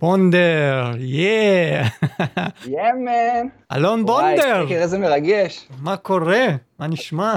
[0.00, 1.82] בונדר, yeah!
[2.66, 3.46] yeah man.
[3.72, 5.68] אלון וואי, בונדר, שקר, איזה מרגש.
[5.82, 6.46] מה קורה?
[6.78, 7.34] מה נשמע?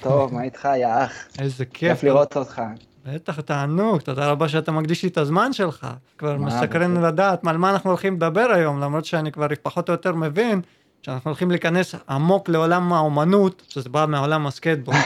[0.00, 1.12] טוב, מה איתך, יא אח?
[1.38, 1.92] איזה כיף.
[1.92, 2.62] כיף לראות אותך.
[3.06, 5.86] בטח, תענוג, תודה רבה שאתה מקדיש לי את הזמן שלך.
[6.18, 7.04] כבר מסקרן.
[7.04, 10.60] לדעת על מה אנחנו הולכים לדבר היום, למרות שאני כבר פחות או יותר מבין
[11.02, 14.98] שאנחנו הולכים להיכנס עמוק לעולם האומנות, שזה בא מעולם הסקייטבורד.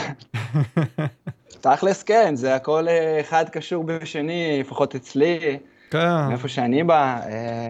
[1.61, 5.59] תכלס כן, זה הכל אה, אחד קשור בשני, לפחות אצלי,
[5.91, 6.27] כן.
[6.29, 7.21] מאיפה שאני בא.
[7.29, 7.69] אה,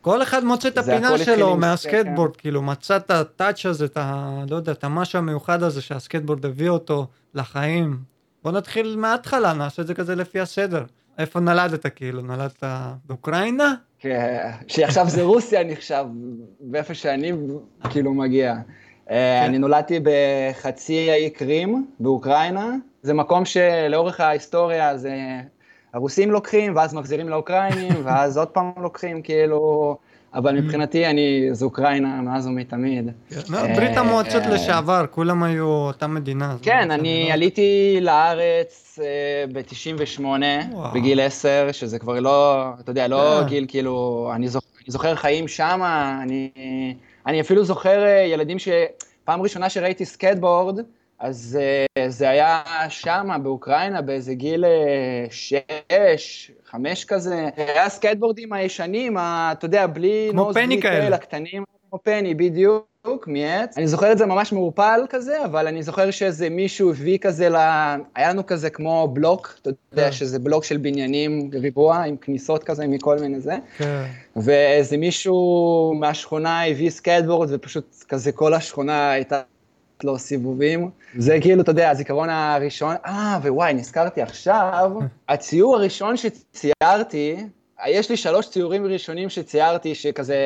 [0.00, 4.44] כל אחד מוצא את הפינה שלו מהסקייטבורד, כאילו מצא את ה touch הזה, את ה...
[4.50, 7.98] לא יודע, את המשהו המיוחד הזה שהסקייטבורד הביא אותו לחיים.
[8.44, 10.84] בוא נתחיל מההתחלה, נעשה את זה כזה לפי הסדר.
[11.18, 12.22] איפה נולדת כאילו?
[12.22, 12.64] נולדת
[13.04, 13.74] באוקראינה?
[13.98, 16.04] כן, שעכשיו זה רוסיה נחשב,
[16.72, 17.32] ואיפה שאני
[17.90, 18.52] כאילו מגיע.
[18.52, 18.60] אה,
[19.40, 19.44] כן.
[19.48, 22.70] אני נולדתי בחצי האי קרים באוקראינה,
[23.02, 25.14] זה מקום שלאורך ההיסטוריה זה
[25.96, 29.96] הרוסים לוקחים, ואז מחזירים לאוקראינים, ואז עוד פעם לוקחים, כאילו...
[30.34, 33.10] אבל מבחינתי אני, זה אוקראינה מאז ומתמיד.
[33.48, 36.56] לא, ברית המועצות אה, לשעבר, כולם היו אותה מדינה.
[36.62, 38.98] כן, אני עליתי לארץ
[39.52, 40.94] ב-98, וואו.
[40.94, 43.44] בגיל 10, שזה כבר לא, אתה יודע, לא אה.
[43.44, 44.48] גיל כאילו, אני
[44.86, 46.20] זוכר, חיים שמה,
[47.26, 48.68] אני, אפילו זוכר אה, ילדים ש...
[49.24, 50.80] פעם ראשונה שראיתי סקטבורד,
[51.18, 51.58] אז
[51.98, 57.48] אה, זה היה שמה, באוקראינה, באיזה גיל אה, שש, חמש כזה.
[57.56, 61.16] היה סקטבורדים הישנים, אתה יודע, בלי nose, בלי כאלה.
[61.16, 62.86] הקטנים, כמו פני, בדיוק.
[63.26, 63.78] מעץ.
[63.78, 67.56] אני זוכר את זה ממש מעורפל כזה, אבל אני זוכר שאיזה מישהו הביא כזה ל...
[68.14, 70.12] היה לנו כזה כמו בלוק, אתה יודע, כן.
[70.12, 73.56] שזה בלוק של בניינים ריבוע, עם כניסות כזה מכל מיני זה.
[73.78, 74.04] כן.
[74.36, 79.42] ואיזה מישהו מהשכונה הביא סקייטבורד, ופשוט כזה כל השכונה הייתה
[80.04, 80.90] לו סיבובים.
[81.16, 84.92] זה כאילו, אתה יודע, הזיכרון הראשון, אה, ווואי, נזכרתי עכשיו,
[85.28, 87.36] הציור הראשון שציירתי,
[87.86, 90.36] יש לי שלוש ציורים ראשונים שציירתי, שכזה,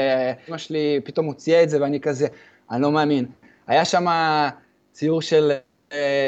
[0.48, 2.26] אמא שלי פתאום הוציאה את זה, ואני כזה,
[2.70, 3.26] אני לא מאמין.
[3.66, 4.06] היה שם
[4.92, 5.52] ציור של
[5.92, 6.26] אה,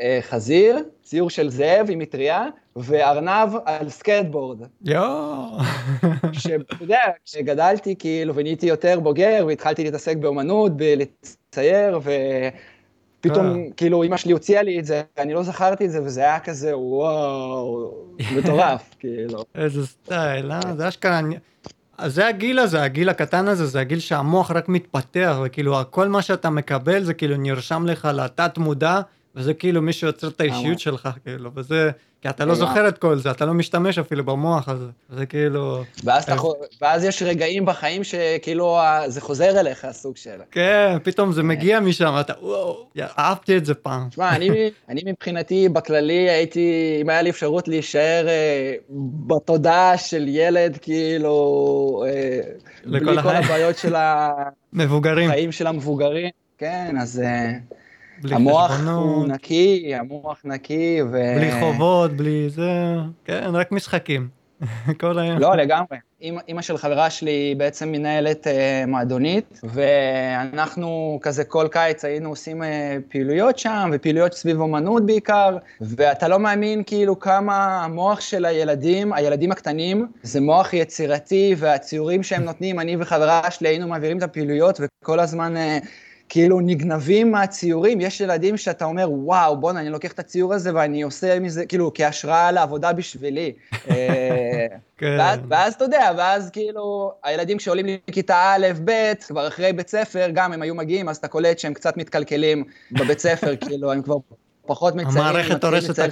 [0.00, 4.62] אה, חזיר, ציור של זאב עם מטריה, וארנב על סקייטבורד.
[4.84, 5.58] יואו.
[6.32, 10.72] שאתה יודע, כשגדלתי כאילו ונהייתי יותר בוגר והתחלתי להתעסק באומנות,
[11.54, 12.00] בלצייר,
[13.20, 13.62] ופתאום אה.
[13.76, 16.78] כאילו אמא שלי הוציאה לי את זה, ואני לא זכרתי את זה, וזה היה כזה
[16.78, 17.94] וואו,
[18.36, 19.44] מטורף, כאילו.
[19.54, 20.60] איזה סטייל, אה?
[20.76, 21.20] זה אשכרה...
[21.98, 26.22] אז זה הגיל הזה, הגיל הקטן הזה, זה הגיל שהמוח רק מתפתח, וכאילו כל מה
[26.22, 29.00] שאתה מקבל זה כאילו נרשם לך לתת מודע,
[29.36, 30.78] וזה כאילו מי שיוצר את האישיות.
[30.78, 31.90] שלך, כאילו, וזה...
[32.24, 32.54] כי אתה לא.
[32.54, 35.82] זוכר את כל זה, אתה לא משתמש אפילו במוח הזה, זה כאילו...
[36.04, 36.38] ואז, אתה, אה.
[36.80, 40.36] ואז יש רגעים בחיים שכאילו ה- זה חוזר אליך, הסוג של...
[40.50, 42.86] כן, פתאום זה מגיע משם, אתה וואו,
[43.18, 44.08] אהבתי את זה פעם.
[44.08, 44.50] תשמע, אני,
[44.88, 48.74] אני מבחינתי, בכללי, הייתי, אם היה לי אפשרות להישאר אה,
[49.26, 52.40] בתודעה של ילד, כאילו, אה,
[52.84, 53.28] בלי כל.
[53.28, 53.94] הבעיות של
[54.72, 57.52] מבוגרים, החיים של המבוגרים, כן, אז אה,
[58.22, 61.34] בלי המוח הוא חשבונות, נקי, המוח נקי, ו...
[61.36, 62.94] בלי חובות, בלי זה,
[63.24, 64.28] כן, רק משחקים.
[65.00, 65.38] כל היום.
[65.38, 65.96] לא, לגמרי.
[66.48, 72.96] אמא של חברה שלי בעצם מנהלת אה, מועדונית, ואנחנו כזה כל קיץ היינו עושים אה,
[73.08, 79.52] פעילויות שם, ופעילויות סביב אומנות בעיקר, ואתה לא מאמין כאילו כמה המוח של הילדים, הילדים
[79.52, 85.20] הקטנים, זה מוח יצירתי, והציורים שהם נותנים, אני וחברה שלי היינו מעבירים את הפעילויות, וכל
[85.20, 85.56] הזמן...
[85.56, 85.78] אה,
[86.28, 91.02] כאילו נגנבים מהציורים, יש ילדים שאתה אומר, וואו, בואנה, אני לוקח את הציור הזה ואני
[91.02, 93.52] עושה מזה, כאילו, כהשראה לעבודה בשבילי.
[93.90, 94.66] אה,
[94.98, 95.16] כן.
[95.18, 100.26] ואז, ואז אתה יודע, ואז כאילו, הילדים שעולים לכיתה א', ב', כבר אחרי בית ספר,
[100.32, 104.16] גם הם היו מגיעים, אז אתה קולט שהם קצת מתקלקלים בבית ספר, כאילו, הם כבר
[104.66, 105.18] פחות מציירים.
[105.18, 106.10] המערכת הורסת לצייר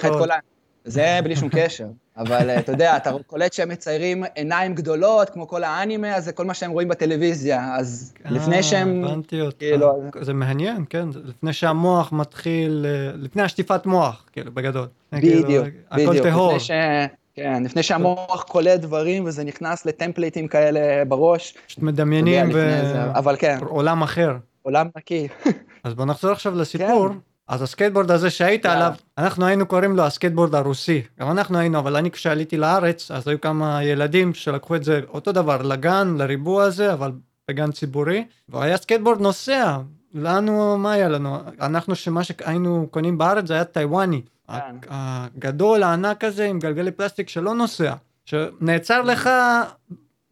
[0.83, 0.91] הכל.
[0.91, 1.87] זה בלי שום קשר.
[2.17, 6.33] אבל אה, אתה יודע, אתה קולט שהם מציירים עיניים גדולות, כמו כל האנימה, אז זה
[6.33, 7.75] כל מה שהם רואים בטלוויזיה.
[7.75, 9.05] אז לפני אה, שהם...
[9.05, 9.59] הבנתי אותך.
[9.59, 14.87] כאילו, זה מעניין, כן, לפני שהמוח מתחיל, אה, לפני השטיפת מוח, כאילו, בגדול.
[15.13, 16.27] בדיוק, כאילו, הכל בדיוק.
[16.27, 16.49] טהור.
[16.49, 16.71] לפני ש...
[17.35, 21.55] כן, לפני שהמוח קולט דברים וזה נכנס לטמפליטים כאלה בראש.
[21.67, 24.37] פשוט מדמיינים לפני זה, אבל כן, בעולם אחר.
[24.63, 25.29] עולם נקי.
[25.85, 27.09] אז בוא נחזור עכשיו לסיפור.
[27.09, 27.32] כן.
[27.53, 28.87] אז הסקייטבורד הזה שהיית יאללה.
[28.87, 31.03] עליו, אנחנו היינו קוראים לו הסקייטבורד הרוסי.
[31.21, 35.33] גם אנחנו היינו, אבל אני כשעליתי לארץ, אז היו כמה ילדים שלקחו את זה אותו
[35.33, 37.13] דבר לגן, לריבוע הזה, אבל
[37.49, 39.79] בגן ציבורי, והיה סקייטבורד נוסע.
[40.15, 41.39] לנו, מה היה לנו?
[41.61, 44.23] אנחנו, שמה שהיינו קונים בארץ זה היה טיוואני.
[44.49, 44.77] כן.
[44.89, 47.95] הגדול, הענק הזה, עם גלגלי פלסטיק שלא נוסע.
[48.25, 49.31] שנעצר לך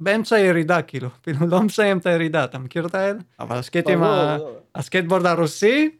[0.00, 3.18] באמצע הירידה, כאילו, אפילו לא מסיים את הירידה, אתה מכיר את האלה?
[3.40, 3.58] אבל
[4.74, 5.90] הסקייטבורד הרוסי,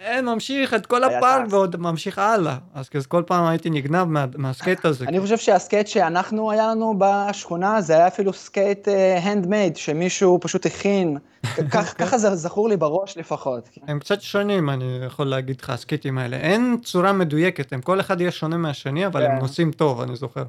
[0.00, 2.56] אין, ממשיך את כל הפארק ועוד ממשיך הלאה.
[2.74, 5.04] אז כזה כל פעם הייתי נגנב מה, מהסקייט הזה.
[5.04, 8.88] אני חושב שהסקייט שאנחנו, היה לנו בשכונה, זה היה אפילו סקייט
[9.22, 11.16] handmade, uh, שמישהו פשוט הכין.
[11.98, 13.68] ככה זה זכור לי בראש לפחות.
[13.86, 16.36] הם קצת שונים, אני יכול להגיד לך, הסקייטים האלה.
[16.36, 19.38] אין צורה מדויקת, הם כל אחד יהיה שונה מהשני, אבל הם כן.
[19.38, 20.44] נוסעים טוב, אני זוכר.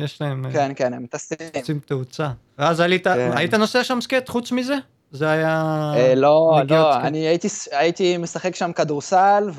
[0.00, 0.46] יש להם...
[0.46, 1.36] אה, כן, כן, הם טסים.
[1.52, 2.30] טסים תאוצה.
[2.58, 3.30] ואז כן.
[3.36, 4.74] היית נוסע שם סקייט חוץ מזה?
[5.12, 5.92] זה היה...
[5.96, 9.50] אה, לא, לא, אני הייתי, הייתי משחק שם כדורסל,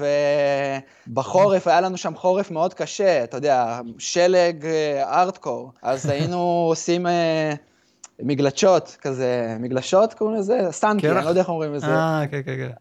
[1.08, 4.66] ובחורף, היה לנו שם חורף מאוד קשה, אתה יודע, שלג
[5.02, 7.54] ארטקור, אז היינו עושים אה,
[8.20, 10.60] מגלשות כזה, מגלשות קוראים לזה?
[10.72, 11.88] סטנקי, אני לא יודע איך אומרים לזה.
[11.88, 12.72] אה, כן, כן, כן.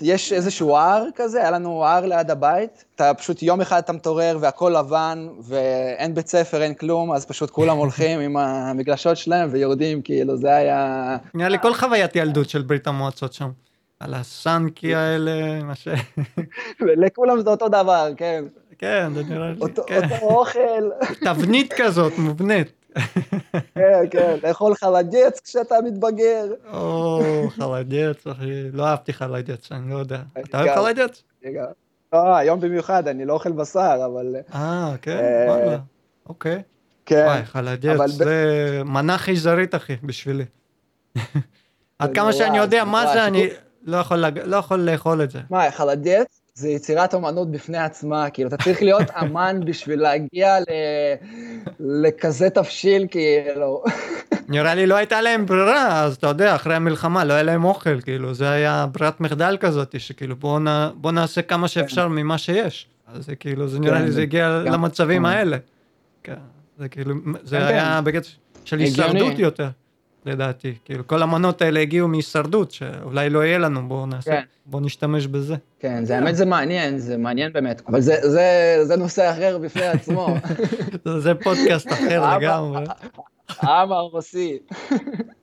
[0.00, 4.38] יש איזשהו הר כזה, היה לנו הר ליד הבית, אתה פשוט יום אחד אתה מתעורר
[4.40, 10.02] והכל לבן, ואין בית ספר, אין כלום, אז פשוט כולם הולכים עם המגלשות שלהם ויורדים,
[10.02, 11.16] כאילו, זה היה...
[11.34, 13.50] נראה לי כל חוויית ילדות של ברית המועצות שם.
[14.00, 15.88] על הסאנקי האלה, מה ש...
[17.02, 18.44] לכולם זה אותו דבר, כן.
[18.78, 20.00] כן, זה נראה לי, אותו, כן.
[20.04, 20.90] אותו אוכל.
[21.24, 22.72] תבנית כזאת, מובנית.
[23.74, 26.44] כן, כן, לאכול חלג'ץ כשאתה מתבגר.
[26.72, 27.20] או,
[27.50, 30.22] חלג'ץ, אחי, לא אהבתי חלג'ץ, אני לא יודע.
[30.40, 31.22] אתה אוהב חלג'ץ?
[32.12, 34.36] לא, היום במיוחד, אני לא אוכל בשר, אבל...
[34.54, 35.78] אה, כן, אה, וואלה,
[36.28, 36.62] אוקיי.
[37.06, 37.24] כן.
[37.26, 40.44] וואי, חלג'ץ, זה מנה חייזרית, אחי, בשבילי.
[41.98, 43.48] עד כמה שאני יודע מה זה, אני
[43.82, 43.98] לא,
[44.44, 45.40] לא יכול לאכול את זה.
[45.50, 46.35] מה, חלג'ץ?
[46.56, 50.64] זה יצירת אומנות בפני עצמה, כאילו, אתה צריך להיות אמן בשביל להגיע ל...
[51.80, 53.84] לכזה תבשיל, כאילו.
[54.48, 58.00] נראה לי לא הייתה להם ברירה, אז אתה יודע, אחרי המלחמה לא היה להם אוכל,
[58.00, 60.66] כאילו, זה היה ברירת מחדל כזאת, שכאילו, בוא, נ...
[60.94, 62.12] בוא נעשה כמה שאפשר כן.
[62.12, 62.88] ממה שיש.
[63.06, 64.48] אז זה כאילו, זה נראה כן, לי, זה הגיע.
[64.48, 65.28] למצבים כן.
[65.28, 65.56] האלה.
[66.22, 66.34] כן,
[66.78, 68.04] זה כאילו, זה כן, היה כן.
[68.04, 68.28] בקטע
[68.64, 69.68] של הישרדות יותר.
[70.26, 70.74] לדעתי.
[70.84, 74.42] כאילו, כל המנות האלה הגיעו מהישרדות, שאולי לא יהיה לנו, בואו נעשה, כן.
[74.66, 75.56] בואו נשתמש בזה.
[75.80, 79.86] כן, זה האמת זה מעניין, זה מעניין באמת, אבל זה, זה, זה נושא אחר בפני
[79.86, 80.28] עצמו.
[81.24, 82.84] זה פודקאסט אחר לגמרי.
[83.48, 84.58] העם הרוסי.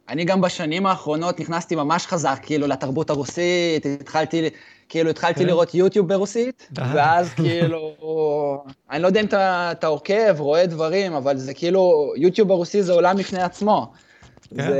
[0.09, 4.49] אני גם בשנים האחרונות נכנסתי ממש חזק, כאילו, לתרבות הרוסית, התחלתי,
[4.89, 5.45] כאילו, התחלתי כן.
[5.45, 7.95] לראות יוטיוב ברוסית, ואז כאילו,
[8.91, 9.25] אני לא יודע אם
[9.71, 13.91] אתה עוקב, רואה דברים, אבל זה כאילו, יוטיוב ברוסי זה עולם בפני עצמו.
[14.57, 14.71] כן.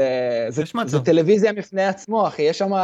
[0.49, 2.71] זה, זה, זה טלוויזיה בפני עצמו, אחי, יש שם...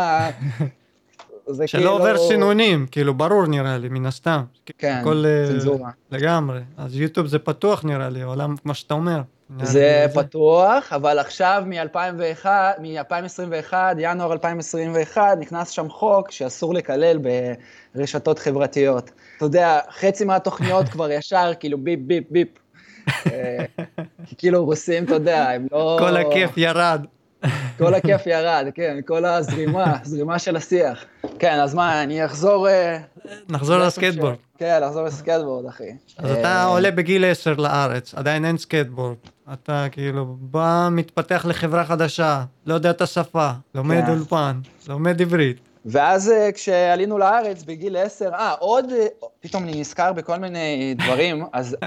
[1.56, 1.92] שלא כאילו...
[1.92, 4.44] עובר שינונים, כאילו, ברור נראה לי, מן הסתם.
[4.78, 5.90] כן, אה, צנזורה.
[6.12, 6.60] לגמרי.
[6.78, 9.22] אז יוטיוב זה פתוח נראה לי, עולם, כמו שאתה אומר.
[9.64, 12.88] זה פתוח, אבל עכשיו מ-2021,
[13.98, 17.20] ינואר 2021, נכנס שם חוק שאסור לקלל
[17.96, 19.12] ברשתות חברתיות.
[19.38, 22.48] אתה יודע, חצי מהתוכניות כבר ישר, כאילו ביפ, ביפ, ביפ,
[23.32, 23.66] אה,
[24.38, 25.98] כאילו רוסים, אתה יודע, הם לא...
[26.00, 27.06] כל הכיף ירד.
[27.78, 31.06] כל הכיף ירד, כן, כל הזרימה, זרימה של השיח.
[31.40, 32.70] כן, אז מה, אני אחזור...
[32.70, 32.98] אה,
[33.50, 34.36] נחזור לסקייטבורד.
[34.58, 35.90] כן, נחזור לסקייטבורד, אחי.
[36.18, 39.18] אז אתה אה, עולה בגיל 10 לארץ, עדיין אין סקייטבורד.
[39.54, 44.12] אתה כאילו בא, מתפתח לחברה חדשה, לא יודע את השפה, לומד כן.
[44.12, 45.69] אולפן, לומד עברית.
[45.86, 49.06] ואז אה, כשעלינו לארץ בגיל 10, אה, עוד, אה,
[49.40, 51.78] פתאום אני נזכר בכל מיני דברים, אז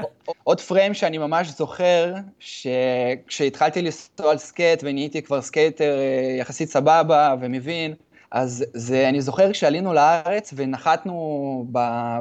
[0.44, 7.34] עוד פריים שאני ממש זוכר, שכשהתחלתי לנסוע על סקייט ונהייתי כבר סקייטר אה, יחסית סבבה
[7.40, 7.94] ומבין,
[8.32, 11.64] אז זה, אני זוכר כשעלינו לארץ ונחתנו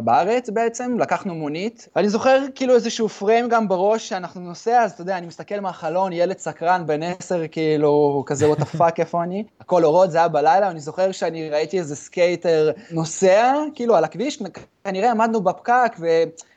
[0.03, 1.87] בארץ בעצם, לקחנו מונית.
[1.95, 6.13] אני זוכר כאילו איזשהו פריים גם בראש שאנחנו נוסע, אז אתה יודע, אני מסתכל מהחלון,
[6.13, 9.43] ילד סקרן בן עשר, כאילו, כזה what the fuck, איפה אני?
[9.59, 14.43] הכל אורות, זה היה בלילה, אני זוכר שאני ראיתי איזה סקייטר נוסע, כאילו, על הכביש,
[14.83, 16.07] כנראה עמדנו בפקק, ו...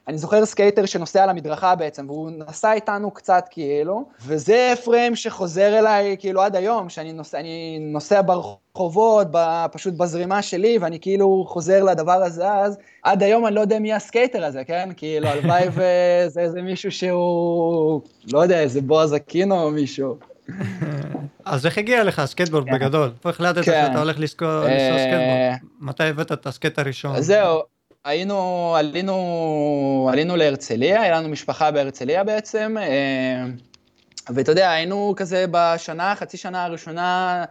[0.08, 5.78] אני זוכר סקייטר שנוסע על המדרכה בעצם, והוא נסע איתנו קצת כאילו, וזה פריים שחוזר
[5.78, 7.38] אליי כאילו עד היום, שאני נוסע,
[7.80, 9.26] נוסע ברחובות,
[9.72, 13.92] פשוט בזרימה שלי, ואני כאילו חוזר לדבר הזה אז, עד היום אני לא יודע מי
[13.92, 14.88] הסקייטר הזה, כן?
[14.96, 18.00] כאילו, הלוואי וזה איזה מישהו שהוא,
[18.32, 20.16] לא יודע, איזה בועז אקינו או מישהו.
[21.44, 22.74] אז איך הגיע לך הסקייטבורד כן.
[22.74, 23.12] בגדול?
[23.18, 23.86] איפה החלטת כן.
[23.88, 25.70] שאתה הולך לנסוע אה, סקייטבורד?
[25.80, 27.20] מתי הבאת את הסקייט הראשון?
[27.20, 27.73] זהו.
[28.04, 33.44] היינו, עלינו, עלינו להרצליה, היה לנו משפחה בהרצליה בעצם, אה,
[34.34, 37.44] ואתה יודע, היינו כזה בשנה, חצי שנה הראשונה,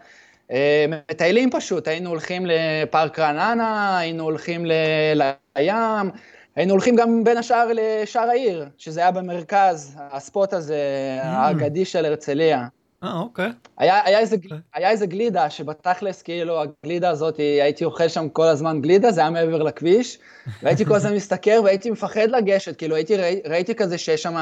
[0.52, 6.12] אה, מטיילים פשוט, היינו הולכים לפארק רעננה, היינו הולכים לים,
[6.56, 10.78] היינו הולכים גם בין השאר לשער העיר, שזה היה במרכז, הספוט הזה,
[11.22, 11.26] mm.
[11.26, 12.68] האגדי של הרצליה.
[13.04, 13.50] אה, אוקיי.
[13.78, 14.58] היה, היה, איזה, אוקיי.
[14.74, 19.30] היה איזה גלידה, שבתכלס, כאילו, הגלידה הזאת, הייתי אוכל שם כל הזמן גלידה, זה היה
[19.30, 20.20] מעבר לכביש,
[20.64, 24.36] והייתי כל הזמן מסתכל והייתי מפחד לגשת, כאילו, הייתי, ראי, ראיתי כזה שיש שם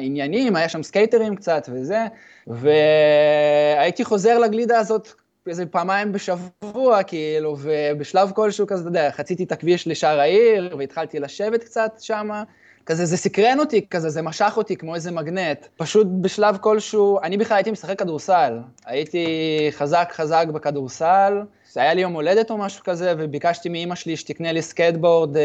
[0.00, 2.06] עניינים, היה שם סקייטרים קצת וזה,
[2.46, 5.08] והייתי חוזר לגלידה הזאת
[5.46, 11.20] איזה פעמיים בשבוע, כאילו, ובשלב כלשהו כזה, אתה יודע, חציתי את הכביש לשער העיר, והתחלתי
[11.20, 12.42] לשבת קצת שמה.
[12.86, 15.66] כזה, זה סקרן אותי, כזה, זה משך אותי כמו איזה מגנט.
[15.76, 18.58] פשוט בשלב כלשהו, אני בכלל הייתי משחק כדורסל.
[18.86, 19.26] הייתי
[19.70, 21.42] חזק חזק בכדורסל.
[21.72, 25.42] זה היה לי יום הולדת או משהו כזה, וביקשתי מאימא שלי שתקנה לי סקייטבורד אה,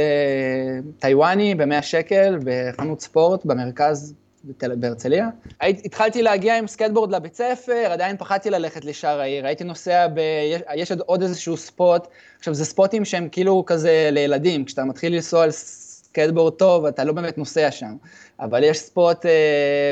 [0.99, 4.13] טיוואני ב-100 שקל בחנות ספורט במרכז.
[4.59, 5.29] בהרצליה.
[5.61, 10.19] התחלתי להגיע עם סקייטבורד לבית ספר, עדיין פחדתי ללכת לשער העיר, הייתי נוסע ב...
[10.75, 15.51] יש עוד איזשהו ספוט, עכשיו זה ספוטים שהם כאילו כזה לילדים, כשאתה מתחיל לנסוע על
[16.09, 17.95] סקייטבורד טוב, אתה לא באמת נוסע שם.
[18.39, 19.91] אבל יש ספוט אה,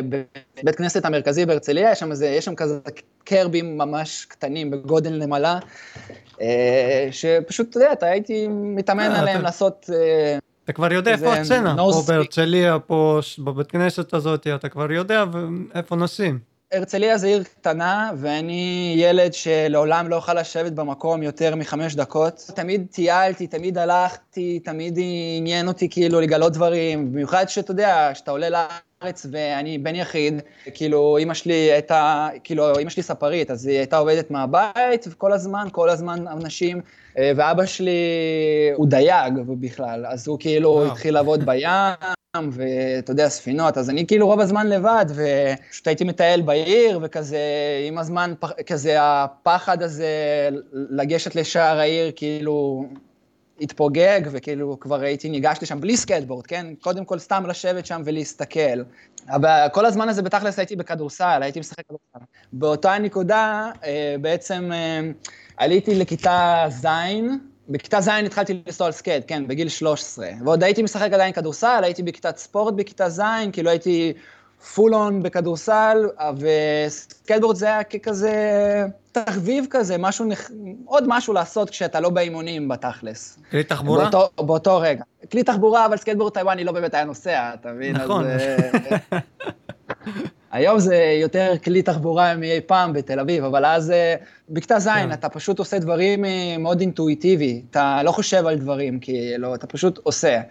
[0.64, 2.80] בבית כנסת המרכזי בהרצליה, יש שם, איזה, יש שם כזה
[3.24, 5.60] קרבים ממש קטנים בגודל נמלה,
[6.42, 9.90] אה, שפשוט, אתה יודע, אתה הייתי מתאמן אה, עליהם לעשות...
[9.94, 15.24] אה, אתה כבר יודע איפה הצצנה, פה בהרצליה, פה בבית כנסת הזאת, אתה כבר יודע
[15.76, 16.55] איפה נוסעים.
[16.76, 22.52] הרצליה זה עיר קטנה, ואני ילד שלעולם לא אוכל לשבת במקום יותר מחמש דקות.
[22.56, 25.00] תמיד טיילתי, תמיד הלכתי, תמיד
[25.38, 28.50] עניין אותי כאילו לגלות דברים, במיוחד שאתה יודע, שאתה עולה
[29.06, 30.42] לארץ ואני בן יחיד,
[30.74, 35.68] כאילו אמא שלי הייתה, כאילו אמא שלי ספרית, אז היא הייתה עובדת מהבית, וכל הזמן,
[35.72, 36.82] כל הזמן אנשים,
[37.18, 38.00] ואבא שלי
[38.76, 44.28] הוא דייג בכלל, אז הוא כאילו התחיל לעבוד בים, ואתה יודע, ספינות, אז אני כאילו
[44.28, 47.40] רוב הזמן לבד, ופשוט הייתי מטייל בעיר, וכזה,
[47.88, 48.34] עם הזמן,
[48.66, 52.86] כזה הפחד הזה לגשת לשער העיר, כאילו,
[53.62, 56.68] התפוגג, וכאילו כבר הייתי ניגש לשם בלי סקייטבורד, כן?
[56.82, 58.82] קודם כל סתם לשבת שם ולהסתכל.
[59.30, 62.26] אבל כל הזמן הזה בתכלס הייתי בכדורסל, הייתי משחק כדורסל.
[62.54, 65.00] באותה נקודה, אה, בעצם אה,
[65.58, 66.86] עליתי לכיתה ז',
[67.70, 70.30] בכיתה ז' התחלתי לנסוע על סקייט, כן, בגיל 13.
[70.46, 73.22] ועוד הייתי משחק עדיין כדורסל, הייתי בכיתת ספורט בכיתה ז',
[73.54, 74.14] כאילו הייתי
[74.74, 75.98] full on בכדורסל,
[76.40, 78.34] וסקייטבורד זה היה ככזה
[79.18, 80.52] תחביב כזה, משהו, נח...
[80.86, 83.40] עוד משהו לעשות כשאתה לא באימונים בתכלס.
[83.52, 84.10] כלי תחבורה?
[84.10, 85.04] באותו, באותו רגע.
[85.32, 87.96] כלי תחבורה, אבל סקייטבורד טיוואני לא באמת היה נוסע, אתה מבין?
[87.96, 88.26] נכון.
[88.26, 88.42] אז,
[90.52, 94.16] היום זה יותר כלי תחבורה מאי פעם בתל אביב, אבל אז אה,
[94.50, 95.14] בכיתה ז' כן.
[95.14, 100.00] אתה פשוט עושה דברים אה, מאוד אינטואיטיבי, אתה לא חושב על דברים, כאילו, אתה פשוט
[100.04, 100.42] עושה.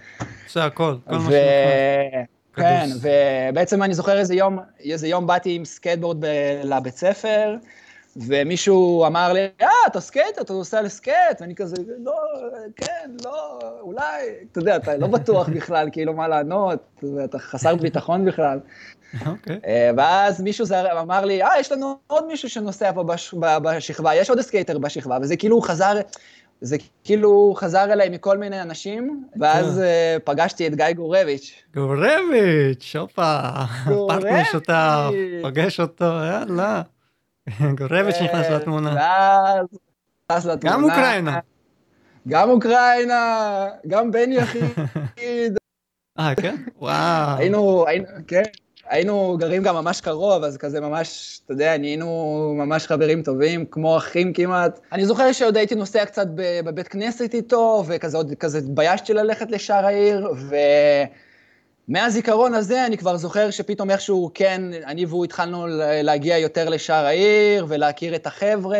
[0.44, 1.18] עושה הכל, כל ו...
[1.20, 2.24] מה
[2.56, 6.26] כן, ובעצם אני זוכר איזה יום, איזה יום באתי עם סקייטבורד ב...
[6.64, 7.56] לבית ספר,
[8.16, 12.12] ומישהו אמר לי, אה, אתה סקייטר, אתה נוסע לסקייט, ואני כזה, לא,
[12.76, 18.24] כן, לא, אולי, אתה יודע, אתה לא בטוח בכלל, כאילו, מה לענות, אתה חסר ביטחון
[18.24, 18.58] בכלל.
[19.26, 19.58] אוקיי.
[19.66, 20.66] אה, ואז מישהו
[21.00, 25.18] אמר לי, אה, יש לנו עוד מישהו שנוסע פה בש, בשכבה, יש עוד סקייטר בשכבה,
[25.22, 25.92] וזה כאילו חזר,
[26.60, 31.62] זה כאילו חזר אליי מכל מיני אנשים, ואז uh, פגשתי את גיא גורביץ'.
[31.74, 33.50] גורביץ', הופה,
[33.84, 35.10] פרטנר שותף,
[35.42, 36.82] פגש אותו, יאללה.
[37.78, 38.94] גורביץ' נכנס לתמונה.
[38.94, 39.66] ואז
[40.30, 40.76] נכנס לתמונה.
[40.76, 41.38] גם אוקראינה.
[42.28, 44.78] גם אוקראינה, גם בן יחיד.
[46.18, 46.56] אה, כן?
[46.78, 47.38] וואו.
[47.38, 48.42] היינו, היינו, כן.
[48.88, 53.96] היינו גרים גם ממש קרוב, אז כזה ממש, אתה יודע, נהיינו ממש חברים טובים, כמו
[53.96, 54.80] אחים כמעט.
[54.92, 59.86] אני זוכר שעוד הייתי נוסע קצת בבית כנסת איתו, וכזה עוד כזה התביישתי ללכת לשער
[59.86, 60.28] העיר,
[61.88, 65.66] ומהזיכרון הזה אני כבר זוכר שפתאום איכשהו, כן, אני והוא התחלנו
[66.02, 68.78] להגיע יותר לשער העיר, ולהכיר את החבר'ה,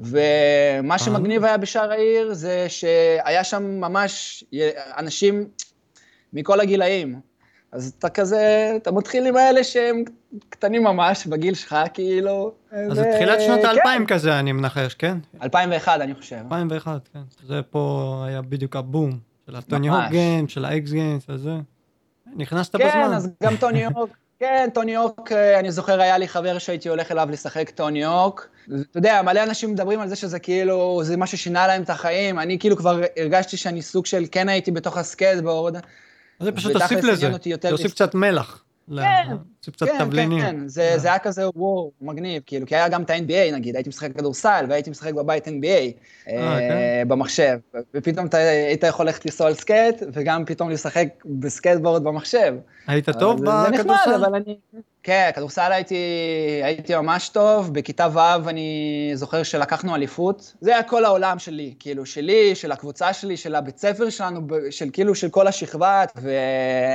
[0.00, 4.44] ומה שמגניב היה בשער העיר זה שהיה שם ממש
[4.98, 5.48] אנשים
[6.32, 7.20] מכל הגילאים.
[7.72, 10.04] אז אתה כזה, אתה מתחיל עם האלה שהם
[10.48, 12.52] קטנים ממש, בגיל שלך, כאילו.
[12.72, 14.14] אז זה תחילת שנות האלפיים כן.
[14.14, 15.18] כזה, אני מנחש, כן?
[15.42, 16.36] 2001, אני חושב.
[16.36, 17.20] 2001, כן.
[17.46, 21.50] זה פה היה בדיוק הבום של הטוני גיים, של האקס גיימס וזה.
[22.36, 23.06] נכנסת כן, בזמן.
[23.08, 24.10] כן, אז גם טוני הוק,
[24.40, 28.48] כן, טוני הוק, אה, אני זוכר, היה לי חבר שהייתי הולך אליו לשחק טוני הוק.
[28.64, 32.38] אתה יודע, מלא אנשים מדברים על זה שזה כאילו, זה מה ששינה להם את החיים.
[32.38, 35.76] אני כאילו כבר הרגשתי שאני סוג של, כן הייתי בתוך הסקייטבורד.
[36.40, 37.30] זה פשוט תוסיף לזה,
[37.70, 38.64] תוסיף קצת מלח.
[38.96, 40.40] כן, קצת כן, תבלינים.
[40.40, 43.76] כן, כן, זה, זה היה כזה וואו, מגניב, כאילו, כי היה גם את ה-NBA נגיד,
[43.76, 45.50] הייתי משחק כדורסל והייתי משחק בבית NBA
[46.28, 47.08] אה, כן.
[47.08, 47.58] במחשב,
[47.94, 52.54] ופתאום אתה היית יכול ללכת לנסוע על סקייט, וגם פתאום לשחק בסקייטבורד במחשב.
[52.86, 53.76] היית טוב בכדורסל?
[53.76, 54.56] זה נחמד, אבל אני...
[55.02, 55.96] כן, כדורסל הייתי,
[56.62, 62.06] הייתי ממש טוב, בכיתה ו' אני זוכר שלקחנו אליפות, זה היה כל העולם שלי, כאילו,
[62.06, 64.40] שלי, של הקבוצה שלי, של הבית ספר שלנו,
[64.70, 66.30] של כאילו, של כל השכבה, ו...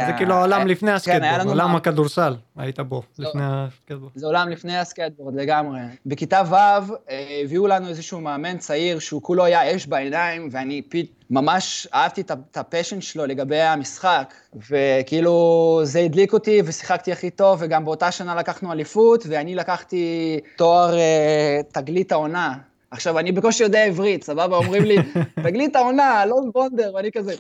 [0.08, 4.12] זה כאילו העולם אה, לפני הסקייטבורד, כן, עולם הכדורסל, היית בו, זה, לפני הסקייטבורד.
[4.16, 5.80] זה עולם לפני הסקייטבורד, לגמרי.
[6.06, 11.25] בכיתה ו' אה, הביאו לנו איזשהו מאמן צעיר, שהוא כולו היה אש בעיניים, ואני פית...
[11.30, 14.34] ממש אהבתי את הפשן שלו לגבי המשחק,
[14.70, 20.96] וכאילו זה הדליק אותי ושיחקתי הכי טוב, וגם באותה שנה לקחנו אליפות, ואני לקחתי תואר
[20.96, 22.54] uh, תגלית העונה.
[22.92, 24.58] עכשיו, אני בקושי יודע עברית, סבבה?
[24.58, 24.98] אומרים לי,
[25.46, 27.34] תגלית העונה, אלון בונדר, ואני כזה,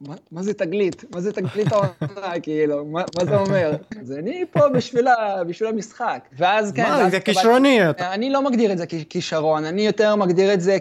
[0.00, 1.04] מה, מה זה תגלית?
[1.14, 2.84] מה זה תגלית העונה, כאילו?
[2.84, 3.72] מה, מה זה אומר?
[4.00, 6.28] אז אני פה בשביל, ה, בשביל המשחק.
[6.38, 6.82] ואז כן...
[6.82, 7.78] מה, זה כישרוני.
[7.98, 10.78] אני לא מגדיר את זה ככישרון, אני יותר מגדיר את זה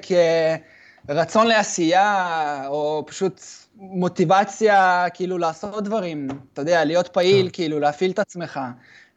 [1.14, 3.42] כרצון לעשייה, או פשוט
[3.76, 6.28] מוטיבציה, כאילו, לעשות דברים.
[6.54, 8.60] אתה יודע, להיות פעיל, כאילו, להפעיל את עצמך.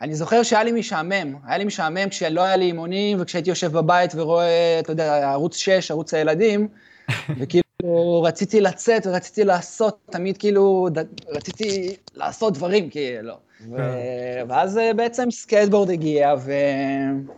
[0.00, 4.10] אני זוכר שהיה לי משעמם, היה לי משעמם כשלא היה לי אימונים, וכשהייתי יושב בבית
[4.14, 6.68] ורואה, אתה יודע, ערוץ 6, ערוץ הילדים,
[7.38, 10.88] וכאילו רציתי לצאת ורציתי לעשות, תמיד כאילו,
[11.28, 13.34] רציתי לעשות דברים, כאילו.
[13.70, 13.76] ו...
[13.76, 14.44] כן.
[14.48, 16.52] ואז אה, בעצם סקייטבורד הגיע, ו...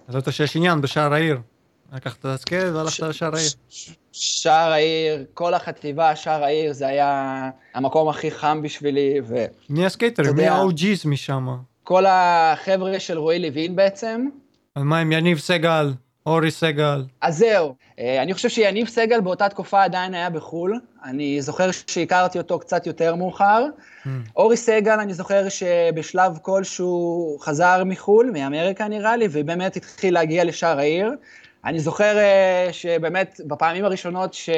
[0.08, 1.38] אז אתה שיש עניין בשער העיר.
[1.92, 3.50] לקחת את הסקייט והלכת לשער העיר.
[4.12, 9.44] שער העיר, כל החטיבה, שער העיר, זה היה המקום הכי חם בשבילי, ו...
[9.70, 10.36] מי הסקייטרים?
[10.36, 11.48] מי ה-OG's משם?
[11.84, 14.28] כל החבר'ה של רועי לוין בעצם.
[14.76, 15.92] מה עם יניב סגל,
[16.26, 17.04] אורי סגל?
[17.20, 20.80] אז זהו, אה, אני חושב שיניב סגל באותה תקופה עדיין היה בחו"ל.
[21.04, 23.64] אני זוכר שהכרתי אותו קצת יותר מאוחר.
[23.66, 24.08] Mm.
[24.36, 30.78] אורי סגל, אני זוכר שבשלב כלשהו חזר מחו"ל, מאמריקה נראה לי, ובאמת התחיל להגיע לשער
[30.78, 31.10] העיר.
[31.66, 34.50] אני זוכר uh, שבאמת בפעמים הראשונות ש,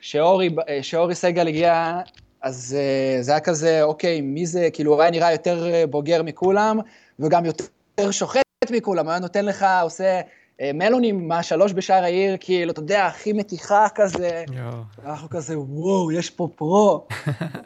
[0.00, 0.50] שאורי,
[0.82, 2.00] שאורי סגל הגיע
[2.42, 6.22] אז uh, זה היה כזה, אוקיי, מי זה, כאילו, הוא היה נראה יותר אה, בוגר
[6.22, 6.78] מכולם,
[7.20, 12.80] וגם יותר שוחט מכולם, היה נותן לך, עושה uh, מלונים מהשלוש בשער העיר, כאילו, אתה
[12.80, 14.44] יודע, הכי מתיחה כזה.
[15.06, 17.06] אנחנו כזה, וואו, יש פה pro.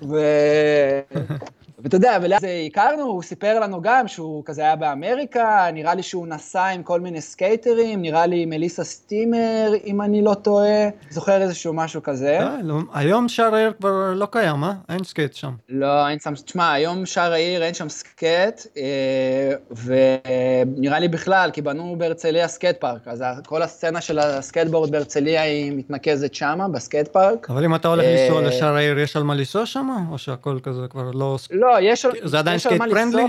[0.09, 0.17] ו...
[1.87, 6.27] ואתה יודע, ואז הכרנו, הוא סיפר לנו גם שהוא כזה היה באמריקה, נראה לי שהוא
[6.27, 11.73] נסע עם כל מיני סקייטרים, נראה לי אליסה סטימר, אם אני לא טועה, זוכר איזשהו
[11.73, 12.39] משהו כזה.
[12.41, 14.73] לא, לא, היום שער העיר כבר לא קיים, אה?
[14.89, 15.51] אין סקייט שם.
[15.69, 19.53] לא, אין שם, תשמע, היום שער העיר אין שם סקייט, אה,
[19.85, 25.73] ונראה לי בכלל, כי בנו בהרצליה סקייט פארק, אז כל הסצנה של הסקייטבורד בהרצליה היא
[25.77, 27.51] מתנקזת שמה, בסקייט פארק.
[27.51, 30.59] אבל אם אתה הולך לנסוע אה, לשער העיר, יש על מה לנסוע שם, או שהכל
[30.63, 31.37] כזה כבר לא...
[31.51, 32.07] לא, יש...
[32.25, 33.25] זה עדיין skate friendly?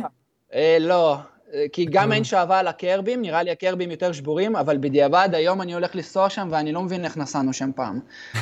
[0.53, 1.17] אה, לא,
[1.73, 5.73] כי גם אין שעווה על הקרבים, נראה לי הקרבים יותר שבורים, אבל בדיעבד היום אני
[5.73, 7.99] הולך לנסוע שם ואני לא מבין איך נסענו שם פעם.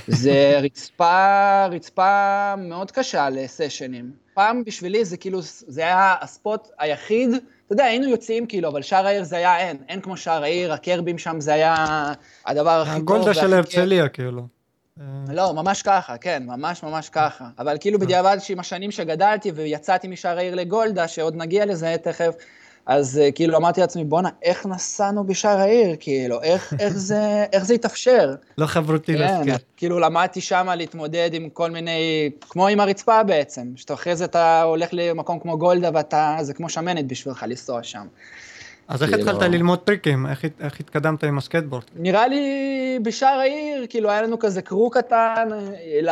[0.07, 4.11] זה רצפה, רצפה מאוד קשה לסשנים.
[4.33, 8.81] פעם בשבילי זה כאילו, זה היה ה spot היחיד, אתה יודע, היינו יוצאים כאילו, אבל
[8.81, 11.75] שער העיר זה היה אין, אין כמו שער העיר, הקרבים שם זה היה
[12.45, 12.99] הדבר הכי טוב.
[12.99, 14.47] הגולדה של הרצליה כאילו.
[15.29, 17.45] לא, ממש ככה, כן, ממש ממש ככה.
[17.59, 22.35] אבל כאילו בדיעבד שעם השנים שגדלתי ויצאתי משער העיר לגולדה, שעוד נגיע לזה תכף,
[22.85, 25.95] אז אה, כאילו אמרתי לעצמי, בואנה, איך נסענו בשער העיר?
[25.99, 28.35] כאילו, איך, איך, זה, איך זה התאפשר?
[28.57, 29.55] לא חברותי כן, להזכיר.
[29.77, 34.61] כאילו למדתי שמה להתמודד עם כל מיני, כמו עם הרצפה בעצם, שאתה אחרי זה אתה
[34.61, 38.07] הולך למקום כמו גולדה ואתה, זה כמו שמנת בשבילך לנסוע שם.
[38.87, 40.25] אז איך התחלת כאילו- ללמוד טריקים?
[40.25, 41.83] איך, התקדמת עם הסקטבורד?
[41.95, 45.49] נראה לי בשער העיר, כאילו היה לנו כזה crew קטן
[46.01, 46.09] ל,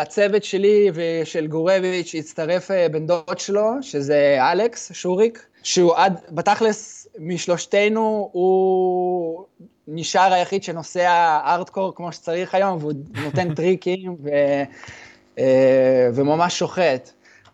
[0.00, 7.06] לצוות שלי ושל גורביץ' שהצטרף אה, בן דוד שלו, שזה אלכס שוריק, שהוא עד, בתכלס,
[7.18, 9.44] משלושתנו הוא
[9.88, 12.92] נשאר היחיד שנוסע ארטקור כמו שצריך היום, והוא
[13.24, 14.28] נותן טריקים ו,
[15.38, 17.10] אה, וממש שוחט.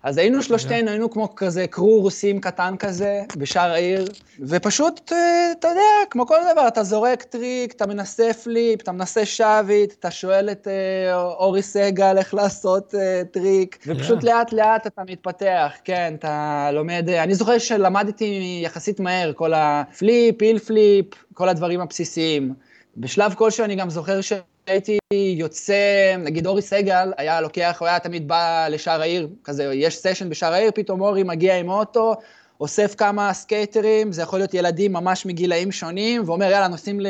[0.07, 4.05] אז היינו שלושתנו, היינו כמו כזה crew רוסים קטן כזה, בשער העיר,
[4.41, 9.27] ופשוט, אה, אתה יודע, כמו כל דבר, אתה זורק טריק, אתה מנסה flip, אתה מנסה
[9.27, 15.03] shove-it, אתה שואל את אה, אורי סגל איך לעשות אה, טריק, ופשוט לאט לאט אתה
[15.09, 22.55] מתפתח, כן, אתה לומד, אני זוכר שלמדתי יחסית מהר, kickflip, heelflip, כל הדברים הבסיסיים.
[22.97, 24.33] בשלב כלשהו אני גם זוכר ש...
[24.67, 24.99] הייתי
[25.37, 30.29] יוצא, נגיד אורי סגל היה לוקח, הוא היה תמיד בא לשער העיר, כזה, יש סשן
[30.29, 32.15] בשער העיר, פתאום אורי מגיע עם אוטו,
[32.61, 37.07] אוסף כמה סקייטרים, זה יכול להיות ילדים ממש מגילאים שונים, ואומר, יאללה, נוסעים ל,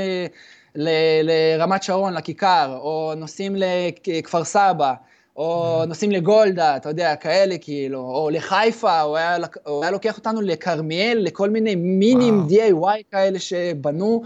[0.74, 0.88] ל,
[1.22, 4.94] לרמת שרון, לכיכר, או נוסעים לכפר סבא.
[5.36, 5.82] או.
[5.88, 11.18] נוסעים לגולדה, אתה יודע, כאלה כאילו, או לחיפה, הוא היה, הוא היה לוקח אותנו לכרמיאל,
[11.18, 14.22] לכל מיני מינים DIY כאלה שבנו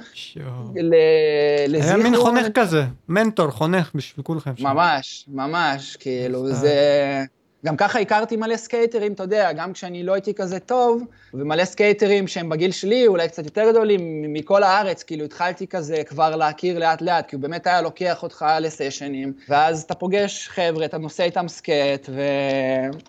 [1.68, 1.82] לזיכרון.
[1.82, 4.52] היה מין חונך כזה, מנטור, חונך בשביל כולכם.
[4.58, 7.24] ממש, ממש, כאילו, זה...
[7.66, 11.02] גם ככה הכרתי מלא סקייטרים, אתה יודע, גם כשאני לא הייתי כזה טוב,
[11.34, 16.36] ומלא סקייטרים שהם בגיל שלי, אולי קצת יותר גדולים, מכל הארץ, כאילו התחלתי כזה כבר
[16.36, 20.98] להכיר לאט לאט, כי הוא באמת היה לוקח אותך לסשנים, ואז אתה פוגש חבר'ה, אתה
[20.98, 22.20] נוסע איתם סקייט, ו...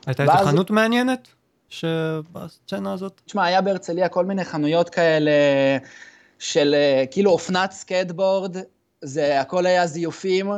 [0.08, 1.28] הייתה איזה חנות מעניינת
[1.70, 3.22] שבסצנה הזאת?
[3.26, 5.32] תשמע, היה בהרצליה כל מיני חנויות כאלה
[6.40, 6.76] של
[7.12, 8.58] כאילו אופנת סקייטבורד,
[9.02, 10.52] זה הכל היה זיופים,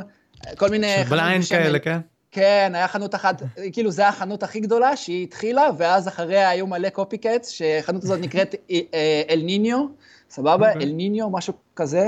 [0.57, 0.95] כל מיני...
[1.03, 1.99] של Blind כאלה, כן?
[2.33, 3.41] כן, היה חנות אחת,
[3.73, 8.55] כאילו זו החנות הכי גדולה שהיא התחילה, ואז אחריה היו מלא copycats, שהחנות הזאת נקראת
[8.71, 9.85] אה, אל ניניו,
[10.29, 10.73] סבבה?
[10.73, 10.83] אוקיי.
[10.83, 12.05] אל ניניו, משהו כזה.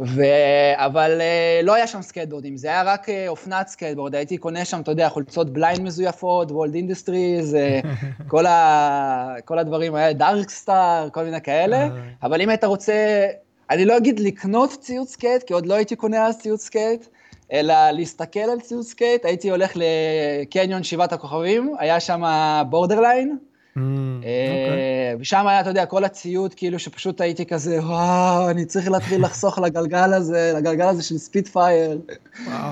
[0.00, 0.22] ו...
[0.74, 4.90] אבל uh, לא היה שם סקייטבורדים, זה היה רק אופנת סקייטבורד, הייתי קונה שם, אתה
[4.90, 7.56] יודע, חולצות Blind מזויפות, World Industries,
[8.28, 9.34] כל, ה...
[9.44, 11.88] כל הדברים האלה, Darkstar, כל מיני כאלה,
[12.22, 13.26] אבל אם היית רוצה,
[13.70, 17.06] אני לא אגיד לקנות ציוד סקייט, כי עוד לא הייתי קונה אז ציוד סקייט,
[17.52, 22.22] אלא להסתכל על ציוד סקייט, הייתי הולך לקניון שבעת הכוכבים, היה שם
[22.70, 23.36] Borderline,
[23.76, 23.78] Mm,
[24.24, 29.24] אה, ושם היה, אתה יודע, כל הציוד, כאילו שפשוט הייתי כזה, וואו, אני צריך להתחיל
[29.24, 31.98] לחסוך לגלגל הזה, לגלגל הזה של Spitfire.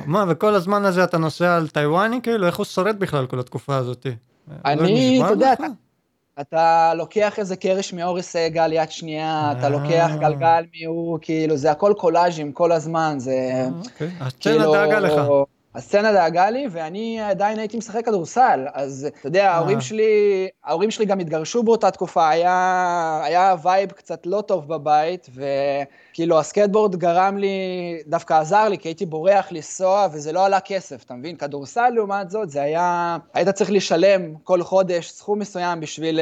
[0.06, 3.76] מה, וכל הזמן הזה אתה נוסע על טיוואני, כאילו, איך הוא שורד בכלל כל התקופה
[3.76, 4.06] הזאת?
[4.64, 5.54] אני, אתה יודע,
[6.40, 10.16] אתה לוקח איזה קרש מאורי סגל יד שנייה, אתה לוקח אה.
[10.16, 13.66] גלגל מהוא, כאילו, זה הכל קולאז'ים כל הזמן, זה...
[13.84, 15.20] אוקיי, הסצנה דאגה לך.
[15.74, 21.04] הסצנה דאגה לי, ואני עדיין הייתי משחק כדורסל, אז אתה יודע, ההורים שלי, ההורים שלי
[21.04, 27.48] גם התגרשו באותה תקופה, היה, היה vibe קצת לא טוב בבית, וכאילו הסקטבורד גרם לי,
[28.06, 31.36] דווקא עזר לי, כי הייתי בורח לנסוע, וזה לא עלה כסף, אתה מבין?
[31.36, 36.20] כדורסל, לעומת זאת, זה היה, היית צריך לשלם כל חודש סכום מסוים בשביל,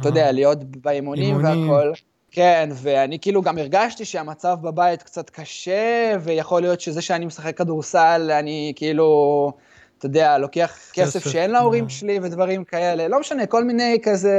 [0.00, 1.92] אתה יודע, להיות באימונים והכל.
[2.30, 8.30] כן, ואני כאילו גם הרגשתי שהמצב בבית קצת קשה, ויכול להיות שזה שאני משחק כדורסל,
[8.38, 9.52] אני כאילו,
[9.98, 11.90] אתה יודע, לוקח כסף שאין להורים אה.
[11.90, 13.08] שלי ודברים כאלה.
[13.08, 14.38] לא משנה, כל מיני כזה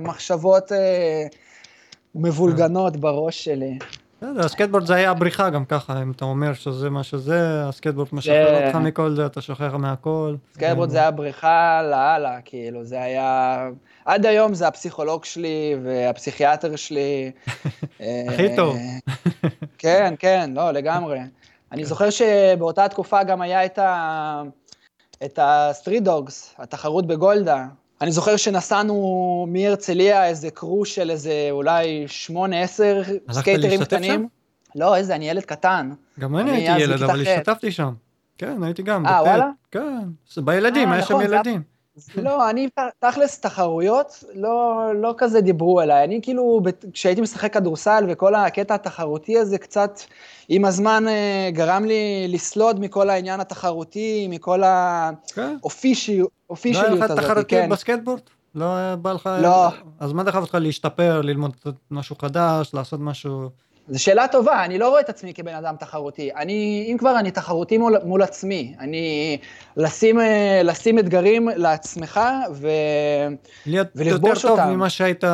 [0.00, 1.26] מחשבות אה,
[2.14, 3.78] מבולגנות בראש שלי.
[4.24, 8.66] בסדר, הסקטבורד זה היה הבריחה גם ככה, אם אתה אומר שזה מה שזה, הסקטבורד משחרר
[8.66, 10.34] אותך מכל זה, אתה שוכח מהכל.
[10.54, 13.68] סקטבורד זה היה בריחה לאללה, כאילו, זה היה...
[14.04, 17.30] עד היום זה הפסיכולוג שלי והפסיכיאטר שלי.
[18.28, 18.76] הכי טוב.
[19.78, 21.18] כן, כן, לא, לגמרי.
[21.72, 21.88] אני כן.
[21.88, 24.42] זוכר שבאותה תקופה גם היה את ה...
[25.24, 27.66] את ה street dogs, התחרות בגולדה,
[28.00, 33.02] אני זוכר שנסענו מהרצליה איזה crew של איזה אולי שמונה, עשר
[33.32, 34.20] סקייטרים קטנים.
[34.20, 34.26] שם?
[34.80, 35.90] לא, איזה, אני ילד קטן.
[36.20, 37.94] גם אני הייתי ילד, אבל השתתפתי שם.
[38.38, 39.06] כן, הייתי גם.
[39.06, 39.50] אה, וואלה?
[39.70, 39.98] כן,
[40.44, 41.62] בילדים, אה, היה שם נכון, ילדים.
[42.16, 46.04] לא, אני תכלס תחרויות, לא, לא כזה דיברו אליי.
[46.04, 50.00] אני כאילו, כשהייתי משחק כדורסל וכל הקטע התחרותי הזה קצת
[50.48, 54.62] עם הזמן אה, גרם לי לסלוד מכל העניין התחרותי, מכל
[55.34, 55.56] כן.
[55.62, 56.66] האופישיות הזאת.
[56.66, 57.68] לא היה לך תחרותיות כן.
[57.68, 58.20] בסקטבורד?
[58.54, 59.30] לא בא לך...
[59.42, 59.68] לא.
[60.00, 61.52] אז מה דחף אותך להשתפר, ללמוד
[61.90, 63.50] משהו חדש, לעשות משהו...
[63.88, 66.30] זו שאלה טובה, אני לא רואה את עצמי כבן אדם תחרותי.
[66.36, 68.74] אני, אם כבר, אני תחרותי מול, מול עצמי.
[68.80, 69.38] אני,
[69.76, 72.20] לשים, אה, לשים אתגרים לעצמך
[72.52, 72.68] ו...
[73.66, 74.48] להיות ולכבוש אותם.
[74.48, 75.24] יותר טוב ממה שהיית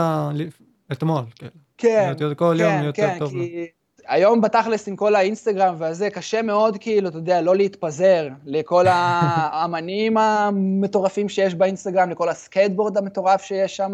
[0.92, 1.22] אתמול.
[1.38, 3.30] כן, כן, להיות כל כן, יום יותר כן, טוב.
[3.30, 3.66] כי...
[4.08, 10.16] היום בתכלס עם כל האינסטגרם והזה, קשה מאוד כאילו, אתה יודע, לא להתפזר לכל האמנים
[10.16, 13.92] המטורפים שיש באינסטגרם, לכל הסקייטבורד המטורף שיש שם,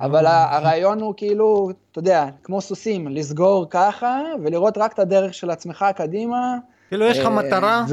[0.00, 5.50] אבל הרעיון הוא כאילו, אתה יודע, כמו סוסים, לסגור ככה ולראות רק את הדרך של
[5.50, 6.56] עצמך קדימה.
[6.88, 7.84] כאילו יש לך אה, מטרה,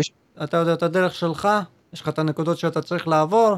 [0.44, 1.48] אתה יודע את הדרך שלך,
[1.94, 3.56] יש לך את הנקודות שאתה צריך לעבור,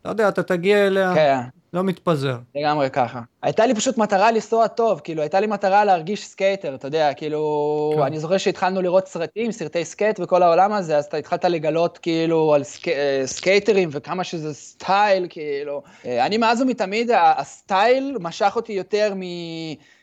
[0.00, 1.14] אתה יודע, אתה תגיע אליה.
[1.14, 1.40] כן.
[1.74, 2.36] לא מתפזר.
[2.54, 3.20] לגמרי ככה.
[3.42, 7.92] הייתה לי פשוט מטרה לנסוע טוב, כאילו, הייתה לי מטרה להרגיש סקייטר, אתה יודע, כאילו,
[7.96, 8.02] כן.
[8.02, 12.54] אני זוכר שהתחלנו לראות סרטים, סרטי סקייט וכל העולם הזה, אז אתה התחלת לגלות כאילו
[12.54, 12.88] על סק...
[12.88, 15.82] אה, סקייטרים וכמה שזה סטייל, כאילו.
[16.06, 19.22] אה, אני מאז ומתמיד, הסטייל משך אותי יותר מ...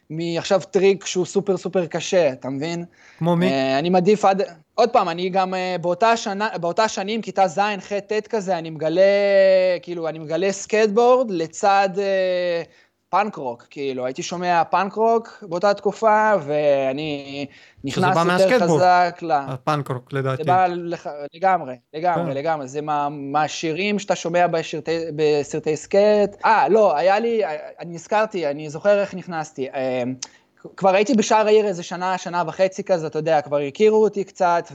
[0.10, 2.86] מעכשיו טריק שהוא סופר סופר קשה, אתה מבין?
[3.18, 3.50] כמו מי?
[3.50, 4.42] Uh, אני מעדיף עד...
[4.82, 8.70] עוד פעם, אני גם uh, באותה, שנה, באותה שנים, כיתה ז', ח', ט' כזה, אני
[8.70, 9.02] מגלה,
[9.82, 12.70] כאילו, אני מגלה סקייטבורד לצד uh,
[13.10, 17.46] פאנק רוק, כאילו, הייתי שומע פאנק רוק באותה תקופה, ואני
[17.84, 19.32] נכנס יותר חזק ל...
[19.32, 20.44] הפאנק רוק, לדעתי.
[20.44, 21.08] זה בא לח...
[21.34, 22.38] לגמרי, לגמרי, כן.
[22.38, 22.67] לגמרי.
[22.67, 26.36] זה מה, מהשירים שאתה שומע בסרטי, בסרטי סקייט.
[26.46, 27.41] אה, לא, היה לי,
[27.80, 29.67] אני נזכרתי, אני זוכר איך נכנסתי.
[30.65, 34.24] אה, כבר הייתי בשער העיר איזה שנה, שנה וחצי כזה, אתה יודע, כבר הכירו אותי
[34.24, 34.71] קצת,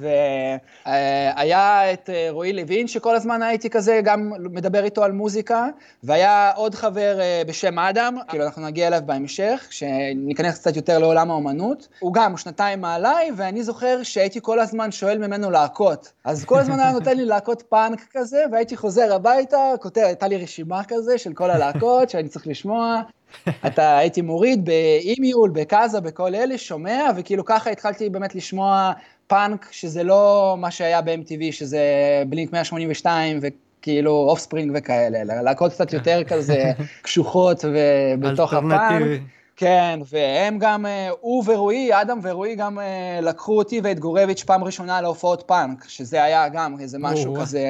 [0.87, 5.67] והיה את אה, רועי לוין, שכל הזמן הייתי כזה גם מדבר איתו על מוזיקה,
[6.03, 11.31] והיה עוד חבר אה, בשם אדם, כאילו אנחנו נגיע אליו בהמשך, שניכנס קצת יותר לעולם
[11.31, 11.89] האומנות.
[11.99, 16.13] הוא גם, שנתיים מעליי, ואני זוכר שהייתי כל הזמן שואל ממנו להכות.
[16.25, 20.37] אז כל הזמן היה נותן לי להכות פאנק כזה, והייתי חוזר הביתה, כותב, הייתה לי
[20.37, 23.03] רשימה כזה של כל הלהקות שאני צריך לשמוע,
[23.67, 28.93] אתה הייתי מוריד באימיול, בקאזה, בכל אלה, שומע, וכאילו ככה התחלתי באמת לשמוע
[29.27, 31.83] פאנק, שזה לא מה שהיה ב-MTV, שזה
[32.29, 39.21] בלינק 182 וכאילו אופספרינג וכאלה, להקות קצת יותר כזה קשוחות ובתוך הפאנק.
[39.57, 44.65] כן, והם גם, אה, הוא ורועי, אדם ורועי גם אה, לקחו אותי ואת גורביץ' פעם
[44.65, 47.65] ראשונה להופעות פאנק, שזה היה גם איזה משהו כזה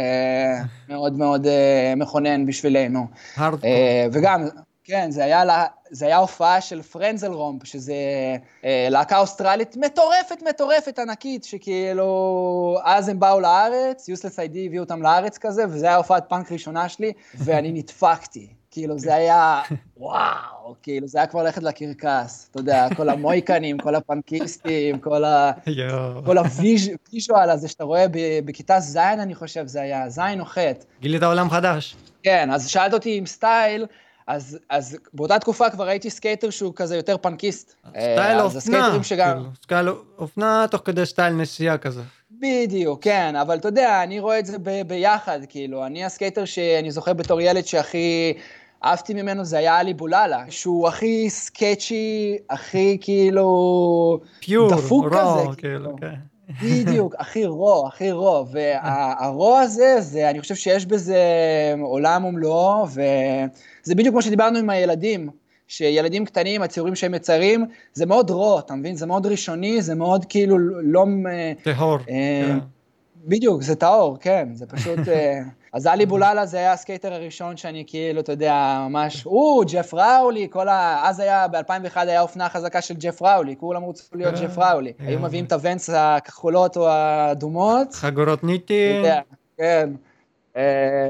[0.88, 3.06] מאוד מאוד אה, מכונן בשבילנו.
[4.12, 4.48] וגם,
[4.86, 7.94] כן, זה היה, זה היה הופעה של פרנזל רומפ, שזה
[8.64, 15.02] אה, להקה אוסטרלית מטורפת, מטורפת, ענקית, שכאילו, אז הם באו לארץ, יוסלס איי-די הביאו אותם
[15.02, 18.48] לארץ כזה, וזה היה הופעת פאנק ראשונה שלי, ואני נדפקתי.
[18.70, 19.62] כאילו, זה היה,
[19.96, 25.52] וואו, כאילו, זה היה כבר ללכת לקרקס, אתה יודע, כל המויקנים, כל הפנקיסטים, כל, ה...
[26.26, 28.06] כל הוויז'ואל הזה שאתה רואה
[28.44, 30.58] בכיתה ז', אני חושב, זה היה ז' או ח'.
[31.00, 31.96] גילית עולם חדש.
[32.22, 33.86] כן, אז שאלת אותי עם סטייל,
[34.26, 37.74] אז, אז באותה תקופה כבר הייתי סקייטר שהוא כזה יותר פנקיסט.
[37.88, 39.36] סטייל אופנה, שגם...
[39.36, 42.02] כאילו, סטייל אופנה תוך כדי סטייל נסיעה כזה.
[42.30, 46.90] בדיוק, כן, אבל אתה יודע, אני רואה את זה ב- ביחד, כאילו, אני הסקייטר שאני
[46.90, 48.34] זוכר בתור ילד שהכי
[48.84, 54.20] אהבתי ממנו זה היה עלי בולאלה, שהוא הכי sketchy, הכי כאילו...
[54.40, 56.14] pure, דפוק raw, כזה, כאילו, כן.
[56.62, 61.18] בדיוק, הכי רו, הכי רו, והרוע הזה, זה, אני חושב שיש בזה
[61.82, 65.28] עולם ומלואו, וזה בדיוק כמו שדיברנו עם הילדים,
[65.68, 68.96] שילדים קטנים, הציורים שהם מציירים, זה מאוד raw, אתה מבין?
[68.96, 71.04] זה מאוד ראשוני, זה מאוד כאילו לא...
[71.62, 71.98] טהור.
[72.08, 72.58] אה, כן.
[73.24, 74.98] בדיוק, זה טהור, כן, זה פשוט...
[75.76, 79.94] אה, אז עלי בולאלה זה היה הסקייטר הראשון שאני כאילו, אתה יודע, ממש, או, ג'ף
[79.94, 81.00] ראולי, כל ה...
[81.04, 84.92] אז היה, ב-2001 היה אופנה חזקה של ג'ף ראולי, כולם רצו להיות אה, ג'ף ראולי.
[84.98, 87.94] היו מביאים את הוונס הכחולות או האדומות.
[87.94, 89.02] חגורות ניטי.
[89.56, 89.90] כן.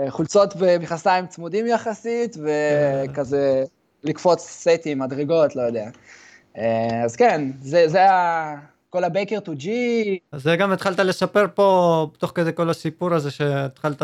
[0.08, 3.64] חולצות ומכנסיים צמודים יחסית, וכזה
[4.04, 5.88] לקפוץ סטים, מדרגות, לא יודע.
[7.04, 8.54] אז כן, זה היה...
[8.96, 10.18] כל ה Baker 2G.
[10.32, 14.02] אז זה גם התחלת לספר פה, תוך כדי כל הסיפור הזה, שהתחלת,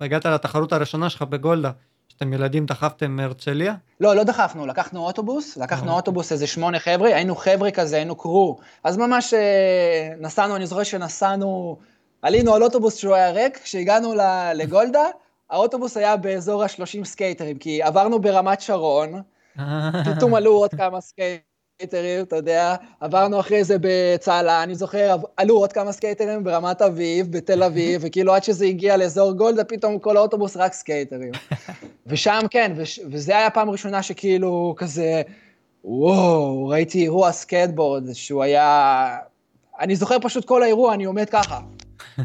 [0.00, 1.70] הגעת לתחרות הראשונה שלך בגולדה,
[2.08, 3.74] שאתם ילדים דחפתם מהרצליה?
[4.00, 5.96] לא, לא דחפנו, לקחנו אוטובוס, לקחנו אה.
[5.96, 8.58] אוטובוס איזה שמונה חבר'ה, היינו חבר'ה כזה, היינו crew.
[8.84, 11.78] אז ממש אה, נסענו, אני זוכר שנסענו,
[12.22, 14.14] עלינו על אוטובוס שהוא היה ריק, כשהגענו
[14.54, 15.04] לגולדה,
[15.50, 19.22] האוטובוס היה באזור ה-30 סקייטרים, כי עברנו ברמת שרון,
[19.58, 19.90] אה.
[20.16, 21.51] פתאום עלו עוד כמה סקייטרים.
[21.76, 27.32] סקייטרים, אתה יודע, עברנו אחרי זה בצהלה, אני זוכר, עלו עוד כמה סקייטרים ברמת אביב,
[27.32, 31.32] בתל אביב, וכאילו עד שזה הגיע לאזור גולדה, פתאום כל האוטובוס רק סקייטרים.
[32.06, 35.22] ושם כן, וש, וזה היה הפעם הראשונה שכאילו כזה,
[35.84, 39.16] וואו, ראיתי אירוע סקייטבורד, שהוא היה...
[39.80, 41.60] אני זוכר פשוט כל האירוע, אני עומד ככה.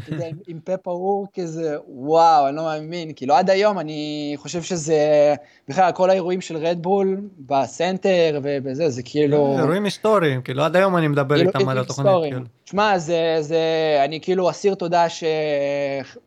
[0.08, 3.12] יודע, עם, עם פה פעור כזה, וואו, אני לא מאמין.
[3.16, 5.34] כאילו, עד היום אני חושב שזה,
[5.68, 9.58] בכלל, כל האירועים של רדבול בסנטר ובזה, זה כאילו...
[9.58, 12.12] אירועים היסטוריים, כאילו, עד היום אני מדבר כאילו, איתם על התוכנית.
[12.22, 12.40] כאילו.
[12.64, 13.60] שמע, זה, זה,
[14.04, 15.24] אני כאילו אסיר תודה ש...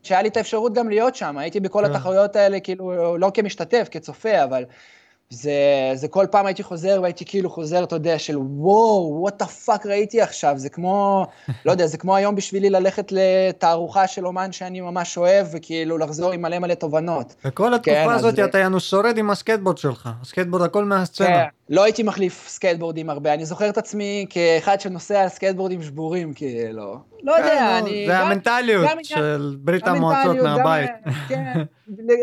[0.03, 1.91] שהיה לי את האפשרות גם להיות שם, הייתי בכל כן.
[1.91, 4.63] התחרויות האלה, כאילו, לא כמשתתף, כצופה, אבל...
[5.31, 9.45] זה, זה כל פעם הייתי חוזר והייתי כאילו חוזר, אתה יודע, של וואו, what the
[9.45, 11.25] fuck ראיתי עכשיו, זה כמו,
[11.65, 16.31] לא יודע, זה כמו היום בשבילי ללכת לתערוכה של אומן שאני ממש אוהב, וכאילו לחזור
[16.31, 17.35] עם מלא מלא תובנות.
[17.45, 18.45] וכל התקופה כן, הזאת אז...
[18.49, 21.27] אתה יענו שורד עם הסקייטבורד שלך, הסקייטבורד הכל מהסצנה.
[21.27, 26.33] כן, לא הייתי מחליף סקייטבורדים הרבה, אני זוכר את עצמי כאחד שנוסע על סקייטבורדים שבורים,
[26.33, 26.97] כאילו.
[27.23, 28.05] לא יודע, כן, אני...
[28.07, 30.89] זה המנטליות של ברית המועצות מהבית.
[31.27, 31.61] כן,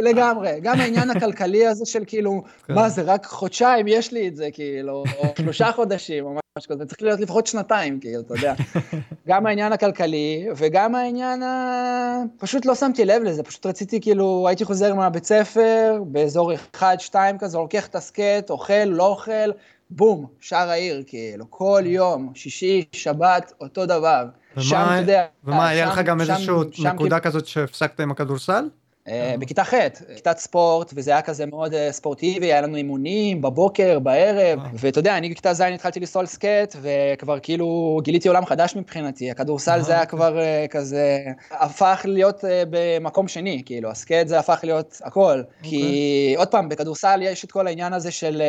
[0.02, 0.60] לגמרי.
[0.62, 2.74] גם העניין הכלכלי הזה של כאילו, כן.
[2.74, 6.86] מה זה, רק חודשיים יש לי את זה, כאילו, או שלושה חודשים, או משהו כזה,
[6.86, 8.54] צריך להיות לפחות שנתיים, כאילו, אתה יודע.
[9.28, 12.22] גם העניין הכלכלי, וגם העניין ה...
[12.38, 17.58] פשוט לא שמתי לב לזה, פשוט רציתי, כאילו, הייתי חוזר מהבית ספר, באזור 1-2 כזה,
[17.58, 19.50] לוקח את הסקט, אוכל, לא אוכל,
[19.90, 24.24] בום, שער העיר, כאילו, כל יום, שישי, שבת, אותו דבר.
[24.56, 25.24] ומה, שם, אתה יודע...
[25.44, 28.68] ומה, היה לך גם איזושהי נקודה כזאת שהפסקת עם הכדורסל?
[29.08, 29.74] אה, בכיתה ח',
[30.16, 35.16] כיתת ספורט, וזה היה כזה מאוד אה, ספורטיבי, היה לנו אימונים בבוקר, בערב, ואתה יודע,
[35.16, 40.06] אני בכיתה ז' התחלתי לסול סקט, וכבר כאילו גיליתי עולם חדש מבחינתי, הכדורסל זה היה
[40.06, 41.18] כבר אה, כזה,
[41.50, 46.36] הפך להיות במקום שני, כאילו, הסקט זה הפך להיות הכל, כי אוקיי.
[46.36, 48.42] עוד פעם, בכדורסל יש את כל העניין הזה של...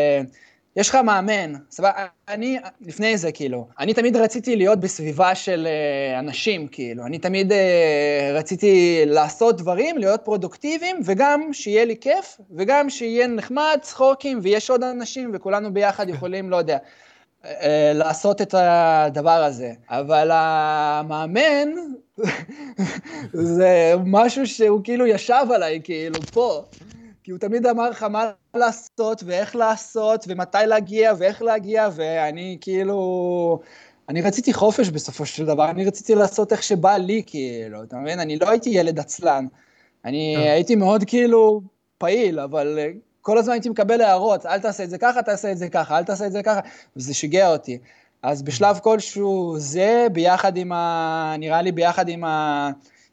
[0.75, 6.19] יש לך מאמן, סבבה, אני, לפני זה, כאילו, אני תמיד רציתי להיות בסביבה של uh,
[6.19, 7.55] אנשים, כאילו, אני תמיד uh,
[8.33, 14.83] רציתי לעשות דברים, להיות פרודוקטיביים, וגם שיהיה לי כיף, וגם שיהיה נחמד, צחוקים, ויש עוד
[14.83, 16.77] אנשים, וכולנו ביחד יכולים, לא יודע,
[17.43, 17.47] uh,
[17.93, 19.71] לעשות את הדבר הזה.
[19.89, 21.69] אבל המאמן,
[23.33, 26.63] זה משהו שהוא כאילו ישב עליי, כאילו, פה.
[27.29, 33.59] כי הוא תמיד אמר לך מה לעשות ואיך לעשות ומתי להגיע ואיך להגיע, ואני כאילו...
[34.09, 38.19] אני רציתי חופש בסופו של דבר, אני רציתי לעשות איך שבא לי, כאילו, אתה מבין?
[38.19, 39.45] אני לא הייתי ילד עצלן.
[40.05, 40.53] אני אה.
[40.53, 41.61] הייתי מאוד כאילו
[41.97, 42.89] פעיל, אבל אה,
[43.21, 46.03] כל הזמן הייתי מקבל הערות, אל תעשה את זה ככה, תעשה את זה ככה, אל
[46.03, 46.59] תעשה את זה ככה,
[46.95, 47.77] וזה שיגע אותי.
[48.23, 51.35] אז בשלב כלשהו זה, ביחד עם ה...
[51.39, 52.69] נראה לי ביחד עם ה...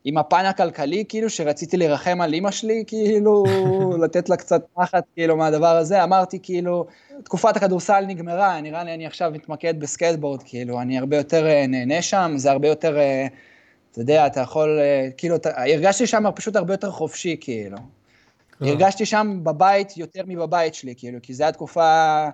[0.08, 3.44] עם הפן הכלכלי, כאילו, שרציתי לרחם על אימא שלי, כאילו,
[4.02, 6.04] לתת לה קצת פחד, כאילו, מהדבר הזה.
[6.04, 6.86] אמרתי, כאילו,
[7.24, 12.02] תקופת הכדורסל נגמרה, נראה לי אני עכשיו מתמקד בסקייטבורד, כאילו, אני הרבה יותר אה, נהנה
[12.02, 13.26] שם, זה הרבה יותר, אה,
[13.92, 17.78] אתה יודע, אתה יכול, אה, כאילו, אתה, הרגשתי שם פשוט הרבה יותר חופשי, כאילו.
[18.60, 22.28] הרגשתי שם בבית יותר מבבית שלי, כאילו, כי זו הייתה תקופה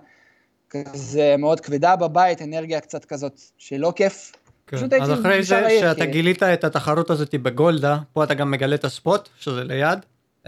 [0.70, 4.32] כזה מאוד כבדה בבית, אנרגיה קצת כזאת שלא כיף.
[4.72, 4.78] כן.
[4.78, 6.04] פשוט הייתי אז אחרי זה שאתה.
[6.04, 9.98] גילית את התחרות הזאת בגולדה, פה אתה גם מגלה את ה spot, שזה ליד,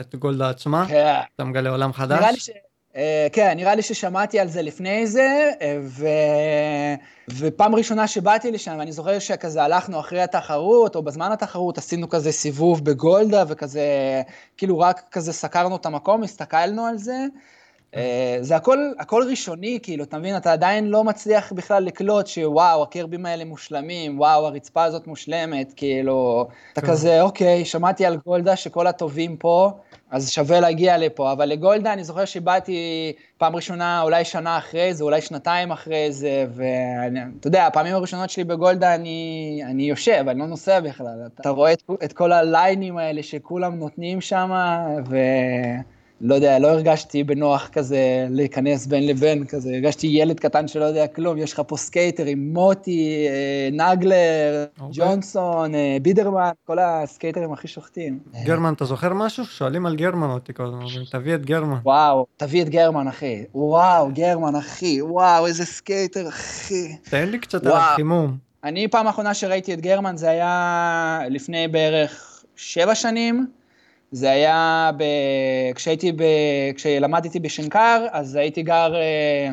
[0.00, 1.14] את גולדה עצמה, כן.
[1.34, 2.18] אתה מגלה עולם חדש.
[2.18, 2.50] נראה לי ש...
[2.96, 6.06] אה, כן, נראה לי ששמעתי על זה לפני זה, אה, ו...
[7.38, 12.32] ופעם ראשונה שבאתי לשם, ואני זוכר שכזה הלכנו אחרי התחרות, או בזמן התחרות, עשינו כזה
[12.32, 13.82] סיבוב בגולדה, וכזה,
[14.56, 17.26] כאילו רק כזה סקרנו את המקום, הסתכלנו על זה.
[17.96, 20.37] אה, זה הכל, הכל ראשוני, כאילו, אתה מבין?
[20.37, 26.46] אתה עדיין לא מצליח בכלל לקלוט שוואו, הקרבים האלה מושלמים, וואו, הרצפה הזאת מושלמת, כאילו,
[26.72, 26.87] אתה כן.
[26.87, 29.70] כזה, אוקיי, שמעתי על גולדה שכל הטובים פה,
[30.11, 35.04] אז שווה להגיע לפה, אבל לגולדה אני זוכר שבאתי פעם ראשונה אולי שנה אחרי זה,
[35.04, 40.46] אולי שנתיים אחרי זה, ואתה יודע, הפעמים הראשונות שלי בגולדה אני, אני יושב, אני לא
[40.46, 41.26] נוסע בכלל.
[41.40, 44.50] אתה רואה את, את כל הליינים האלה שכולם נותנים שם,
[45.09, 45.16] ו...
[46.20, 51.07] לא יודע, לא הרגשתי בנוח כזה להיכנס בין לבין, כזה, הרגשתי ילד קטן שלא יודע
[51.07, 54.83] כלום, יש לך פה סקייטרים, מוטי, אה, נגלר, okay.
[54.83, 55.05] אוקיי.
[55.05, 58.18] ג'ונסון, אה, בידרמן, כל הסקייטרים הכי שוחטים.
[58.44, 59.44] גרמן, אתה זוכר משהו?
[59.44, 61.79] שואלים על גרמן אותי כל הזמן, תביא את גרמן.
[61.85, 63.44] וואו, תביא את גרמן, אחי.
[63.55, 65.03] וואו, גרמן, אחי.
[65.03, 66.96] וואו, איזה סקייטר, אחי.
[67.11, 68.37] תן לי קצת על החימום.
[68.64, 73.46] אני, פעם האחרונה שראיתי את גרמן, זה היה לפני בערך שבע שנים.
[74.14, 75.05] זה היה ב...
[75.74, 76.22] כשהייתי ב...
[76.74, 79.50] כשלמדתי בשנקר, אז הייתי גר, אה,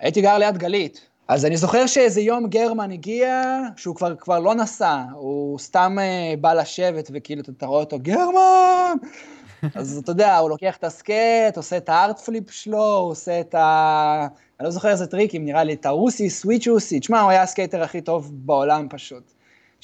[0.00, 1.06] הייתי גר ליד גלית.
[1.28, 6.34] אז אני זוכר שאיזה יום גרמן הגיע, שהוא כבר, כבר לא נסע, הוא סתם אה,
[6.40, 8.96] בא לשבת, וכאילו אתה רואה אותו, גרמן!
[9.74, 13.40] אז אתה יודע, הוא לוקח את הסקייט, עושה את ה hard flip שלו, הוא עושה
[13.40, 14.26] את ה...
[14.60, 17.00] אני לא זוכר איזה טריקים, נראה לי, את הרוסי, switch רוסי.
[17.00, 19.33] תשמע, הוא היה הסקייטר הכי טוב בעולם פשוט.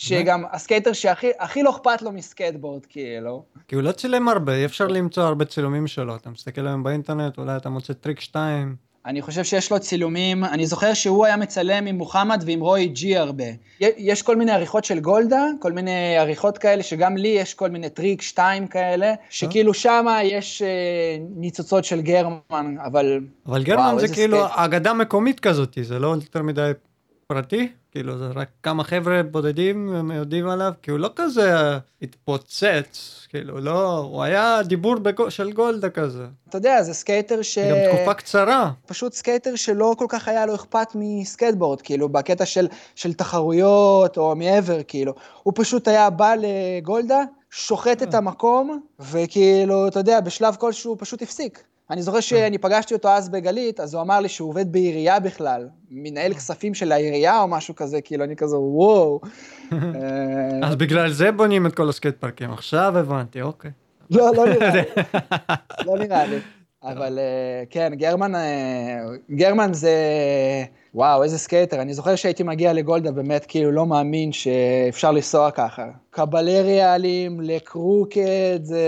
[0.00, 3.44] שגם הסקייטר שהכי לא אכפת לו מסקייטבורד, כאילו.
[3.68, 6.16] כי הוא לא צילם הרבה, אי אפשר למצוא הרבה צילומים שלו.
[6.16, 8.76] אתה מסתכל היום באינטרנט, אולי אתה מוצא טריק 2.
[9.06, 13.16] אני חושב שיש לו צילומים, אני זוכר שהוא היה מצלם עם מוחמד ועם רוי ג'י
[13.16, 13.44] הרבה.
[13.80, 17.90] יש כל מיני עריכות של גולדה, כל מיני עריכות כאלה, שגם לי יש כל מיני
[17.90, 20.68] טריק 2 כאלה, שכאילו שמה יש אה,
[21.36, 23.20] ניצוצות של גרמן, אבל...
[23.46, 26.70] אבל גרמן וואו, זה כאילו אגדה מקומית כזאת, זה לא יותר מדי
[27.26, 27.68] פרטי?
[27.92, 31.52] כאילו זה רק כמה חבר'ה בודדים הם יודעים עליו, כי הוא לא כזה
[32.02, 36.26] התפוצץ, כאילו לא, הוא היה דיבור בגו, של גולדה כזה.
[36.48, 37.58] אתה יודע, זה סקייטר ש...
[37.58, 38.70] גם תקופה קצרה.
[38.86, 44.36] פשוט סקייטר שלא כל כך היה לו אכפת מסקייטבורד, כאילו, בקטע של, של תחרויות או
[44.36, 45.14] מעבר, כאילו.
[45.42, 48.18] הוא פשוט היה בא לגולדה, שוחט את אה.
[48.18, 51.64] המקום, וכאילו, אתה יודע, בשלב כלשהו הוא פשוט הפסיק.
[51.90, 55.68] אני זוכר שאני פגשתי אותו אז בגלית, אז הוא אמר לי שהוא עובד בעירייה בכלל,
[55.90, 59.20] מנהל כספים של העירייה או משהו כזה, כאילו אני כזה וואו.
[60.66, 63.70] אז בגלל זה בונים את כל הסקייט פארקים, עכשיו הבנתי, אוקיי.
[64.10, 64.82] לא, לא נראה לי,
[65.86, 66.38] לא נראה לי.
[66.82, 69.94] אבל אה, כן, גרמן, אה, גרמן זה,
[70.94, 71.82] וואו, איזה סקייטר.
[71.82, 75.86] אני זוכר שהייתי מגיע לגולדה, באמת כאילו לא מאמין שאפשר לנסוע ככה.
[76.10, 78.82] קבלריאלים ל crooked, זה...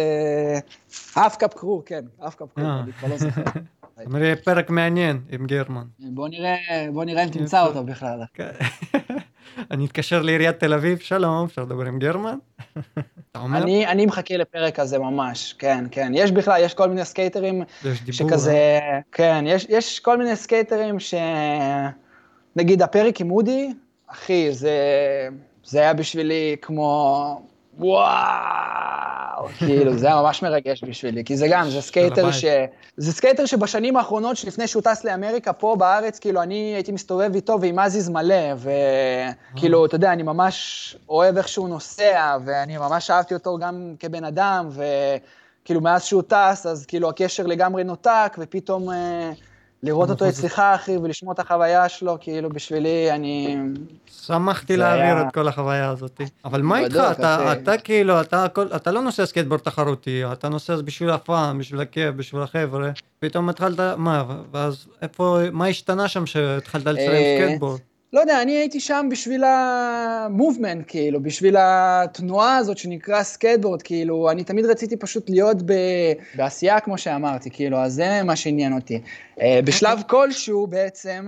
[1.16, 3.42] half cab crook, כן, half cab crook, אני כבר לא זוכר.
[4.06, 5.84] נראה פרק מעניין עם גרמן.
[5.98, 8.22] בוא נראה, בוא נראה אם תמצא אותו בכלל.
[9.70, 12.36] אני אתקשר לעיריית תל אביב, שלום, אפשר לדבר עם גרמן?
[13.34, 16.12] אני, אני מחכה לפרק הזה ממש, כן, כן.
[16.14, 17.62] יש בכלל, יש כל מיני סקייטרים
[18.10, 19.00] שכזה, אה?
[19.12, 21.14] כן, יש, יש כל מיני סקייטרים ש...
[22.56, 23.72] נגיד הפרק עם אודי,
[24.06, 24.78] אחי, זה,
[25.64, 27.42] זה היה בשבילי כמו,
[27.78, 32.44] וואו, כאילו, זה היה ממש מרגש בשבילי, כי זה גם, זה סקייטר ש...
[32.96, 37.60] זה סקייטר שבשנים האחרונות, שלפני שהוא טס לאמריקה, פה בארץ, כאילו, אני הייתי מסתובב איתו
[37.60, 43.34] ועם עזיז מלא, וכאילו, אתה יודע, אני ממש אוהב איך שהוא נוסע, ואני ממש אהבתי
[43.34, 48.90] אותו גם כבן אדם, וכאילו, מאז שהוא טס, אז כאילו, הקשר לגמרי נותק, ופתאום...
[48.90, 49.32] אה,
[49.82, 53.56] לראות אותו אצלך, אחי, ולשמוע את החוויה שלו, כאילו, בשבילי, אני...
[54.26, 56.20] שמחתי להעביר את כל החוויה הזאת.
[56.44, 57.02] אבל מה איתך?
[57.52, 58.20] אתה כאילו,
[58.76, 63.80] אתה לא נוסע סקייטבורד תחרותי, אתה נוסע בשביל הפעם, בשביל הכיף, בשביל החבר'ה, פתאום התחלת,
[63.96, 67.80] מה, ואז איפה, מה השתנה שם שהתחלת לצלם אה, סקייטבורד?
[68.12, 74.30] לא יודע, אני הייתי שם בשביל ה movement, כאילו, בשביל התנועה הזאת שנקרא סקייטבורד, כאילו,
[74.30, 75.72] אני תמיד רציתי פשוט להיות ב...
[76.34, 79.00] בעשייה, כמו שאמרתי, כאילו, אז זה מה שעניין אותי.
[79.40, 81.26] אה, בשלב כלשהו בעצם,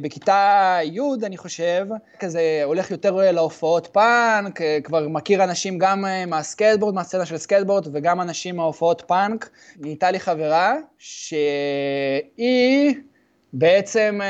[0.00, 1.86] בכיתה י', אני חושב,
[2.18, 8.56] כזה הולך יותר להופעות פאנק, כבר מכיר אנשים גם מהסקייטבורד, מהסצנה של סקייטבורד, וגם אנשים
[8.56, 9.50] מההופעות פאנק.
[9.80, 12.94] נהייתה לי חברה שהיא
[13.52, 14.20] בעצם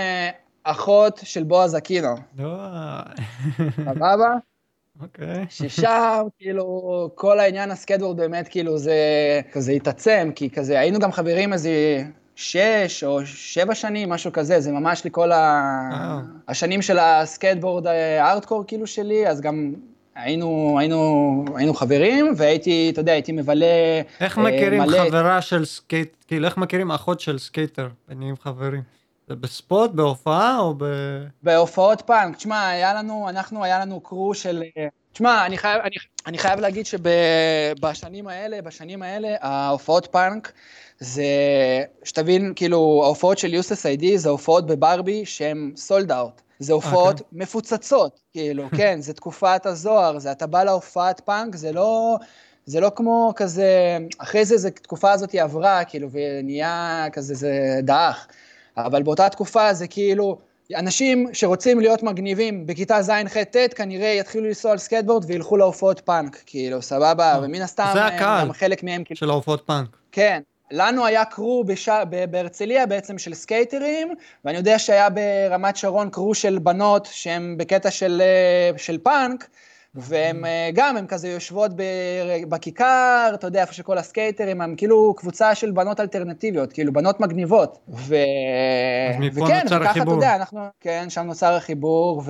[0.64, 2.14] אחות של בועז אקינו.
[3.84, 4.34] סבבה?
[5.02, 5.46] אוקיי.
[5.48, 8.94] ששם, כאילו, כל העניין הסקייטבורד באמת, כאילו, זה
[9.52, 11.70] כזה התעצם, כי כזה, היינו גם חברים איזה
[12.36, 15.62] שש או שבע שנים, משהו כזה, זה ממש לי כל ה...
[16.48, 19.74] השנים של הסקייטבורד הארדקור, אה, כאילו, שלי, אז גם
[20.14, 25.04] היינו, היינו, היינו חברים, והייתי, אתה יודע, הייתי מבלה איך מכירים מלא...
[25.04, 28.82] חברה של סקייט, כאילו, איך מכירים אחות של סקייטר, ונהיים חברים?
[29.28, 30.84] זה בספוט, בהופעה או ב...
[31.42, 32.36] בהופעות פאנק.
[32.36, 34.62] תשמע, היה לנו, אנחנו, היה לנו crew של...
[35.12, 35.96] תשמע, אני חייב, אני,
[36.26, 40.52] אני חייב להגיד שבשנים האלה, בשנים האלה, ההופעות פאנק
[40.98, 41.24] זה,
[42.04, 46.40] שתבין, כאילו, ההופעות של Useless ID זה הופעות בברבי שהן sold out.
[46.58, 47.22] זה הופעות okay.
[47.22, 47.38] אוקיי.
[47.38, 52.16] מפוצצות, כאילו, כן, זה תקופת הזוהר, זה אתה בא להופעת פאנק, זה לא...
[52.66, 58.26] זה לא כמו כזה, אחרי זה, זה תקופה הזאת עברה, כאילו, ונהיה כזה, זה דעך.
[58.76, 60.38] אבל באותה תקופה זה כאילו,
[60.76, 66.00] אנשים שרוצים להיות מגניבים בכיתה ז', ח', ט', כנראה יתחילו לנסוע על סקייטבורד וילכו להופעות
[66.00, 69.18] פאנק, כאילו, סבבה, אה, ומן הסתם, זה הקהל גם חלק מהם, כאילו...
[69.18, 69.96] של ההופעות פאנק.
[70.12, 70.40] כן.
[70.70, 71.88] לנו היה crew בש...
[72.30, 74.14] בהרצליה בעצם של סקייטרים,
[74.44, 79.48] ואני יודע שהיה ברמת שרון crew של בנות שהן בקטע של, אה, של פאנק,
[79.94, 81.70] והן אה, גם, הן כזה יושבות
[82.48, 87.78] בכיכר, אתה יודע, איפה שכל הסקייטרים, הם כאילו קבוצה של בנות אלטרנטיביות, כאילו בנות מגניבות.
[87.88, 88.16] ו...
[89.10, 90.14] אז מפה וכן, נוצר וככה, החיבור.
[90.14, 92.22] אתה יודע, אנחנו, כן, שם נוצר החיבור,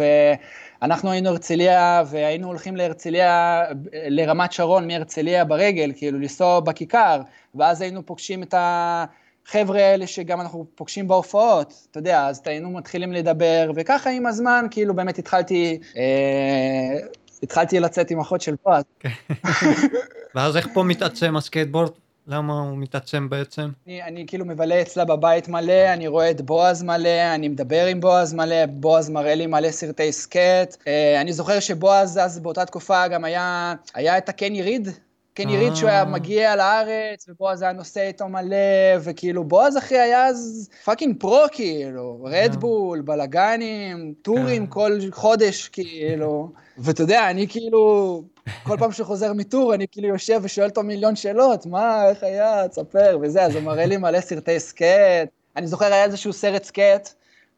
[0.83, 3.63] ואנחנו היינו הרצליה, והיינו הולכים להרצליה,
[3.93, 7.21] לרמת שרון מהרצליה ברגל, כאילו לנסוע בכיכר,
[7.55, 9.05] ואז היינו פוגשים את ה...
[9.47, 14.67] חבר'ה האלה שגם אנחנו פוגשים בהופעות, אתה יודע, אז היינו מתחילים לדבר, וככה עם הזמן,
[14.71, 16.97] כאילו באמת התחלתי אה,
[17.45, 18.85] התחלתי לצאת עם אחות של בועז.
[19.01, 19.09] כן.
[20.35, 21.91] ואז איך פה מתעצם הסקייטבורד?
[22.27, 23.69] למה הוא מתעצם בעצם?
[23.87, 28.01] אני, אני כאילו מבלה אצלה בבית מלא, אני רואה את בועז מלא, אני מדבר עם
[28.01, 30.77] בועז מלא, בועז מראה לי מלא סרטי סקט.
[30.87, 34.89] אה, אני זוכר שבועז אז באותה תקופה גם היה, היה את הקני ריד,
[35.35, 36.05] כן יריד שהוא היה אה.
[36.05, 38.57] מגיע לארץ, ובועז היה נוסע איתו מלא,
[39.01, 44.73] וכאילו בועז אחי היה אז fucking pro כאילו, Red Bull, בלאגנים, טורים כן.
[44.73, 48.23] כל חודש כאילו, ואתה יודע, אני כאילו,
[48.63, 52.69] כל פעם שחוזר מ tour, אני כאילו יושב ושואל אותו מיליון שאלות, מה, איך היה,
[52.69, 55.29] תספר, וזה, אז הוא מראה לי מלא סרטי סקט.
[55.57, 57.15] אני זוכר, היה איזשהו סרט סקט,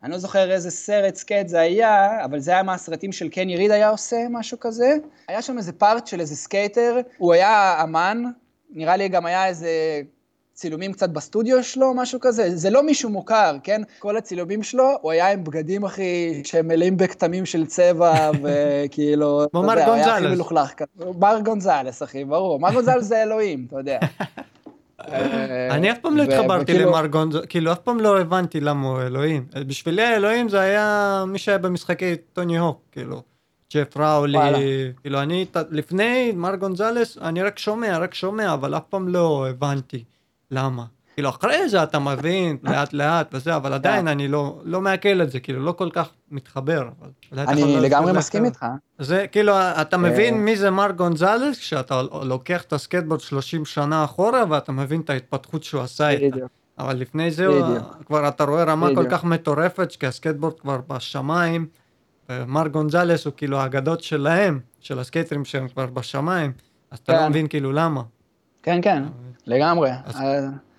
[0.06, 3.70] אני לא זוכר איזה סרט סקט זה היה, אבל זה היה מהסרטים של קן יריד
[3.70, 4.96] היה עושה, משהו כזה.
[5.28, 8.24] היה שם איזה part של איזה סקייטר, הוא היה אמן,
[8.70, 9.70] נראה לי גם היה איזה
[10.54, 12.56] צילומים קצת בסטודיו שלו, משהו כזה.
[12.56, 13.82] זה לא מישהו מוכר, כן?
[13.98, 19.58] כל הצילומים שלו, הוא היה עם בגדים, אחי, שהם מלאים בכתמים של צבע, וכאילו, אתה
[19.58, 21.10] יודע, הוא היה הכי מלוכלך כזה.
[21.18, 22.60] מארק גונזלס, אחי, ברור.
[22.60, 23.98] מארק גונזלס זה אלוהים, אתה יודע.
[25.00, 29.00] אה, אני אף פעם לא התחברתי למר גונזו, כאילו אף פעם לא הבנתי למה הוא
[29.02, 29.46] אלוהים.
[29.66, 33.22] בשבילי האלוהים זה היה מי שהיה במשחקי טוני הוק, כאילו.
[33.74, 34.38] ג'ף ראולי,
[35.00, 40.04] כאילו אני לפני מר גונזלס, אני רק שומע, רק שומע, אבל אף פעם לא הבנתי
[40.50, 40.84] למה.
[41.16, 45.30] כאילו אחרי זה אתה מבין לאט לאט וזה, אבל עדיין אני לא, לא מעכל את
[45.30, 46.88] זה, כאילו לא כל כך מתחבר.
[47.32, 48.66] אני לגמרי מסכים איתך.
[48.98, 50.40] זה כאילו, אתה מבין אה.
[50.40, 55.64] מי זה מר גונזלס, כשאתה לוקח את הסקטבורד 30 שנה אחורה ואתה מבין את ההתפתחות
[55.64, 56.36] שהוא עשה איתה.
[56.78, 57.46] אבל לפני זה
[58.06, 61.66] כבר אתה רואה רמה כל כך מטורפת, כי הסקטבורד כבר בשמיים.
[62.46, 66.52] מארק גונזלס הוא כאילו האגדות שלהם, של הסקייטרים שהם כבר בשמיים,
[66.90, 67.28] אז אתה לא כן.
[67.28, 68.02] מבין כאילו למה.
[68.62, 69.02] כן, כן,
[69.46, 69.90] לגמרי.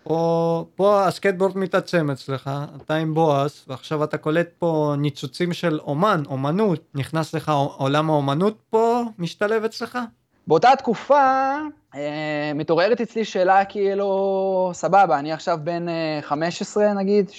[0.07, 6.23] פה, פה הסקטבורד מתעצם אצלך, אתה עם בועז, ועכשיו אתה קולט פה ניצוצים של אומן,
[6.27, 9.99] אומנות, נכנס לך עולם האומנות פה, משתלב אצלך?
[10.47, 11.55] באותה תקופה
[11.95, 17.29] אה, מתעוררת אצלי שאלה כאילו, סבבה, אני עכשיו בן אה, 15 נגיד,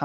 [0.00, 0.04] 16-15,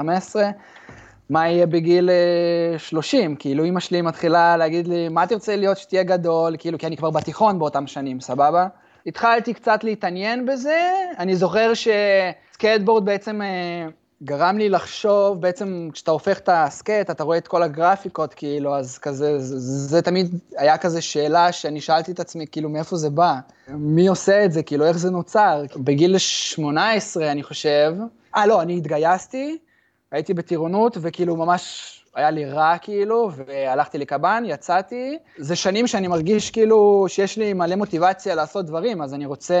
[1.30, 3.36] מה יהיה בגיל אה, 30?
[3.36, 6.54] כאילו אמא שלי מתחילה להגיד לי, מה תרצה להיות שתהיה גדול?
[6.58, 8.66] כאילו, כי אני כבר בתיכון באותם שנים, סבבה?
[9.06, 13.88] התחלתי קצת להתעניין בזה, אני זוכר שסקייטבורד בעצם אה,
[14.22, 18.98] גרם לי לחשוב, בעצם כשאתה הופך את הסקייט, אתה רואה את כל הגרפיקות, כאילו, אז
[18.98, 23.34] כזה, זה, זה תמיד היה כזה שאלה שאני שאלתי את עצמי, כאילו, מאיפה זה בא?
[23.68, 24.62] מי עושה את זה?
[24.62, 25.62] כאילו, איך זה נוצר?
[25.76, 27.94] בגיל 18, אני חושב,
[28.36, 29.58] אה, לא, אני התגייסתי,
[30.12, 35.18] הייתי בטירונות, וכאילו, ממש היה לי רע כאילו, והלכתי לקב"ן, יצאתי.
[35.38, 39.60] זה שנים שאני מרגיש כאילו שיש לי מלא מוטיבציה לעשות דברים, אז אני רוצה,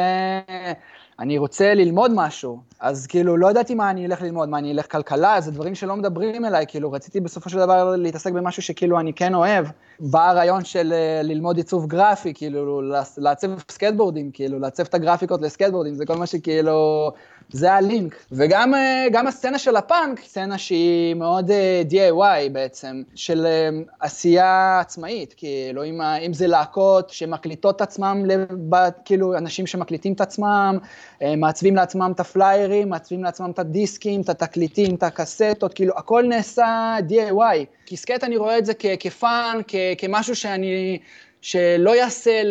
[1.18, 4.92] אני רוצה ללמוד משהו, אז כאילו לא ידעתי מה אני אלך ללמוד, מה אני אלך
[4.92, 9.12] כלכלה, זה דברים שלא מדברים אליי, כאילו רציתי בסופו של דבר להתעסק במשהו שכאילו אני
[9.12, 9.66] כן אוהב.
[10.00, 12.82] בא הרעיון של אה, ללמוד עיצוב גרפי, כאילו
[13.18, 17.12] לעצב סקטבורדים, כאילו לעצב את הגרפיקות לסקטבורדים, זה כל מה שכאילו
[17.52, 18.16] זה הלינק.
[18.32, 23.68] וגם אה, הסצנה של הפאנק, סצנה שהיא מאוד אה, DIY בעצם, של אה,
[24.00, 28.46] עשייה עצמאית, כאילו, אם, אם זה להקות שמקליטות עצמם, לב,
[29.04, 30.78] כאילו, אנשים שמקליטים את עצמם,
[31.36, 36.96] מעצבים לעצמם את הפליירים, מעצבים לעצמם את הדיסקים, את התקליטים, את הקסטות, כאילו, הכל נעשה
[37.08, 37.64] DIY.
[37.86, 39.60] כי סקט אני רואה את זה כ fun,
[39.98, 40.98] כמשהו שאני...
[41.40, 42.42] שלא יעשה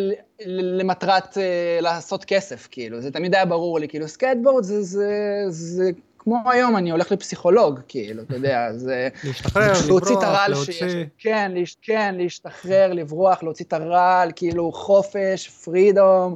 [0.45, 1.39] למטרת אה,
[1.81, 6.77] לעשות כסף, כאילו, זה תמיד היה ברור לי, כאילו, סקייטבורד זה, זה, זה כמו היום,
[6.77, 9.09] אני הולך לפסיכולוג, כאילו, אתה יודע, זה...
[9.23, 10.73] להשתחרר, לברוח, להוציא...
[10.73, 16.35] שיש, כן, להש, כן, להשתחרר, לברוח, להוציא את הרעל, כאילו, חופש, freedom.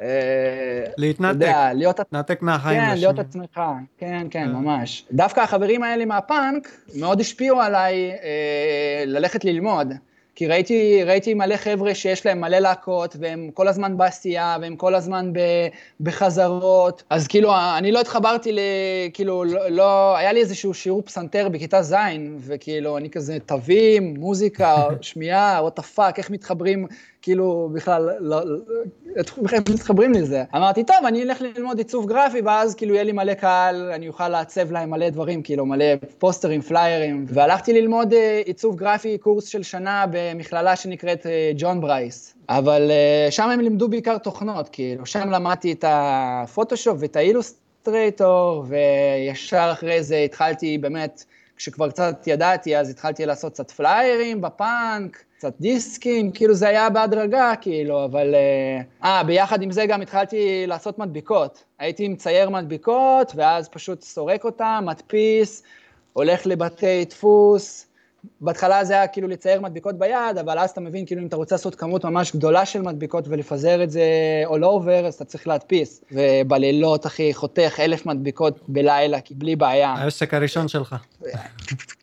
[0.00, 1.98] אה, להתנתק, להיות...
[1.98, 2.80] להתנתק מהחיים.
[2.80, 3.60] כן, להיות עצמך,
[3.98, 4.52] כן, כן, אה.
[4.52, 5.04] ממש.
[5.12, 9.92] דווקא החברים האלה מהפאנק מאוד השפיעו עליי אה, ללכת ללמוד.
[10.34, 14.94] כי ראיתי, ראיתי מלא חבר'ה שיש להם מלא להקות, והם כל הזמן בעשייה, והם כל
[14.94, 15.38] הזמן ב,
[16.00, 17.02] בחזרות.
[17.10, 18.58] אז כאילו, אני לא התחברתי ל...
[19.12, 20.16] כאילו, לא, לא...
[20.16, 21.94] היה לי איזשהו שיעור פסנתר בכיתה ז',
[22.38, 26.86] וכאילו, אני כזה, תווים, מוזיקה, שמיעה, the fuck, איך מתחברים
[27.22, 28.58] כאילו בכלל, לא, לא,
[29.16, 29.38] איך
[29.74, 30.44] מתחברים לזה?
[30.56, 34.28] אמרתי, טוב, אני אלך ללמוד עיצוב גרפי, ואז כאילו יהיה לי מלא קהל, אני אוכל
[34.28, 35.84] לעצב להם מלא דברים, כאילו מלא
[36.18, 42.34] פוסטרים, פליירים, והלכתי ללמוד אה, עיצוב גרפי, קורס של שנה במכללה שנקראת אה, ג'ון ברייס.
[42.48, 49.68] אבל אה, שם הם לימדו בעיקר תוכנות, כאילו, שם למדתי את הפוטושופ ואת האילוסטרייטור, וישר
[49.72, 51.24] אחרי זה התחלתי באמת,
[51.56, 57.52] כשכבר קצת ידעתי, אז התחלתי לעשות קצת פליירים בפאנק, קצת דיסקים, כאילו זה היה בהדרגה,
[57.60, 58.34] כאילו, אבל...
[58.34, 61.64] אה, אה, ביחד עם זה גם התחלתי לעשות מדביקות.
[61.78, 65.62] הייתי מצייר מדביקות, ואז פשוט סורק אותם, מדפיס,
[66.12, 67.86] הולך לבתי דפוס.
[68.40, 71.54] בהתחלה זה היה כאילו לצייר מדביקות ביד, אבל אז אתה מבין, כאילו, אם אתה רוצה
[71.54, 74.04] לעשות כמות ממש גדולה של מדביקות ולפזר את זה
[74.46, 76.04] all over, אז אתה צריך להדפיס.
[76.12, 79.88] ובלילות, אחי, חותך אלף מדביקות בלילה, בלי בעיה.
[79.88, 80.96] העסק הראשון שלך.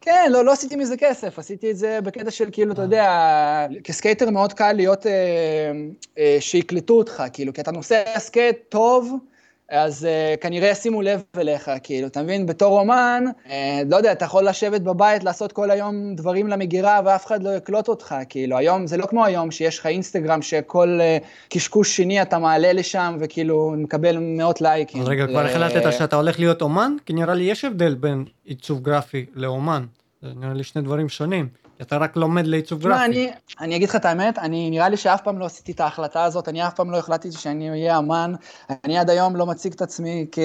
[0.00, 4.30] כן, לא, לא עשיתי מזה כסף, עשיתי את זה בקטע של כאילו, אתה יודע, כסקייטר
[4.30, 5.12] מאוד קל להיות, אה,
[6.18, 9.12] אה, שיקלטו אותך, כאילו, כי אתה נוסע סקייט טוב,
[9.70, 12.46] אז uh, כנראה ישימו לב אליך, כאילו, אתה מבין?
[12.46, 13.50] בתור אומן, uh,
[13.90, 17.88] לא יודע, אתה יכול לשבת בבית, לעשות כל היום דברים למגירה, ואף אחד לא יקלוט
[17.88, 22.38] אותך, כאילו, היום, זה לא כמו היום, שיש לך אינסטגרם, שכל uh, קשקוש שני אתה
[22.38, 25.02] מעלה לשם, וכאילו, מקבל מאות לייקים.
[25.02, 26.96] אז רגע, כבר החלטת שאתה הולך להיות אומן?
[27.06, 29.84] כי נראה לי יש הבדל בין עיצוב גרפי לאומן.
[30.22, 31.48] זה נראה לי שני דברים שונים.
[31.82, 33.04] אתה רק לומד לעיצוב גרפי.
[33.04, 36.24] אני, אני אגיד לך את האמת, אני נראה לי שאף פעם לא עשיתי את ההחלטה
[36.24, 38.34] הזאת, אני אף פעם לא החלטתי שאני אהיה אמן,
[38.84, 40.38] אני עד היום לא מציג את עצמי כ...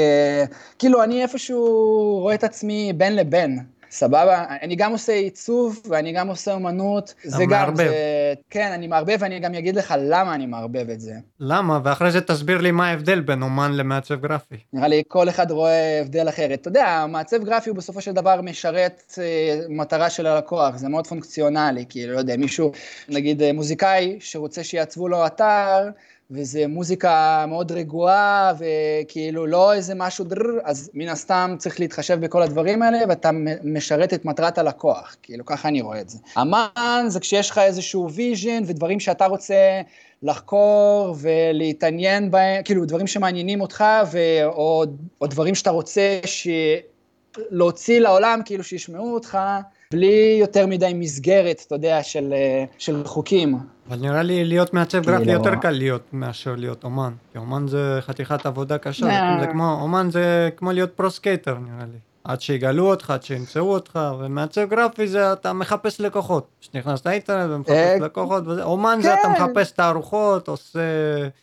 [0.79, 3.72] כאילו, אני איפשהו רואה את עצמי בין לבין.
[3.93, 4.45] סבבה?
[4.61, 7.13] אני גם עושה עיצוב ואני גם עושה אומנות.
[7.23, 7.77] זה גם, מערבב.
[7.77, 11.13] זה, כן, אני מערבב ואני גם אגיד לך למה אני מערבב את זה.
[11.39, 11.79] למה?
[11.83, 14.55] ואחרי זה תסביר לי מה ההבדל בין אומן למעצב גרפי.
[14.73, 16.61] נראה לי כל אחד רואה הבדל אחרת.
[16.61, 21.07] אתה יודע, מעצב גרפי הוא בסופו של דבר משרת אה, מטרה של הלקוח, זה מאוד
[21.07, 22.71] פונקציונלי, כאילו, לא יודע, מישהו,
[23.09, 25.89] נגיד אה, מוזיקאי שרוצה שיעצבו לו אתר,
[26.31, 32.41] וזה מוזיקה מאוד רגועה, וכאילו לא איזה משהו דרר, אז מן הסתם צריך להתחשב בכל
[32.41, 33.29] הדברים האלה, ואתה
[33.63, 36.17] משרת את מטרת הלקוח, כאילו ככה אני רואה את זה.
[36.41, 39.81] אמן זה כשיש לך איזשהו vision ודברים שאתה רוצה
[40.23, 44.19] לחקור ולהתעניין בהם, כאילו דברים שמעניינים אותך, ו...
[44.43, 44.83] או,
[45.21, 46.47] או דברים שאתה רוצה ש...
[47.37, 49.37] להוציא לעולם, כאילו שישמעו אותך,
[49.93, 53.57] בלי יותר מדי מסגרת, אתה יודע, של, אה, של חוקים.
[53.89, 55.31] אבל נראה לי להיות מעצב גרפי לא...
[55.31, 57.13] יותר קל להיות מאשר להיות אומן.
[57.31, 59.41] כי אומן זה חתיכת עבודה קשה, yeah.
[59.41, 61.97] זה כמו, אומן זה כמו להיות pro-skater נראה לי.
[62.23, 66.47] עד שיגלו אותך, עד שימצאו אותך, ומעצב גרפי זה אתה מחפש לקוחות.
[66.61, 69.01] כשנכנס לאינטרנט ומחפש אה, לקוחות, וזה, אומן כן.
[69.01, 69.43] זה אתה כן.
[69.43, 70.79] מחפש תערוכות, עושה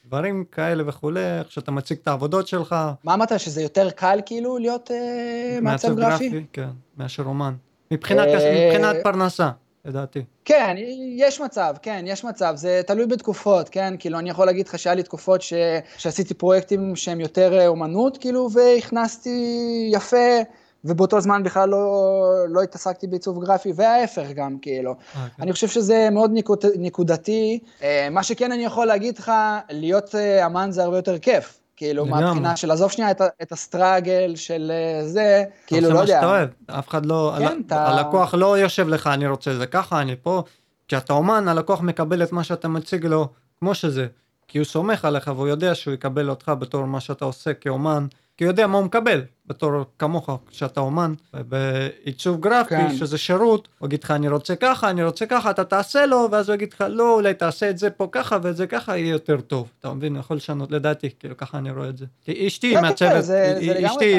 [0.06, 2.76] דברים כאלה וכולי, איך שאתה מציג את העבודות שלך.
[3.04, 6.28] מה אמרת, שזה יותר קל כאילו להיות אה, מעצב גרפי?
[6.28, 6.44] גרפי?
[6.52, 7.54] כן, מאשר אומן.
[7.90, 9.50] מבחינת, אה, מבחינת פרנסה.
[9.84, 10.24] לדעתי.
[10.44, 10.74] כן,
[11.16, 14.94] יש מצב, כן, יש מצב, זה תלוי בתקופות, כן, כאילו, אני יכול להגיד לך שהיה
[14.94, 15.52] לי תקופות ש...
[15.98, 20.40] שעשיתי פרויקטים שהם יותר אומנות, כאילו, והכנסתי יפה,
[20.84, 22.04] ובאותו זמן בכלל לא,
[22.48, 24.92] לא התעסקתי בעיצוב גרפי, וההפך גם, כאילו.
[24.92, 25.18] Okay.
[25.18, 25.30] אוקיי.
[25.40, 27.58] אני חושב שזה מאוד נקוד, נקודתי.
[27.82, 29.32] אה, מה שכן אני יכול להגיד לך,
[29.70, 31.59] להיות אה, אמן זה הרבה יותר כיף.
[31.80, 36.06] כאילו, מהבחינה של עזוב שנייה את, את הסטראגל של אה, זה, כאילו, לא יודע.
[36.06, 37.60] זה מה שאתה אוהב, אף אחד לא, כן, הל...
[37.66, 37.88] אתה...
[37.88, 40.42] הלקוח לא יושב לך, אני רוצה זה ככה, אני פה.
[40.88, 43.28] כשאתה אומן, הלקוח מקבל את מה שאתה מציג לו
[43.58, 44.06] כמו שזה.
[44.48, 48.06] כי הוא סומך עליך והוא יודע שהוא יקבל אותך בתור מה שאתה עושה כאומן,
[48.40, 51.14] כי הוא יודע מה הוא מקבל בתור כמוך כשאתה אומן.
[51.48, 52.96] בעיצוב גרפי, כן.
[52.96, 56.48] שזה שירות, הוא יגיד לך אני רוצה ככה, אני רוצה ככה, אתה תעשה לו, ואז
[56.48, 59.40] הוא יגיד לך לא, אולי תעשה את זה פה ככה ואת זה ככה, יהיה יותר
[59.40, 59.68] טוב.
[59.80, 60.16] אתה מבין?
[60.16, 62.06] יכול לשנות, לדעתי, כאילו ככה אני רואה את זה.
[62.22, 64.14] כי אשתי כן, מעצבת, כן, זה, זה אשתי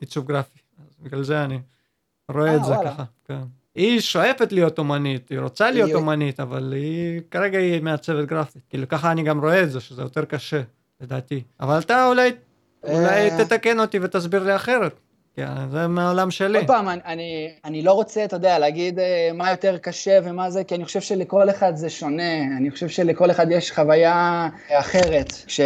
[0.00, 0.58] עיצוב גרפי,
[1.02, 1.58] בגלל זה אני
[2.32, 2.90] רואה 아, את אה, זה וואלה.
[2.90, 3.04] ככה.
[3.24, 3.42] כן.
[3.74, 5.96] היא שואפת להיות אומנית, היא רוצה להיות היא...
[5.96, 8.62] אומנית, אבל היא כרגע היא מעצבת גרפית.
[8.68, 10.62] כאילו ככה אני גם רואה את זה, שזה יותר קשה,
[11.00, 11.42] לדעתי.
[11.60, 12.30] אבל אתה אולי,
[12.88, 13.44] אולי אה.
[13.44, 15.00] תתקן אותי ותסביר לי אחרת.
[15.36, 16.58] כן, זה מהעולם שלי.
[16.58, 20.64] עוד פעם, אני, אני לא רוצה, אתה יודע, להגיד אה, מה יותר קשה ומה זה,
[20.64, 22.42] כי אני חושב שלכל אחד זה שונה.
[22.58, 25.32] אני חושב שלכל אחד יש חוויה אחרת.
[25.46, 25.60] כש,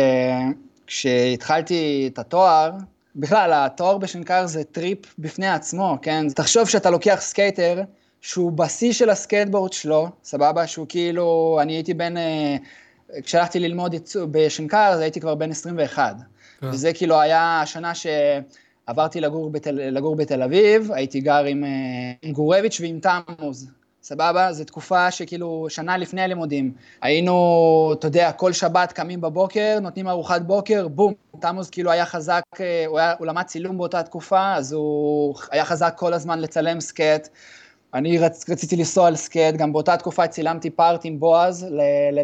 [0.87, 2.71] כשהתחלתי את התואר,
[3.17, 6.27] בכלל, התואר בשנקר זה טריפ בפני עצמו, כן?
[6.35, 7.83] תחשוב שאתה לוקח סקייטר,
[8.21, 10.67] שהוא בשיא של הסקייטבורד שלו, סבבה?
[10.67, 12.57] שהוא כאילו, אני הייתי בן, אה,
[13.23, 13.95] כשהלכתי ללמוד
[14.31, 16.17] בשנקר, אז הייתי כבר בן 21.
[16.61, 16.67] כן.
[16.67, 21.71] וזה כאילו היה השנה שעברתי לגור בתל, לגור בתל אביב, הייתי גר עם, אה,
[22.23, 23.71] עם גורביץ' ועם תמוז.
[24.03, 24.53] סבבה?
[24.53, 26.73] זו תקופה שכאילו, שנה לפני הלימודים.
[27.03, 31.13] היינו, אתה יודע, כל שבת קמים בבוקר, נותנים ארוחת בוקר, בום.
[31.41, 35.65] תמוז כאילו היה חזק, אה, הוא, היה, הוא למד צילום באותה תקופה, אז הוא היה
[35.65, 37.29] חזק כל הזמן לצלם סקייט.
[37.95, 41.67] אני רצ, רציתי לנסוע על סקייט, גם באותה תקופה צילמתי part עם בועז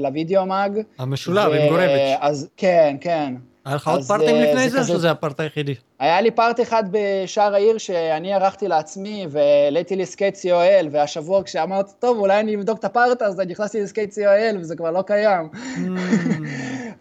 [0.01, 0.81] לוידאו מאג.
[0.99, 2.19] המשולב, עם גורביץ'.
[2.21, 3.35] אז כן, כן.
[3.65, 5.75] היה לך עוד פארטים אה, לפני זה, או שזה ה part היחידי?
[5.99, 12.19] היה לי part אחד בשער העיר שאני ערכתי לעצמי, והעליתי לסקייט co.il, והשבוע כשאמרתי, טוב,
[12.19, 15.49] אולי אני אבדוק את ה part הזה, נכנסתי לסקייט co.il, וזה כבר לא קיים.
[15.53, 15.79] Mm.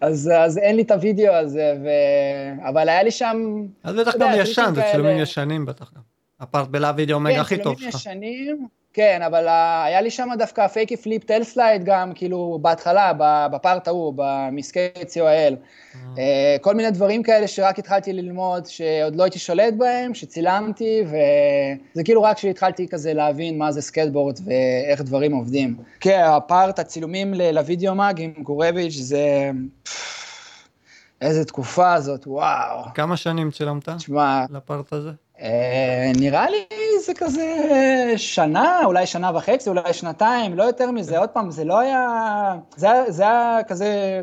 [0.00, 1.88] אז, אז אין לי את הוידאו הזה, ו...
[2.68, 3.66] אבל היה לי שם...
[3.84, 6.00] אז בטח גם ישן, זה צילומים ישנים בטח גם.
[6.40, 7.92] ה part בלה וידאו אומגה הכי טוב שלך.
[7.92, 9.48] כן, צילומים ישנים, כן, אבל
[9.84, 13.12] היה לי שם דווקא fakie flip tail slide גם, כאילו, בהתחלה,
[13.52, 15.54] ב part ההוא, בסקייט co.il.
[16.18, 16.56] אה.
[16.60, 22.22] כל מיני דברים כאלה שרק התחלתי ללמוד, שעוד לא הייתי שולט בהם, שצילמתי, וזה כאילו
[22.22, 25.76] רק כשהתחלתי כזה להבין מה זה סקייטבורד ואיך דברים עובדים.
[26.00, 29.50] כן, ה part, הצילומים לוידאו מאג עם גורביץ', זה...
[31.20, 32.84] איזה תקופה הזאת, וואו.
[32.94, 33.88] כמה שנים צילמת?
[33.88, 34.44] תשמע...
[34.50, 35.10] ל part הזה?
[35.40, 36.64] אה, נראה לי
[37.06, 37.54] זה כזה
[38.16, 41.18] שנה, אולי שנה וחצי, אולי שנתיים, לא יותר מזה.
[41.18, 42.54] עוד פעם, זה לא היה...
[42.76, 44.20] זה, זה היה כזה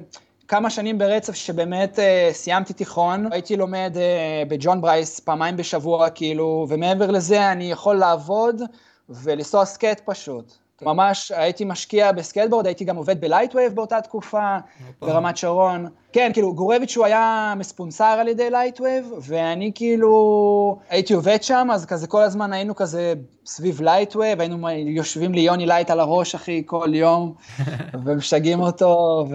[0.48, 3.32] כמה שנים ברצף שבאמת אה, סיימתי תיכון.
[3.32, 8.62] הייתי לומד אה, בג'ון ברייס פעמיים בשבוע, כאילו, ומעבר לזה אני יכול לעבוד
[9.10, 10.54] ולנסוע סקייט פשוט.
[10.82, 14.58] ממש הייתי משקיע בסקייטבורד, הייתי גם עובד בלייטווייב באותה תקופה,
[15.02, 15.88] ברמת שרון.
[16.14, 21.86] כן, כאילו, גורביץ' הוא היה מספונסר על ידי לייטווייב, ואני כאילו הייתי עובד שם, אז
[21.86, 23.14] כזה כל הזמן היינו כזה
[23.46, 27.34] סביב לייטווייב, היינו יושבים ליוני לייט על הראש, אחי, כל יום,
[28.06, 29.26] ומשגעים אותו,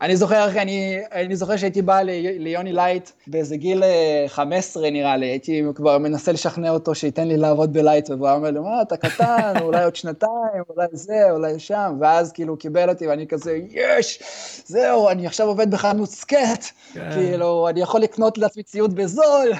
[0.00, 2.00] ואני זוכר, אני, אני זוכר שהייתי בא
[2.38, 3.82] ליוני לייט באיזה גיל
[4.26, 8.50] 15 אה, נראה לי, הייתי כבר מנסה לשכנע אותו שייתן לי לעבוד בלייטווייב, והוא אומר
[8.50, 13.06] לי, מה, אתה קטן, אולי עוד שנתיים, אולי זה, אולי שם, ואז כאילו קיבל אותי,
[13.06, 14.22] ואני כזה, יש,
[14.66, 17.10] זהו, אני עכשיו עובד בחנות סקייט, כן.
[17.14, 19.52] כאילו, אני יכול לקנות לעצמי ציוד בזול.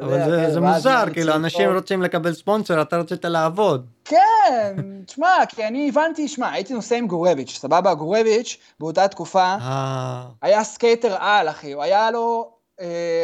[0.00, 3.86] אבל זה, כן, זה מוזר, כאילו, אנשים רוצים לקבל ספונסר, אתה רצית לעבוד.
[4.04, 7.94] כן, תשמע, כי אני הבנתי, שמע, הייתי נוסע עם גורביץ', סבבה?
[7.94, 10.24] גורביץ', באותה תקופה, אה.
[10.42, 12.55] היה סקייטר על, אחי, הוא היה לו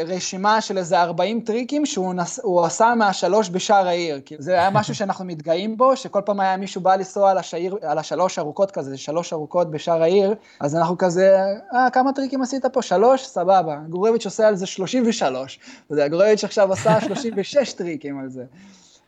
[0.06, 4.20] רשימה של איזה 40 טריקים שהוא נס, עשה מהשלוש בשער העיר.
[4.24, 7.76] כאילו, זה היה משהו שאנחנו מתגאים בו, שכל פעם היה מישהו בא לנסוע על, השער,
[7.82, 11.36] על השלוש ארוכות כזה, שלוש ארוכות בשער העיר, אז אנחנו כזה,
[11.74, 12.82] אה, כמה טריקים עשית פה?
[12.82, 13.26] שלוש?
[13.26, 13.76] סבבה.
[13.88, 15.58] גורביץ' עושה על זה 33.
[15.86, 18.44] אתה יודע, גורביץ' עכשיו עשה 36 טריקים על זה.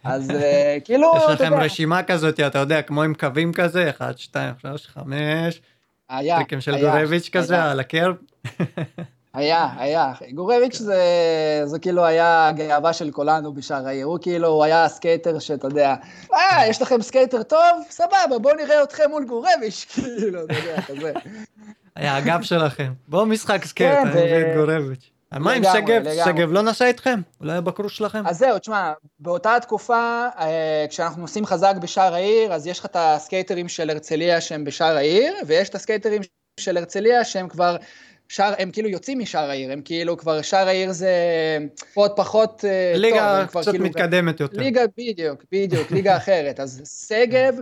[0.05, 4.55] אז אה, כאילו, יש לכם רשימה כזאת, אתה יודע, כמו עם קווים כזה, 1, 2,
[4.59, 5.63] 3, 5,
[6.09, 8.15] היה, טריקים של גורביץ' כזה, על ה curb.
[9.35, 10.13] היה, היה.
[10.35, 11.03] גורביץ' זה,
[11.65, 14.07] זה כאילו היה הגאווה של כולנו בשער העיר.
[14.07, 15.95] הוא כאילו, הוא היה הסקייטר שאתה יודע,
[16.35, 17.85] אה, יש לכם סקייטר טוב?
[17.91, 21.13] סבבה, בואו נראה אתכם מול גורביץ', כאילו, אתה יודע, כזה.
[21.97, 22.93] היה הגב שלכם.
[23.09, 25.11] בואו משחק סקייט, אני מביא את גורביץ'.
[25.33, 26.03] מה עם שגב?
[26.25, 27.21] שגב לא נסע איתכם?
[27.41, 28.27] אולי ב crew שלכם?
[28.27, 32.97] אז זהו, תשמע, באותה תקופה, אה, כשאנחנו נוסעים חזק בשער העיר, אז יש לך את
[32.99, 36.23] הסקייטרים של הרצליה שהם בשער העיר, ויש את הסקייטרים
[36.61, 37.77] של הרצליה שהם כבר
[38.35, 41.09] שער, הם כאילו יוצאים משער העיר, הם כאילו כבר, שער העיר זה
[41.95, 44.61] עוד פחות אה, ליגה טוב, קצת כאילו, מתקדמת יותר.
[44.61, 46.61] ליגה, בדיוק, בדיוק, ליגה אחרת.
[46.61, 47.55] אז שגב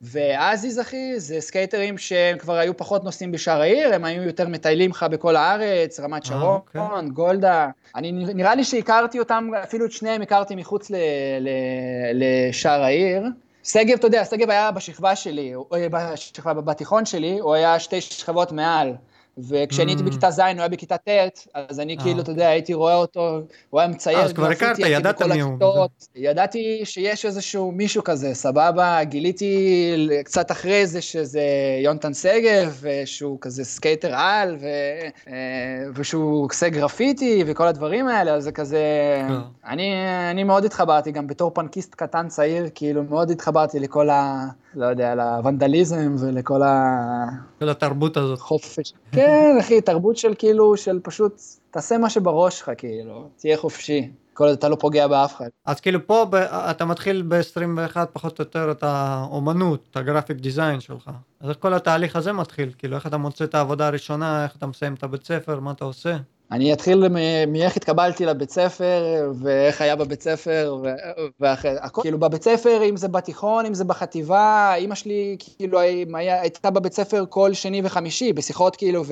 [0.00, 4.90] ועזיז, אחי, זה סקייטרים שהם כבר היו פחות נוסעים בשער העיר, הם היו יותר מטיילים
[4.90, 7.08] לך בכל הארץ, רמת אה, שרון, אוקיי.
[7.12, 7.68] גולדה.
[7.96, 10.96] אני, נראה לי שהכרתי אותם, אפילו את שניהם הכרתי מחוץ ל,
[11.40, 11.48] ל,
[12.14, 13.22] לשער העיר.
[13.64, 15.54] שגב, אתה יודע, שגב היה בשכבה שלי,
[15.90, 18.94] בשכבה, בתיכון שלי, הוא היה שתי שכבות מעל.
[19.38, 20.02] וכשאני הייתי.
[20.02, 21.08] בכיתה ז', הוא היה בכיתה ט',
[21.54, 22.22] אז אני כאילו, אה.
[22.22, 25.58] אתה יודע, הייתי רואה אותו, הוא היה מצייר גרפיטי, אז כבר הכרת, ידעת מי הוא.
[26.14, 31.42] ידעתי שיש איזשהו מישהו כזה, סבבה, גיליתי קצת אחרי זה שזה
[31.82, 35.32] יונתן שגב, שהוא כזה סקייטר על, אה,
[35.94, 38.82] ושהוא עושה גרפיטי וכל הדברים האלה, אז זה כזה...
[39.64, 44.44] אני מאוד התחברתי, גם בתור פנקיסט קטן צעיר, כאילו, מאוד התחברתי לכל ה...
[44.76, 46.94] לא יודע, לוונדליזם ולכל ה...
[47.58, 48.38] כל התרבות הזאת.
[48.38, 48.92] חופש.
[49.12, 54.10] כן, אחי, תרבות של כאילו, של פשוט, תעשה מה שבראש שלך, כאילו, תהיה חופשי.
[54.34, 55.48] כל עוד אתה לא פוגע באף אחד.
[55.66, 60.80] אז כאילו פה ב- אתה מתחיל ב-21 פחות או יותר את האומנות, את הגרפיק דיזיין
[60.80, 61.10] שלך.
[61.40, 62.72] אז איך כל התהליך הזה מתחיל?
[62.78, 65.84] כאילו איך אתה מוצא את העבודה הראשונה, איך אתה מסיים את הבית ספר, מה אתה
[65.84, 66.16] עושה?
[66.52, 67.08] אני אתחיל
[67.46, 70.76] מאיך התקבלתי לבית ספר, ואיך היה בבית ספר,
[71.40, 76.40] ואחרי, הכל, כאילו בבית ספר, אם זה בתיכון, אם זה בחטיבה, אימא שלי כאילו היה,
[76.40, 79.02] הייתה בבית ספר כל שני וחמישי, בשיחות כאילו,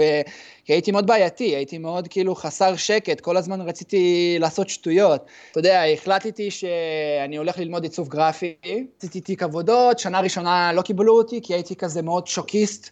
[0.68, 5.26] והייתי מאוד בעייתי, הייתי מאוד כאילו חסר שקט, כל הזמן רציתי לעשות שטויות.
[5.50, 8.54] אתה יודע, החלטתי שאני הולך ללמוד עיצוב גרפי,
[8.98, 12.90] עשיתי תיק עבודות, שנה ראשונה לא קיבלו אותי, כי הייתי כזה מאוד שוקיסט.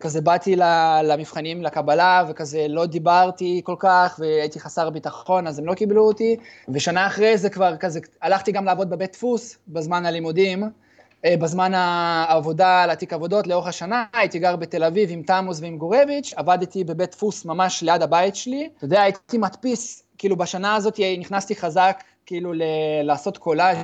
[0.00, 0.56] כזה באתי
[1.04, 6.36] למבחנים, לקבלה, וכזה לא דיברתי כל כך, והייתי חסר ביטחון, אז הם לא קיבלו אותי.
[6.68, 10.64] ושנה אחרי זה כבר כזה, הלכתי גם לעבוד בבית דפוס בזמן הלימודים,
[11.24, 15.78] אה, בזמן העבודה על התיק עבודות לאורך השנה, הייתי גר בתל אביב עם תמוס ועם
[15.78, 18.68] גורביץ', עבדתי בבית דפוס ממש ליד הבית שלי.
[18.76, 22.62] אתה יודע, הייתי מדפיס, כאילו בשנה הזאת נכנסתי חזק, כאילו ל-
[23.02, 23.76] לעשות קולאז'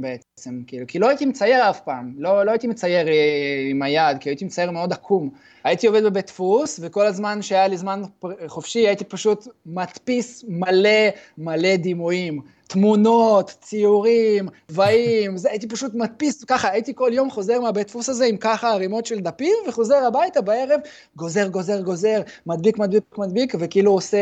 [0.00, 4.18] בעצם, כאילו, כי לא הייתי מצייר אף פעם, לא, לא הייתי מצייר אה, עם היד,
[4.20, 5.30] כי הייתי מצייר מאוד עקום.
[5.64, 8.02] הייתי עובד בבית דפוס, וכל הזמן שהיה לי זמן
[8.46, 11.08] חופשי, הייתי פשוט מדפיס מלא
[11.38, 12.40] מלא דימויים.
[12.68, 18.36] תמונות, ציורים, צבעים, הייתי פשוט מדפיס, ככה, הייתי כל יום חוזר מהבית דפוס הזה עם
[18.36, 20.80] ככה ערימות של דפים, וחוזר הביתה בערב,
[21.16, 24.18] גוזר, גוזר, גוזר, מדביק, מדביק, מדביק, וכאילו עושה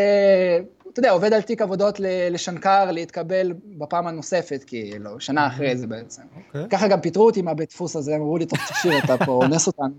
[0.96, 6.22] אתה יודע, עובד על תיק עבודות לשנקר להתקבל בפעם הנוספת, כאילו, שנה אחרי זה בעצם.
[6.22, 6.56] Okay.
[6.56, 6.68] אוקיי.
[6.70, 9.66] ככה גם פיטרו אותי מהבית דפוס הזה, הם אמרו לי, טוב, תקשיב, אתה פה אונס
[9.66, 9.94] אותנו.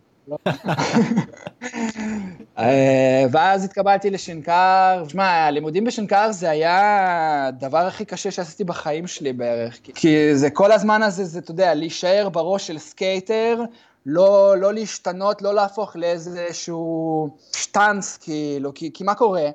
[2.57, 9.33] אה, ואז התקבלתי לשנקר, שמע, הלימודים בשנקר זה היה הדבר הכי קשה שעשיתי בחיים שלי
[9.33, 13.61] בערך, כי זה כל הזמן הזה, זה, אתה יודע, להישאר בראש של סקייטר,
[14.05, 19.49] לא, לא להשתנות, לא להפוך לאיזשהו שטאנץ, כאילו, כי, כי מה קורה?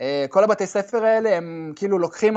[0.00, 2.36] אה, כל הבתי ספר האלה הם כאילו לוקחים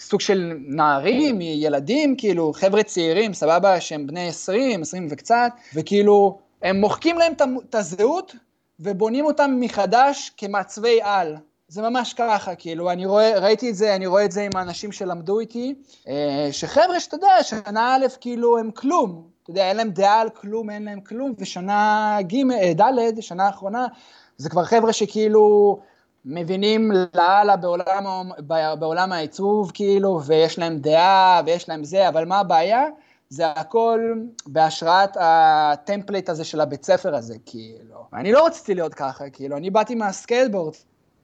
[0.00, 6.80] סוג של נערים, ילדים, כאילו חבר'ה צעירים, סבבה, שהם בני 20, 20 וקצת, וכאילו הם
[6.80, 7.32] מוחקים להם
[7.68, 8.34] את הזהות
[8.80, 11.36] ובונים אותם מחדש כמעצבי על.
[11.68, 14.92] זה ממש ככה, כאילו, אני רואה, ראיתי את זה, אני רואה את זה עם האנשים
[14.92, 15.74] שלמדו איתי,
[16.08, 20.30] אה, שחבר'ה שאתה יודע, שנה א', כאילו, הם כלום, אתה יודע, אין להם דעה על
[20.30, 23.86] כלום, אין להם כלום, ושנה ג', אה, ד', שנה האחרונה,
[24.36, 25.78] זה כבר חבר'ה שכאילו,
[26.26, 28.30] מבינים לאללה בעולם,
[28.78, 32.84] בעולם העיצוב, כאילו, ויש להם דעה, ויש להם זה, אבל מה הבעיה?
[33.28, 34.14] זה הכל
[34.46, 38.06] בהשראת ה template הזה של הבית ספר הזה, כאילו.
[38.12, 40.74] אני לא רציתי להיות ככה, כאילו, אני באתי מהסקייטבורד,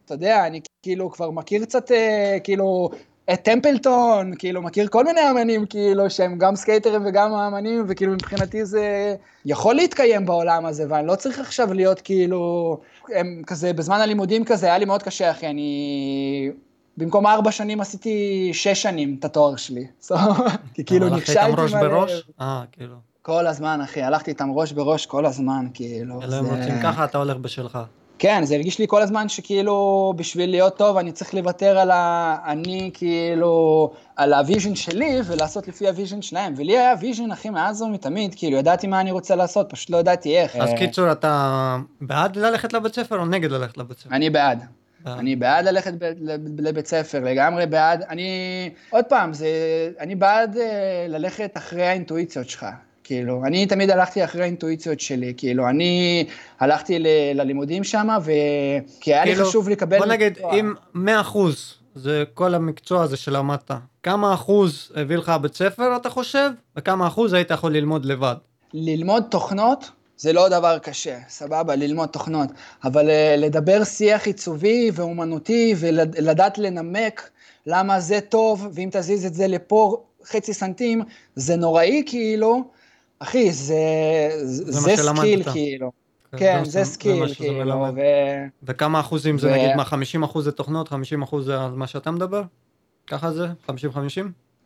[0.04, 2.90] אתה יודע, אני כאילו כבר מכיר קצת, אה, כאילו,
[3.32, 8.64] אד טמפלטון, כאילו, מכיר כל מיני אמנים, כאילו, שהם גם סקייטרים וגם אמנים, וכאילו, מבחינתי
[8.64, 9.14] זה
[9.44, 12.78] יכול להתקיים בעולם הזה, ואני לא צריך עכשיו להיות, כאילו,
[13.14, 16.50] הם כזה, בזמן הלימודים כזה, היה לי מאוד קשה, אחי, אני...
[16.96, 19.86] במקום ארבע שנים עשיתי שש שנים את התואר שלי.
[20.74, 21.62] כי כאילו נכשלתי מלא.
[21.62, 22.22] הלכת איתם ראש בראש?
[22.40, 22.96] אה, כאילו.
[23.22, 26.22] כל הזמן, אחי, הלכתי איתם ראש בראש כל הזמן, כאילו.
[26.22, 27.78] אלא הם רוצים ככה, אתה הולך בשלך.
[28.22, 32.36] כן, זה הרגיש לי כל הזמן שכאילו, בשביל להיות טוב, אני צריך לוותר על ה...
[32.46, 36.54] אני כאילו, על ה vision שלי, ולעשות לפי ה vision שלהם.
[36.56, 40.38] ולי היה vision, אחי, מאז ומתמיד, כאילו, ידעתי מה אני רוצה לעשות, פשוט לא ידעתי
[40.38, 40.56] איך.
[40.56, 44.14] אז קיצור, אתה בעד ללכת לבית ספר או נגד ללכת לבית ספר?
[44.14, 44.64] אני בעד.
[45.06, 45.92] אני בעד ללכת
[46.58, 48.02] לבית ספר, לגמרי בעד.
[48.02, 49.48] אני, עוד פעם, זה,
[50.00, 52.66] אני בעד אה, ללכת אחרי האינטואיציות שלך.
[53.04, 56.24] כאילו, אני תמיד הלכתי אחרי האינטואיציות שלי, כאילו, אני
[56.60, 59.98] הלכתי ל, ללימודים שם, וכי היה כאילו, לי חשוב לקבל...
[59.98, 63.70] בוא נגיד, אם 100 אחוז זה כל המקצוע הזה שלמדת,
[64.02, 68.34] כמה אחוז הביא לך בית ספר, אתה חושב, וכמה אחוז היית יכול ללמוד לבד?
[68.74, 72.48] ללמוד תוכנות זה לא דבר קשה, סבבה, ללמוד תוכנות,
[72.84, 77.30] אבל אה, לדבר שיח עיצובי ואומנותי ולדעת לנמק
[77.66, 81.02] למה זה טוב, ואם תזיז את זה לפה חצי סנטים,
[81.34, 82.64] זה נוראי כאילו,
[83.22, 83.76] אחי, זה,
[84.42, 85.92] זה, זה skill כאילו.
[86.32, 88.00] כן, כן זה skill, כאילו, ו...
[88.62, 92.10] וכמה אחוזים זה נגיד מה, 50 אחוז זה תוכנות, 50 אחוז זה על מה שאתה
[92.10, 92.42] מדבר?
[93.06, 93.46] ככה זה?
[93.68, 93.72] 50-50?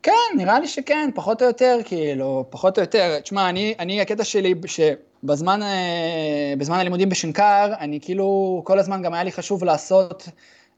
[0.03, 3.21] כן, נראה לי שכן, פחות או יותר, כאילו, פחות או יותר.
[3.21, 9.15] תשמע, אני, אני, הקטע שלי, שבזמן אה, בזמן הלימודים בשנקר, אני כאילו, כל הזמן גם
[9.15, 10.29] היה לי חשוב לעשות,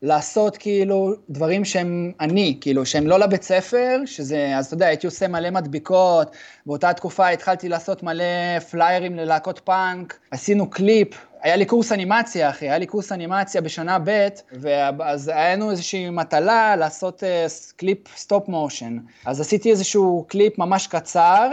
[0.03, 5.07] לעשות כאילו דברים שהם אני, כאילו, שהם לא לבית ספר, שזה, אז אתה יודע, הייתי
[5.07, 6.37] עושה מלא מדביקות,
[6.67, 11.09] באותה תקופה התחלתי לעשות מלא פליירים ללהקות פאנק, עשינו קליפ,
[11.43, 16.11] היה לי קורס אנימציה, אחי, היה לי קורס אנימציה בשנה ב', ואז היה לנו איזושהי
[16.11, 18.99] מטלה לעשות uh, קליפ stop motion.
[19.25, 21.51] אז עשיתי איזשהו קליפ ממש קצר,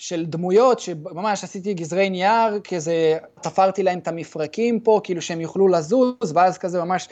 [0.00, 5.68] של דמויות, שממש עשיתי גזרי נייר, כזה, תפרתי להם את המפרקים פה, כאילו שהם יוכלו
[5.68, 7.08] לזוז, ואז כזה ממש,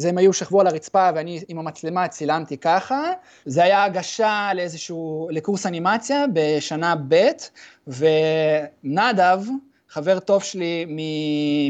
[0.00, 3.12] זה הם היו שכבו על הרצפה, ואני עם המצלמה צילמתי ככה.
[3.44, 7.28] זה היה הגשה לאיזשהו, לקורס אנימציה בשנה ב',
[7.86, 9.40] ונדב,
[9.88, 10.86] חבר טוב שלי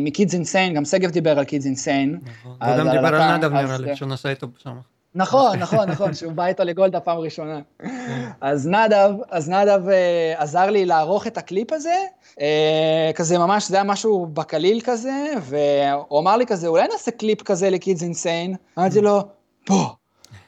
[0.01, 2.21] מ Kids Insane, גם שגב דיבר על Kids Insane.
[2.25, 4.77] נכון, הוא גם דיבר על נדב נראה לי, שהוא נסע איתו שם.
[5.15, 7.61] נכון, נכון, נכון, שהוא בא איתו לגולדה פעם ראשונה.
[8.41, 11.95] אז נדב, אז נדב אה, עזר לי לערוך את הקליפ הזה,
[12.41, 17.43] אה, כזה ממש, זה היה משהו בקליל כזה, והוא אמר לי כזה, אולי נעשה קליפ
[17.43, 18.55] כזה ל Kids Insane?
[18.79, 19.21] אמרתי לו,
[19.69, 20.00] בוא.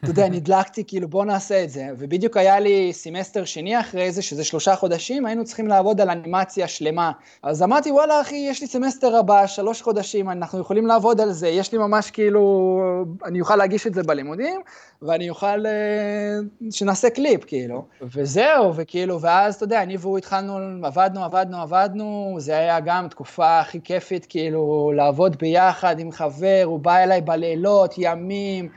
[0.02, 1.88] אתה יודע, נדלקתי, כאילו, בוא נעשה את זה.
[1.98, 6.68] ובדיוק היה לי סמסטר שני אחרי זה, שזה שלושה חודשים, היינו צריכים לעבוד על אנימציה
[6.68, 7.12] שלמה.
[7.42, 11.48] אז אמרתי, וואלה, אחי, יש לי סמסטר הבא, שלוש חודשים, אנחנו יכולים לעבוד על זה,
[11.48, 12.94] יש לי ממש כאילו,
[13.24, 14.60] אני אוכל להגיש את זה בלימודים,
[15.02, 16.38] ואני אוכל אה,
[16.70, 17.84] שנעשה קליפ, כאילו.
[18.14, 23.60] וזהו, וכאילו, ואז, אתה יודע, אני והוא התחלנו, עבדנו, עבדנו, עבדנו, זה היה גם תקופה
[23.60, 28.68] הכי כיפית, כאילו, לעבוד ביחד עם חבר, הוא בא אליי בלילות, ימים.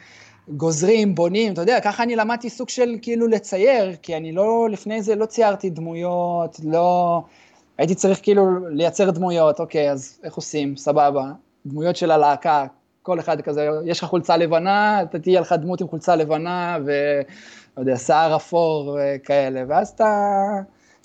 [0.50, 5.02] גוזרים, בונים, אתה יודע, ככה אני למדתי סוג של כאילו לצייר, כי אני לא, לפני
[5.02, 7.22] זה לא ציירתי דמויות, לא...
[7.78, 10.78] הייתי צריך כאילו לייצר דמויות, אוקיי, אז איך עושים?
[10.78, 11.32] סבבה.
[11.66, 12.66] דמויות של הלהקה,
[13.02, 17.82] כל אחד כזה, יש לך חולצה לבנה, אתה תהיה לך דמות עם חולצה לבנה, ולא
[17.82, 20.08] יודע, שיער אפור וכאלה, ואז אתה...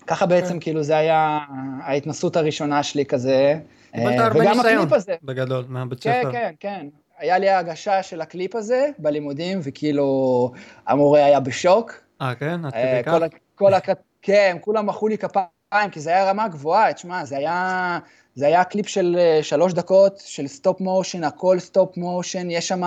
[0.07, 0.61] ככה בעצם okay.
[0.61, 1.38] כאילו זה היה
[1.82, 3.59] ההתנסות הראשונה שלי כזה.
[3.93, 4.88] קיבלת אה, הרבה ניסיון,
[5.22, 6.32] בגדול, מהבית כן, ספר.
[6.32, 6.99] כן, כן, כן.
[7.20, 10.50] היה לי הגשה של הקליפ הזה בלימודים, וכאילו
[10.86, 11.92] המורה היה בשוק.
[12.20, 12.64] אה, כן?
[12.64, 13.12] עד כדי כך?
[13.54, 13.92] כל, כל,
[14.22, 17.98] כן, כולם מחאו לי כפיים, כי זה היה רמה גבוהה, תשמע, זה היה,
[18.34, 22.82] זה היה קליפ של אה, שלוש דקות, של stop motion, הכל stop motion, יש שם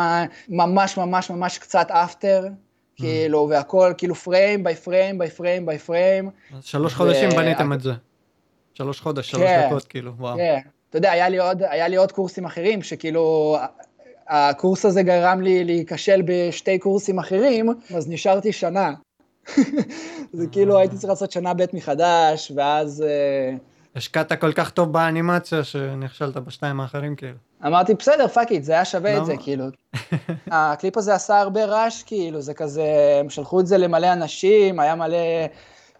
[0.50, 2.48] ממש ממש ממש קצת After,
[2.96, 6.30] כאילו, והכל כאילו frame by frame by frame by frame.
[6.62, 7.92] שלוש חודשים בניתם את זה.
[8.74, 10.38] שלוש חודש, שלוש כן, דקות, כאילו, וואו.
[10.38, 10.60] כן,
[10.90, 13.58] אתה יודע, היה לי עוד, היה לי עוד קורסים אחרים, שכאילו,
[14.30, 18.94] הקורס הזה גרם לי להיכשל בשתי קורסים אחרים, אז נשארתי שנה.
[20.34, 23.02] זה כאילו הייתי צריך לעשות שנה ב' מחדש, ואז...
[23.08, 23.56] אה,
[23.96, 27.38] השקעת כל כך טוב באנימציה שנכשלת בשתיים האחרים כאילו.
[27.66, 29.66] אמרתי, בסדר, fuck it, זה היה שווה את זה, כאילו.
[30.52, 34.96] הקליפ הזה עשה הרבה רעש, כאילו, זה כזה, הם שלחו את זה למלא אנשים, היה
[34.96, 35.18] מלא...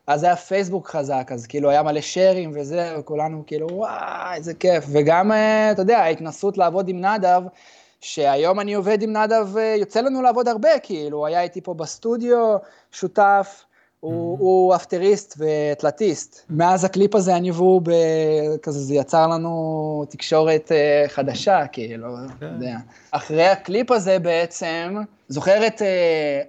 [0.08, 4.86] אז היה פייסבוק חזק, אז כאילו היה מלא שיירים וזה, וכולנו כאילו, וואי, איזה כיף.
[4.88, 7.42] וגם, אה, אתה יודע, ההתנסות לעבוד עם נדב,
[8.04, 11.74] שהיום אני עובד עם נדב, אה, יוצא לנו לעבוד הרבה, כאילו, הוא היה איתי פה
[11.74, 12.56] בסטודיו,
[12.92, 13.66] שותף,
[14.00, 14.42] הוא, mm-hmm.
[14.42, 16.46] הוא אפטריסט ותלתיסט.
[16.50, 17.82] מאז הקליפ הזה אני והוא,
[18.62, 22.08] כזה, זה יצר לנו תקשורת uh, חדשה, כאילו.
[22.26, 22.46] אתה כן.
[22.46, 22.78] יודע.
[23.12, 24.98] אחרי הקליפ הזה בעצם,
[25.28, 25.86] זוכר את uh,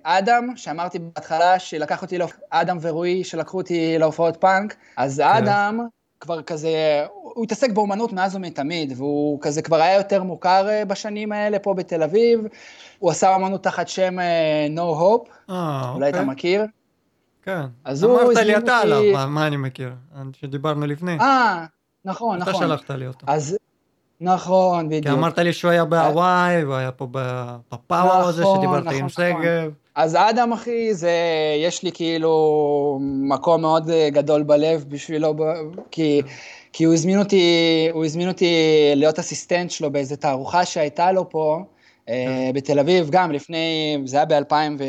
[0.03, 2.19] אדם, שאמרתי בהתחלה שלקח אותי,
[2.51, 5.17] אדם ורועי, שלקחו אותי להופעות פאנק, אז.
[5.17, 5.45] כן.
[5.45, 5.87] אדם
[6.25, 11.33] כבר כזה, הוא התעסק באומנות מאז ומתמיד, והוא כזה כבר היה יותר מוכר אה, בשנים
[11.33, 12.41] האלה פה בתל אביב.
[12.99, 16.33] הוא עשה אומנות תחת שם אה, No Hope, אה, אולי אתה אוקיי.
[16.33, 16.65] מכיר?
[17.43, 19.93] כן, אז אמרת לי אתה עליו, מה, מה אני מכיר,
[20.33, 21.19] שדיברנו לפני.
[21.21, 21.65] אה,
[22.05, 22.63] נכון, אתה נכון.
[22.63, 23.27] אתה שלחת לי אותו.
[23.29, 23.57] אז,
[24.21, 25.05] נכון, בדיוק.
[25.05, 29.07] כי אמרת לי שהוא היה בהוואי, והוא היה פה בפאוור נכון, הזה, שדיברת נכון, עם
[29.07, 29.09] נכון.
[29.09, 29.73] שגב.
[29.95, 31.13] אז אדם, אחי, זה,
[31.65, 35.35] יש לי כאילו מקום מאוד גדול בלב בשבילו,
[35.91, 36.23] כי...
[36.77, 38.55] כי הוא הזמין אותי, הוא הזמין אותי
[38.97, 41.65] להיות אסיסטנט שלו באיזה תערוכה שהייתה לו פה,
[42.09, 42.51] אה, אה.
[42.55, 44.85] בתל אביב, גם לפני, זה היה ב-2000 ו...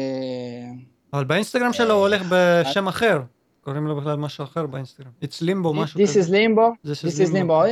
[1.14, 3.22] אבל באינסטגרם שלו הוא הולך בשם אחר,
[3.62, 5.10] קוראים לו בכלל משהו אחר באינסטגרם.
[5.24, 6.22] It's Limbo, משהו כזה.
[6.22, 6.88] This is Limbo.
[6.88, 7.64] This is Limbo.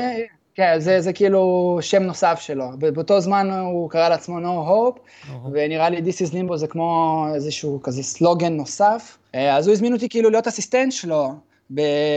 [0.59, 2.65] אה, כן, זה, זה כאילו שם נוסף שלו.
[2.77, 7.25] באותו זמן הוא קרא לעצמו No Hope, no ונראה לי This is Limbo זה כמו
[7.35, 9.17] איזשהו כזה סלוגן נוסף.
[9.33, 11.33] אז הוא הזמין אותי כאילו להיות אסיסטנט שלו.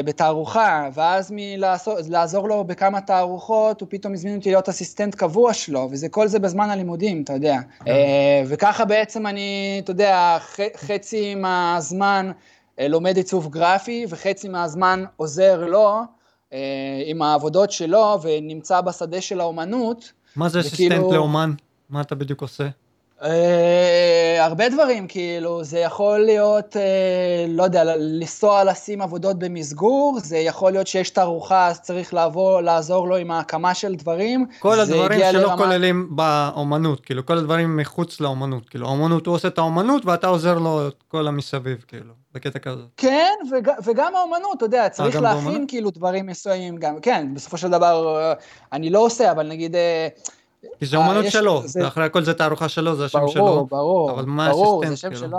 [0.05, 6.09] בתערוכה, ואז מלעזור לו בכמה תערוכות, הוא פתאום הזמין אותי להיות אסיסטנט קבוע שלו, וזה
[6.09, 7.57] כל זה בזמן הלימודים, אתה יודע.
[7.84, 7.91] כן.
[7.91, 10.39] אה, וככה בעצם אני, אתה יודע,
[10.76, 12.30] חצי מהזמן
[12.80, 16.03] אה, לומד עיצוב גרפי, וחצי מהזמן עוזר לו אה,
[17.07, 20.12] עם העבודות שלו, ונמצא בשדה של האומנות.
[20.36, 21.53] מה זה אסיסטנט לאומן?
[21.90, 22.68] מה אתה בדיוק עושה?
[23.21, 23.27] Uh,
[24.41, 26.79] הרבה דברים, כאילו, זה יכול להיות, uh,
[27.49, 33.09] לא יודע, לנסוע לשים עבודות במסגור, זה יכול להיות שיש תערוכה, אז צריך לעבור, לעזור
[33.09, 34.47] לו עם ההקמה של דברים.
[34.59, 35.57] כל הדברים שלא לרמה...
[35.57, 40.59] כוללים באומנות, כאילו, כל הדברים מחוץ לאומנות, כאילו, האומנות, הוא עושה את האומנות ואתה עוזר
[40.59, 42.83] לו את כל המסביב, כאילו, בקטע כזה.
[42.97, 45.69] כן, וג, וגם האומנות, אתה יודע, צריך להכין באומנות?
[45.69, 48.33] כאילו דברים מסוימים גם, כן, בסופו של דבר,
[48.73, 49.77] אני לא עושה, אבל נגיד...
[50.78, 53.44] כי זה אומנות אה, שלו, אחרי הכל זה תערוכה שלו, זה השם שלו.
[53.44, 55.38] ברור, ברור, אבל מה ברור, זה שם שלו,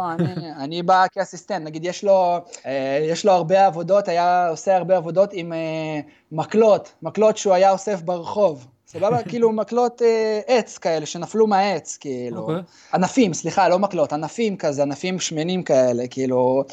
[0.57, 5.29] אני בא כאסיסטנט, נגיד יש לו, אה, יש לו הרבה עבודות, היה עושה הרבה עבודות
[5.33, 5.99] עם אה,
[6.31, 8.67] מקלות, מקלות שהוא היה אוסף ברחוב.
[8.87, 9.23] סבבה?
[9.29, 10.01] כאילו מקלות
[10.47, 12.41] עץ כאלה שנפלו מהעץ, כאילו.
[12.41, 12.61] אוקיי.
[12.93, 16.63] ענפים, סליחה, לא מקלות, ענפים כזה, ענפים שמנים כאלה, כאילו.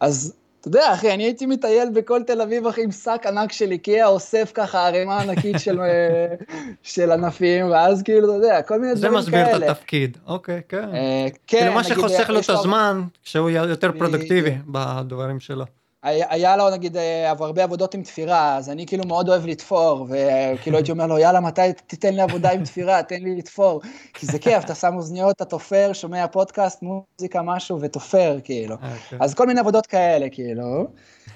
[0.00, 0.32] אז
[0.68, 4.06] אתה יודע, אחי, אני הייתי מטייל בכל תל אביב, אחי, עם שק ענק של איקאה,
[4.06, 6.34] אוסף ככה ערימה ענקית של, אה,
[6.82, 9.22] של ענפים, ואז כאילו, אתה יודע, כל מיני דברים כאלה.
[9.22, 10.88] זה מסביר את התפקיד, אוקיי, כן.
[10.94, 15.64] אה, כן, כאילו, מה שחוסך לו את הזמן, כשהוא יותר פרודקטיבי בדברים שלו.
[16.04, 20.76] היה לו נגיד אה, הרבה עבודות עם תפירה, אז אני כאילו מאוד אוהב לתפור, וכאילו
[20.76, 23.80] הייתי אומר לו, יאללה, מתי תיתן לי עבודה עם תפירה, תן לי לתפור.
[24.14, 28.74] כי זה כיף, אתה שם אוזניות, אתה תופר, שומע פודקאסט, מוזיקה, משהו, ותופר, כאילו.
[28.74, 28.78] Okay.
[29.04, 29.18] אוקיי.
[29.20, 30.86] אז כל מיני עבודות כאלה, כאילו.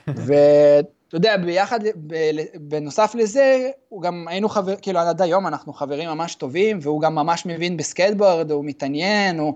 [0.06, 1.80] ואתה יודע, ביחד,
[2.54, 7.14] בנוסף לזה, הוא גם היינו חברים, כאילו עד היום אנחנו חברים ממש טובים, והוא גם
[7.14, 9.54] ממש מבין בסקייטבורד, הוא מתעניין, הוא...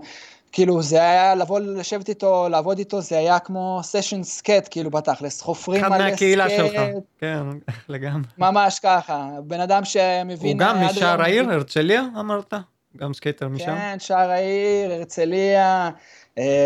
[0.53, 5.41] כאילו זה היה לבוא לשבת איתו, לעבוד איתו, זה היה כמו סשן סקייט, כאילו בתכלס,
[5.41, 6.01] חופרים על סקייט.
[6.01, 6.81] אחד מהקהילה שלך,
[7.19, 7.43] כן,
[7.89, 8.27] לגמרי.
[8.37, 10.61] ממש ככה, בן אדם שמבין...
[10.61, 12.53] הוא גם משער העיר, הרצליה אמרת?
[12.97, 13.65] גם סקייטר משם?
[13.65, 15.89] כן, שער העיר, הרצליה,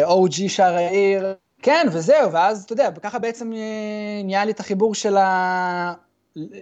[0.04, 4.60] OG אה, שער העיר, כן, וזהו, ואז אתה יודע, ככה בעצם אה, נהיה לי את
[4.60, 5.94] החיבור של ה...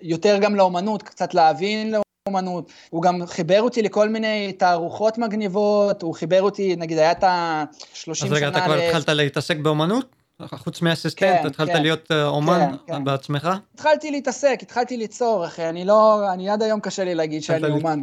[0.01, 1.95] יותר גם לאומנות, קצת להבין
[2.29, 7.23] אומנות, הוא גם חיבר אותי לכל מיני תערוכות מגניבות, הוא חיבר אותי, נגיד היה את
[7.23, 8.27] ה-30 שנה...
[8.27, 10.15] אז רגע, אתה כבר התחלת להתעסק באומנות?
[10.41, 13.03] חוץ מאסיסטנט, כן, התחלת כן, להיות אה, אומן כן, כן.
[13.03, 13.49] בעצמך?
[13.73, 18.01] התחלתי להתעסק, התחלתי ליצור, אחי, אני לא, אני עד היום קשה לי להגיד שאני אומן.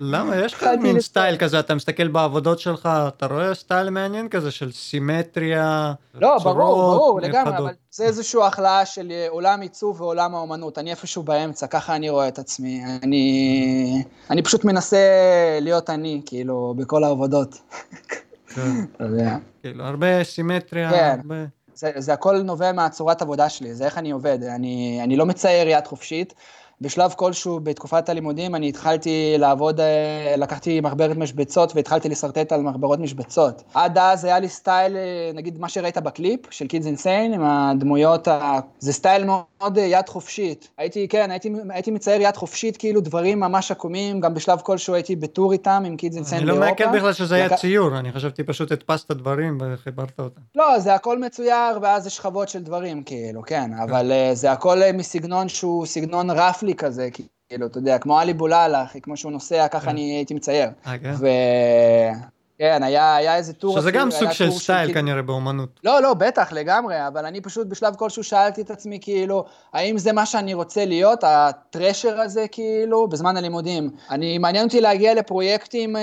[0.00, 0.36] למה?
[0.36, 4.72] יש לך מין סטייל כזה, אתה מסתכל בעבודות שלך, אתה רואה סטייל מעניין כזה של
[4.72, 10.34] סימטריה, לא, צורות, ברור, ברור, לגמרי, אבל זה איזושהי הכלאה של אה, עולם עיצוב ועולם
[10.34, 14.98] האומנות, אני איפשהו באמצע, ככה אני רואה את עצמי, אני, אני פשוט מנסה
[15.60, 17.58] להיות אני, כאילו, בכל העבודות.
[18.54, 18.70] כן.
[19.62, 21.20] כאילו, הרבה סימטריה, כן.
[21.22, 21.44] הרבה...
[21.80, 24.42] זה, זה הכל נובע מהצורת עבודה שלי, זה איך אני עובד.
[24.42, 26.34] אני, אני לא מצייר יד חופשית,
[26.80, 32.98] בשלב כלשהו בתקופת הלימודים אני התחלתי לעבוד, אה, לקחתי מחברת משבצות והתחלתי לשרטט על מחברות
[32.98, 33.62] משבצות.
[33.74, 38.28] עד אז היה לי סטייל, אה, נגיד מה שראית בקליפ של Kids Insane, עם הדמויות,
[38.28, 38.58] ה...
[38.78, 40.68] זה סטייל מאוד אה, יד חופשית.
[40.78, 45.16] הייתי, כן, הייתי, הייתי מצייר יד חופשית, כאילו דברים ממש עקומים, גם בשלב כלשהו הייתי
[45.16, 46.66] ב tour איתם עם Kids Insane באירופה.
[46.66, 47.54] אני לא מעכל בכלל שזה היה לק...
[47.54, 50.40] ציור, אני חשבתי פשוט הדפסת דברים וחיברת אותם.
[50.54, 55.48] לא, זה הכל מצויר ואז יש שכבות של דברים, כאילו, כן, אבל זה הכל מסגנון
[55.48, 56.69] שהוא סגנון רפלי.
[56.70, 57.08] לי כזה,
[57.48, 59.88] כאילו, אתה יודע, כמו עלי בולאלה, אחי, כמו שהוא נוסע, ככה כן.
[59.88, 60.70] אני הייתי מצייר.
[60.86, 61.14] אה, כן?
[62.60, 63.80] כן, היה, היה איזה טור...
[63.80, 64.94] שזה גם סוג של סטייל של...
[64.94, 65.80] כנראה באומנות.
[65.84, 70.12] לא, לא, בטח, לגמרי, אבל אני פשוט בשלב כלשהו שאלתי את עצמי, כאילו, האם זה
[70.12, 73.90] מה שאני רוצה להיות, הטרשר הזה, כאילו, בזמן הלימודים.
[74.10, 76.02] אני, מעניין אותי להגיע לפרויקטים, אה,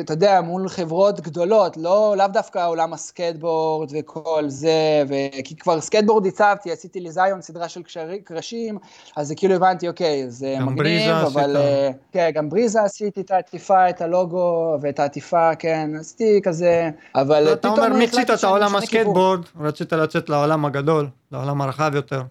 [0.00, 5.14] אתה יודע, מול חברות גדולות, לא, לאו דווקא עולם הסקייטבורד וכל זה, ו...
[5.44, 8.78] כי כבר סקייטבורד עיצבתי, עשיתי לזיון סדרה של קשרי, קרשים,
[9.16, 11.56] אז כאילו הבנתי, אוקיי, זה מגניב, אבל...
[11.56, 15.35] אה, כן, גם בריזה עשיתי את העטיפה, את הלוגו ואת העטיפה.
[15.36, 21.08] יפה, כן, עשיתי כזה, אבל אתה אומר מיצית את העולם הסקייטבורד, רצית לצאת לעולם הגדול,
[21.32, 22.22] לעולם הרחב יותר,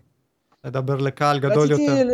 [0.66, 2.08] לדבר לקהל גדול רציתי, יותר.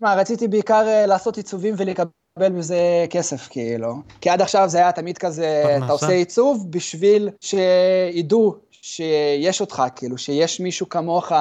[0.00, 3.94] מה, רציתי בעיקר אה, לעשות עיצובים ולקבל מזה כסף, כאילו.
[4.20, 5.84] כי עד עכשיו זה היה תמיד כזה, פרנסה.
[5.84, 11.32] אתה עושה עיצוב בשביל שידעו שיש אותך, כאילו, שיש מישהו כמוך.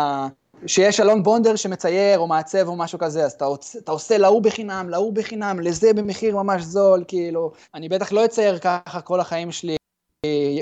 [0.66, 3.46] שיש אלון בונדר שמצייר או מעצב או משהו כזה, אז אתה,
[3.78, 8.58] אתה עושה להוא בחינם, להוא בחינם, לזה במחיר ממש זול, כאילו, אני בטח לא אצייר
[8.60, 9.78] ככה כל החיים שלי.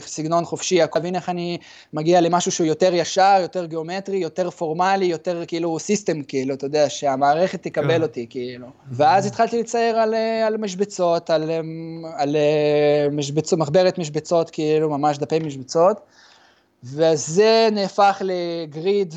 [0.01, 1.57] סגנון חופשי, להבין איך אני
[1.93, 6.89] מגיע למשהו שהוא יותר ישר, יותר גיאומטרי, יותר פורמלי, יותר כאילו סיסטם, כאילו, אתה יודע,
[6.89, 8.01] שהמערכת תקבל כן.
[8.01, 8.67] אותי, כאילו.
[8.91, 10.13] ואז התחלתי לצייר על,
[10.47, 11.51] על משבצות, על,
[12.17, 12.35] על
[13.11, 15.99] משבצות, מחברת משבצות, כאילו, ממש דפי משבצות,
[16.83, 19.13] וזה נהפך לגריד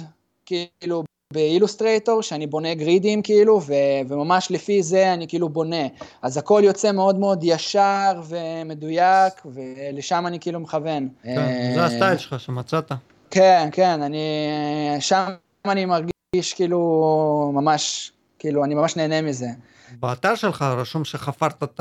[0.48, 3.72] כאילו באילוסטרייטור, שאני בונה גרידים כאילו, ו,
[4.08, 5.86] וממש לפי זה אני כאילו בונה.
[6.22, 11.08] אז הכל יוצא מאוד מאוד ישר ומדויק, ולשם אני כאילו מכוון.
[11.22, 12.92] כן, זה הסטייל שלך שמצאת.
[13.30, 14.18] כן, כן, אני,
[15.00, 15.26] שם
[15.64, 19.48] אני מרגיש כאילו ממש כאילו, אני ממש נהנה מזה.
[20.00, 21.80] באתר שלך רשום שחפרת את,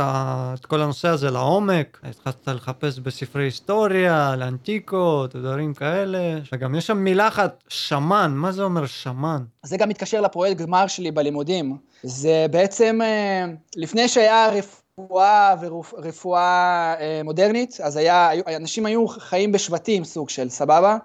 [0.54, 6.98] את כל הנושא הזה לעומק, התחלת לחפש בספרי היסטוריה, לאנטיקות, דברים כאלה, וגם יש שם
[6.98, 9.44] מילה אחת, שמן, מה זה אומר שמן?
[9.64, 11.78] זה גם מתקשר לפרויקט גמר שלי בלימודים.
[12.04, 13.46] זה בעצם, אה,
[13.76, 20.98] לפני שהיה רפואה ורפואה אה, מודרנית, אז היה, אנשים היו חיים בשבטים סוג של, סבבה?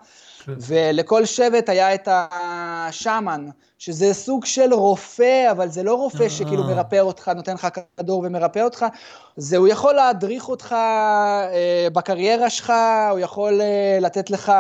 [0.44, 0.52] כן.
[0.58, 2.08] ולכל שבט היה את
[2.88, 6.74] השאמן, שזה סוג של רופא, אבל זה לא רופא שכאילו אה.
[6.74, 8.86] מרפא אותך, נותן לך כדור ומרפא אותך,
[9.36, 12.72] זה הוא יכול להדריך אותך אה, בקריירה שלך,
[13.10, 14.52] הוא יכול אה, לתת לך...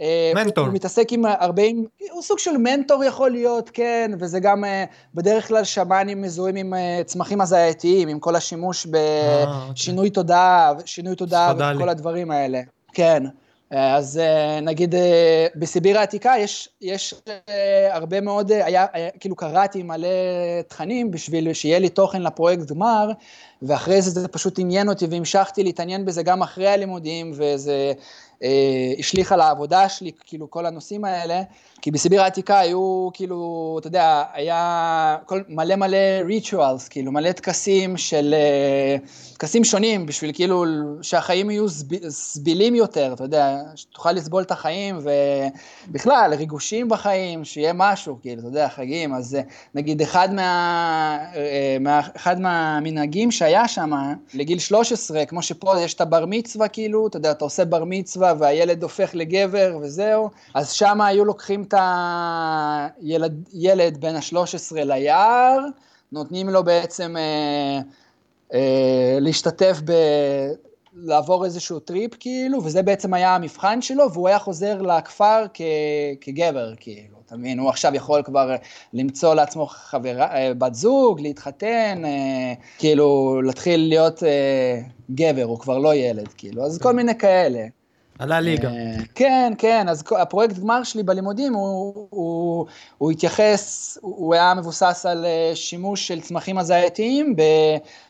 [0.00, 0.66] אה, מנטור.
[0.66, 1.62] הוא מתעסק עם הרבה,
[2.10, 6.74] הוא סוג של מנטור יכול להיות, כן, וזה גם אה, בדרך כלל שמאנים מזוהים עם
[6.74, 10.10] אה, צמחים הזייתיים, עם כל השימוש בשינוי אוקיי.
[10.10, 12.60] תודעה, שינוי תודעה וכל הדברים האלה.
[12.92, 13.22] כן.
[13.70, 17.14] אז אה, נגיד אה, בסיביר העתיקה יש, יש
[17.48, 20.08] אה, הרבה מאוד, היה, היה, כאילו קראתי מלא
[20.68, 23.10] תכנים בשביל שיהיה לי תוכן לפרויקט גמר,
[23.62, 27.92] ואחרי זה זה פשוט עניין אותי והמשכתי להתעניין בזה גם אחרי הלימודים, וזה
[28.42, 31.42] אה, השליך על העבודה שלי, כאילו כל הנושאים האלה,
[31.80, 37.96] כי בסיביר העתיקה היו כאילו, אתה יודע, היה כל, מלא מלא ריטואלס, כאילו מלא טקסים
[37.96, 38.96] של, אה,
[39.38, 40.64] טקסים שונים, בשביל כאילו
[41.02, 44.98] שהחיים יהיו סב, סבילים יותר, אתה יודע, שתוכל לסבול את החיים,
[45.88, 49.40] ובכלל, ריגושים בחיים, שיהיה משהו, כאילו, אתה יודע, חגים, אז אה,
[49.74, 51.18] נגיד אחד, מה,
[51.80, 53.90] מה, אחד מהמנהגים שהיה שם,
[54.34, 58.32] לגיל 13, כמו שפה יש את הבר מצווה, כאילו, אתה יודע, אתה עושה בר מצווה,
[58.38, 61.74] והילד הופך לגבר וזהו, אז שם היו לוקחים את
[63.52, 65.58] הילד בן ה-13 ליער,
[66.12, 67.80] נותנים לו בעצם אה,
[68.54, 69.92] אה, להשתתף ב...
[71.02, 75.60] לעבור איזשהו טריפ כאילו, וזה בעצם היה המבחן שלו, והוא היה חוזר לכפר כ...
[76.20, 77.58] כגבר כאילו, אתה מבין?
[77.58, 78.54] הוא עכשיו יכול כבר
[78.92, 85.78] למצוא לעצמו חברה, אה, בת זוג, להתחתן, אה, כאילו להתחיל להיות אה, גבר, הוא כבר
[85.78, 87.66] לא ילד כאילו, אז כל מיני כאלה.
[88.18, 88.70] עלה ליגה.
[89.14, 92.66] כן, כן, אז הפרויקט גמר שלי בלימודים, הוא, הוא,
[92.98, 97.36] הוא התייחס, הוא היה מבוסס על אה, שימוש של צמחים הזייתיים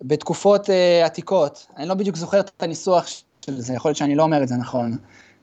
[0.02, 1.66] בתקופות אה, עתיקות.
[1.76, 3.06] אני לא בדיוק זוכר את הניסוח
[3.46, 4.96] של זה, יכול להיות שאני לא אומר את זה נכון.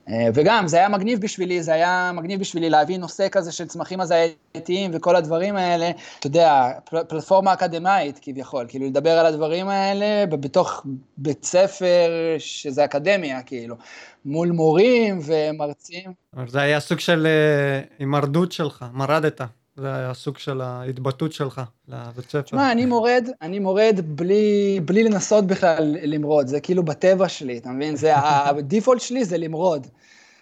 [0.08, 4.00] אה, וגם, זה היה מגניב בשבילי, זה היה מגניב בשבילי להביא נושא כזה של צמחים
[4.00, 10.26] הזייתיים וכל הדברים האלה, אתה יודע, פל, פלטפורמה אקדמאית כביכול, כאילו לדבר על הדברים האלה
[10.26, 10.86] בתוך
[11.16, 13.76] בית ספר שזה אקדמיה, כאילו,
[14.24, 16.12] מול מורים ומרצים.
[16.46, 19.40] זה היה סוג של אה, הימרדות שלך, מרדת.
[19.76, 22.40] זה היה סוג של ההתבטאות שלך לבית ספר.
[22.40, 27.68] תשמע, אני מורד, אני מורד בלי, בלי לנסות בכלל למרוד, זה כאילו בטבע שלי, אתה
[27.68, 27.96] מבין?
[27.96, 29.86] זה, הדיפולט שלי זה למרוד.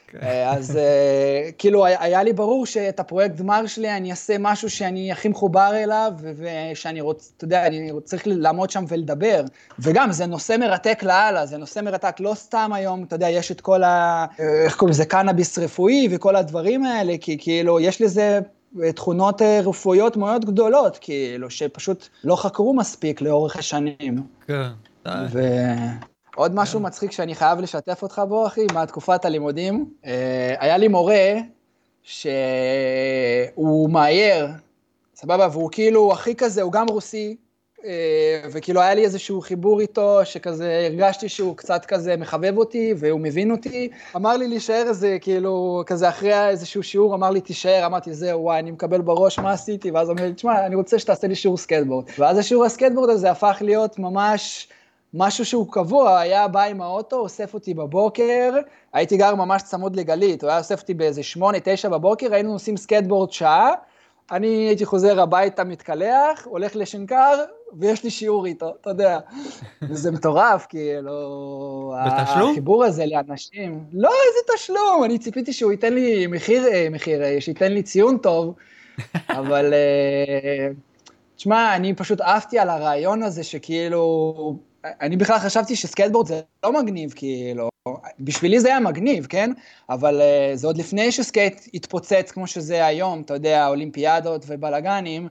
[0.07, 0.27] כן.
[0.27, 5.13] אה, אז אה, כאילו היה לי ברור שאת הפרויקט גמר שלי אני אעשה משהו שאני
[5.13, 9.45] הכי מחובר אליו ושאני רוצה, אתה יודע, אני צריך לעמוד שם ולדבר.
[9.79, 13.61] וגם זה נושא מרתק לאללה, זה נושא מרתק לא סתם היום, אתה יודע, יש את
[13.61, 14.27] כל ה...
[14.65, 15.05] איך קוראים לזה?
[15.05, 18.41] קנאביס רפואי וכל הדברים האלה, כי כאילו יש לזה
[18.95, 24.23] תכונות אה, רפואיות מאוד גדולות, כאילו, שפשוט לא חקרו מספיק לאורך השנים.
[24.47, 24.69] כן.
[26.37, 26.87] ועוד משהו כן.
[26.87, 29.91] מצחיק שאני חייב לשתף אותך בו, אחי, מהתקופת הלימודים.
[30.07, 31.33] אה, היה לי מורה
[32.03, 34.49] שהוא מאייר,
[35.15, 37.37] סבבה, והוא כאילו הכי כזה, הוא גם רוסי,
[38.51, 43.51] וכאילו היה לי איזשהו חיבור איתו, שכזה הרגשתי שהוא קצת כזה מחבב אותי, והוא מבין
[43.51, 43.89] אותי.
[44.17, 48.59] אמר לי להישאר איזה, כאילו, כזה אחרי איזשהו שיעור, אמר לי תישאר, אמרתי זהו, וואי,
[48.59, 51.57] אני מקבל בראש מה עשיתי, ואז הוא אומר לי, תשמע, אני רוצה שתעשה לי שיעור
[51.57, 52.05] סקייטבורד.
[52.19, 54.69] ואז השיעור הסקייטבורד הזה הפך להיות ממש...
[55.17, 58.55] משהו שהוא קבוע, היה בא עם האוטו, אוסף אותי בבוקר,
[58.93, 62.77] הייתי גר ממש צמוד לגלית, הוא היה אוסף אותי באיזה שמונה, תשע בבוקר, היינו עושים
[62.77, 63.71] סקייטבורד שעה,
[64.31, 67.45] אני הייתי חוזר הביתה, מתקלח, הולך לשנקר,
[67.79, 69.19] ויש לי שיעור איתו, אתה יודע.
[69.91, 71.95] זה מטורף, כאילו...
[72.07, 72.51] בתשלום?
[72.51, 73.85] החיבור הזה לאנשים.
[73.93, 78.19] לא, איזה תשלום, אני ציפיתי שהוא ייתן לי מחיר, אה, מחיר, אה, שייתן לי ציון
[78.19, 78.55] טוב,
[79.39, 79.75] אבל...
[79.75, 80.69] אה,
[81.37, 84.57] תשמע, אני פשוט עפתי על הרעיון הזה שכאילו...
[85.01, 87.69] אני בכלל חשבתי שסקייטבורד זה לא מגניב, כאילו,
[88.21, 89.51] בשבילי זה היה מגניב, כן?
[89.91, 95.29] אבל אה, זה עוד לפני שסקייט התפוצץ כמו שזה היום, אתה יודע, אולימפיאדות ובלאגנים,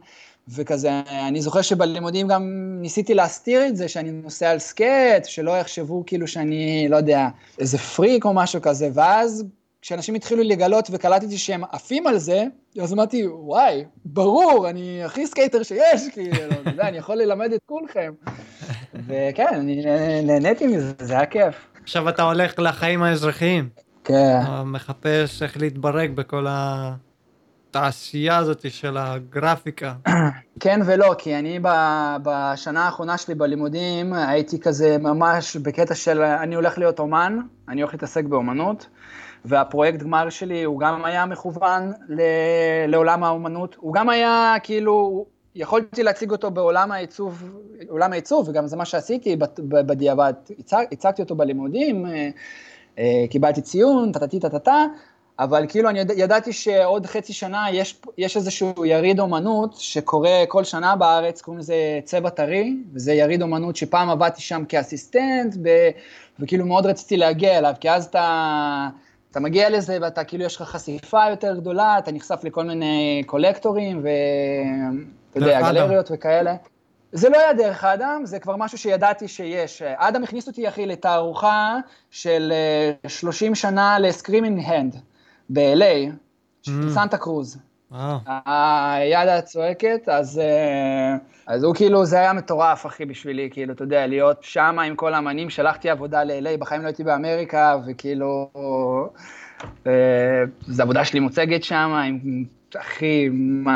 [0.47, 0.89] וכזה,
[1.27, 2.43] אני זוכר שבלימודים גם
[2.81, 7.27] ניסיתי להסתיר את זה, שאני נוסע על סקייט, שלא יחשבו כאילו שאני, לא יודע,
[7.59, 9.45] איזה פריק או משהו כזה, ואז
[9.81, 12.43] כשאנשים התחילו לגלות וקלטתי שהם עפים על זה,
[12.81, 17.59] אז אמרתי, וואי, ברור, אני הכי סקייטר שיש, כאילו, אתה יודע, אני יכול ללמד את
[17.65, 18.13] כולכם.
[19.07, 19.85] וכן, אני
[20.23, 21.55] נהניתי מזה, זה היה כיף.
[21.83, 23.69] עכשיו אתה הולך לחיים האזרחיים.
[24.03, 24.39] כן.
[24.65, 26.93] מחפש איך להתברג בכל ה...
[27.75, 29.93] התעשייה הזאת של הגרפיקה.
[30.59, 31.59] כן ולא, כי אני
[32.23, 37.39] בשנה האחרונה שלי בלימודים הייתי כזה ממש בקטע של אני הולך להיות אומן,
[37.69, 38.87] אני הולך להתעסק באומנות,
[39.45, 41.91] והפרויקט גמר שלי הוא גם היה מכוון
[42.87, 45.25] לעולם האומנות, הוא גם היה כאילו,
[45.55, 47.43] יכולתי להציג אותו בעולם העיצוב,
[47.89, 49.35] עולם העיצוב, וגם זה מה שעשיתי
[49.69, 50.33] בדיעבד,
[50.91, 52.29] הצגתי אותו בלימודים, אה,
[52.99, 54.85] אה, קיבלתי ציון, טטטי טטטה,
[55.39, 60.63] אבל כאילו אני ידע, ידעתי שעוד חצי שנה יש, יש איזשהו יריד אומנות שקורה כל
[60.63, 65.89] שנה בארץ, קוראים לזה צבע טרי, וזה יריד אומנות שפעם עבדתי שם כאסיסטנט, ב,
[66.39, 68.89] וכאילו מאוד רציתי להגיע אליו, כי אז אתה,
[69.31, 74.03] אתה מגיע לזה ואתה כאילו יש לך חשיפה יותר גדולה, אתה נחשף לכל מיני קולקטורים,
[74.03, 76.55] ואתה יודע, גלריות וכאלה.
[77.11, 79.81] זה לא היה דרך אדם, זה כבר משהו שידעתי שיש.
[79.81, 81.77] אדם הכניס אותי, אחי, לתערוכה
[82.11, 82.53] של
[83.07, 84.95] 30 אה, שנה לסקרימינג הנד.
[85.49, 86.11] ב-LA,
[86.67, 86.69] mm.
[86.89, 87.57] סנטה קרוז.
[88.45, 91.15] היד הצועקת, אז, אה,
[91.47, 95.13] אז הוא כאילו, זה היה מטורף, אחי, בשבילי, כאילו, אתה יודע, להיות שם עם כל
[95.13, 98.49] האמנים, שלחתי עבודה ל-LA, בחיים לא הייתי באמריקה, וכאילו,
[99.87, 99.91] אה,
[100.61, 102.43] זו עבודה שלי מוצגת שם, עם,
[102.81, 103.29] אחי,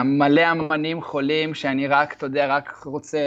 [0.03, 3.18] מלא אמנים חולים, שאני רק, אתה יודע, רק רוצה...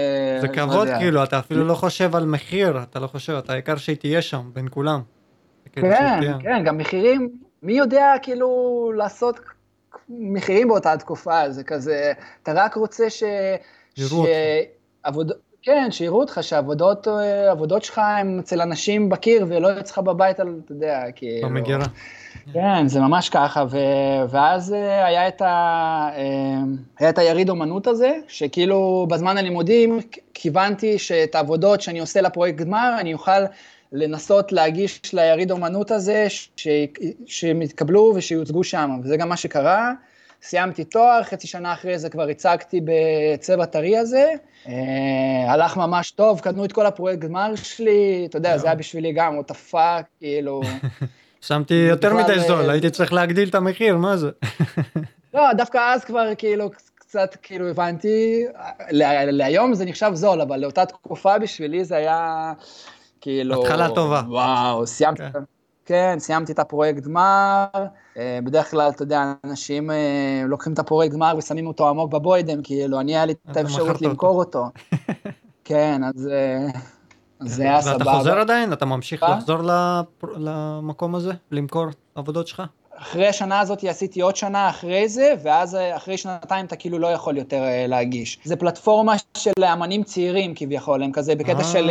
[0.41, 3.77] זה כבוד, לא כאילו, אתה אפילו לא חושב על מחיר, אתה לא חושב, אתה העיקר
[3.77, 5.01] שהיא תהיה שם, בין כולם.
[5.73, 7.31] כן, כן, גם מחירים,
[7.63, 9.41] מי יודע כאילו לעשות
[10.09, 12.13] מחירים באותה תקופה, זה כזה,
[12.43, 13.23] אתה רק רוצה ש...
[13.97, 15.39] יראו אותך.
[15.63, 21.05] כן, שיראו אותך, שהעבודות העבודות שלך הם אצל אנשים בקיר ולא אצלך בבית, אתה יודע,
[21.15, 21.49] כאילו...
[21.49, 21.85] במגירה.
[22.53, 23.79] כן, זה ממש ככה, ו...
[24.29, 25.47] ואז אה, היה את, ה...
[26.17, 26.63] אה,
[26.99, 29.99] היה את היריד אומנות הזה, שכאילו בזמן הלימודים
[30.35, 33.45] כיוונתי שאת העבודות שאני עושה לפרויקט גמר, אני אוכל
[33.93, 36.69] לנסות להגיש ליריד אומנות הזה, ש...
[37.27, 39.93] שהם יתקבלו ושיוצגו שם, וזה גם מה שקרה.
[40.43, 44.33] סיימתי תואר, חצי שנה אחרי זה כבר הצגתי בצבע טרי הזה.
[44.69, 49.13] אה, הלך ממש טוב, קדמו את כל הפרויקט גמר שלי, אתה יודע, זה היה בשבילי
[49.13, 50.61] גם הפאק, כאילו...
[51.41, 54.31] שמתי יותר מדי זול, אה, הייתי צריך להגדיל את המחיר, מה זה?
[55.35, 58.45] לא, דווקא אז כבר כאילו קצת כאילו הבנתי,
[59.31, 62.53] להיום זה נחשב זול, אבל לאותה תקופה בשבילי זה היה
[63.21, 63.63] כאילו...
[63.63, 64.23] התחלה טובה.
[64.29, 65.23] וואו, סיימתי.
[65.33, 65.41] כן.
[65.91, 67.67] כן, סיימתי את הפרויקט גמר,
[68.17, 72.63] אה, בדרך כלל, אתה יודע, אנשים אה, לוקחים את הפרויקט גמר ושמים אותו עמוק בבוידם,
[72.63, 74.65] כאילו, אני היה לי את האפשרות למכור אותו.
[75.65, 76.29] כן, אז
[77.41, 77.99] זה היה סבבה.
[77.99, 78.73] ואתה חוזר עדיין?
[78.73, 79.59] אתה ממשיך לחזור
[80.37, 81.33] למקום הזה?
[81.51, 82.63] למכור עבודות שלך?
[82.97, 87.07] אחרי השנה הזאת עשיתי עוד שנה אחרי זה, ואז אה, אחרי שנתיים אתה כאילו לא
[87.07, 88.39] יכול יותר להגיש.
[88.45, 91.91] זה פלטפורמה של אמנים צעירים כביכול, הם כזה בקטע של...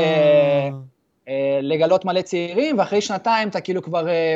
[1.30, 4.36] אה, לגלות מלא צעירים, ואחרי שנתיים אתה כאילו כבר, אה,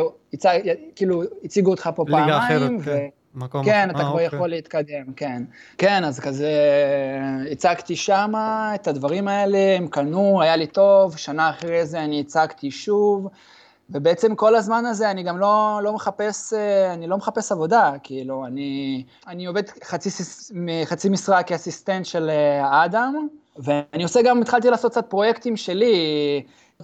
[0.96, 2.26] כאילו הציגו אותך פה פעמיים.
[2.26, 2.86] ליגה אחרת, ו...
[2.86, 3.08] כן.
[3.36, 4.26] מקום כן, אתה כבר אוקיי.
[4.26, 5.44] יכול להתקדם, כן.
[5.78, 6.52] כן, אז כזה
[7.52, 12.72] הצגתי שמה את הדברים האלה, הם קנו, היה לי טוב, שנה אחרי זה אני הצגתי
[12.72, 13.28] שוב,
[13.90, 18.46] ובעצם כל הזמן הזה אני גם לא, לא מחפש, אה, אני לא מחפש עבודה, כאילו,
[18.46, 20.10] אני, אני עובד חצי,
[20.86, 22.30] חצי משרה כאסיסטנט של
[22.62, 25.96] אדם, ואני עושה גם, התחלתי לעשות קצת פרויקטים שלי,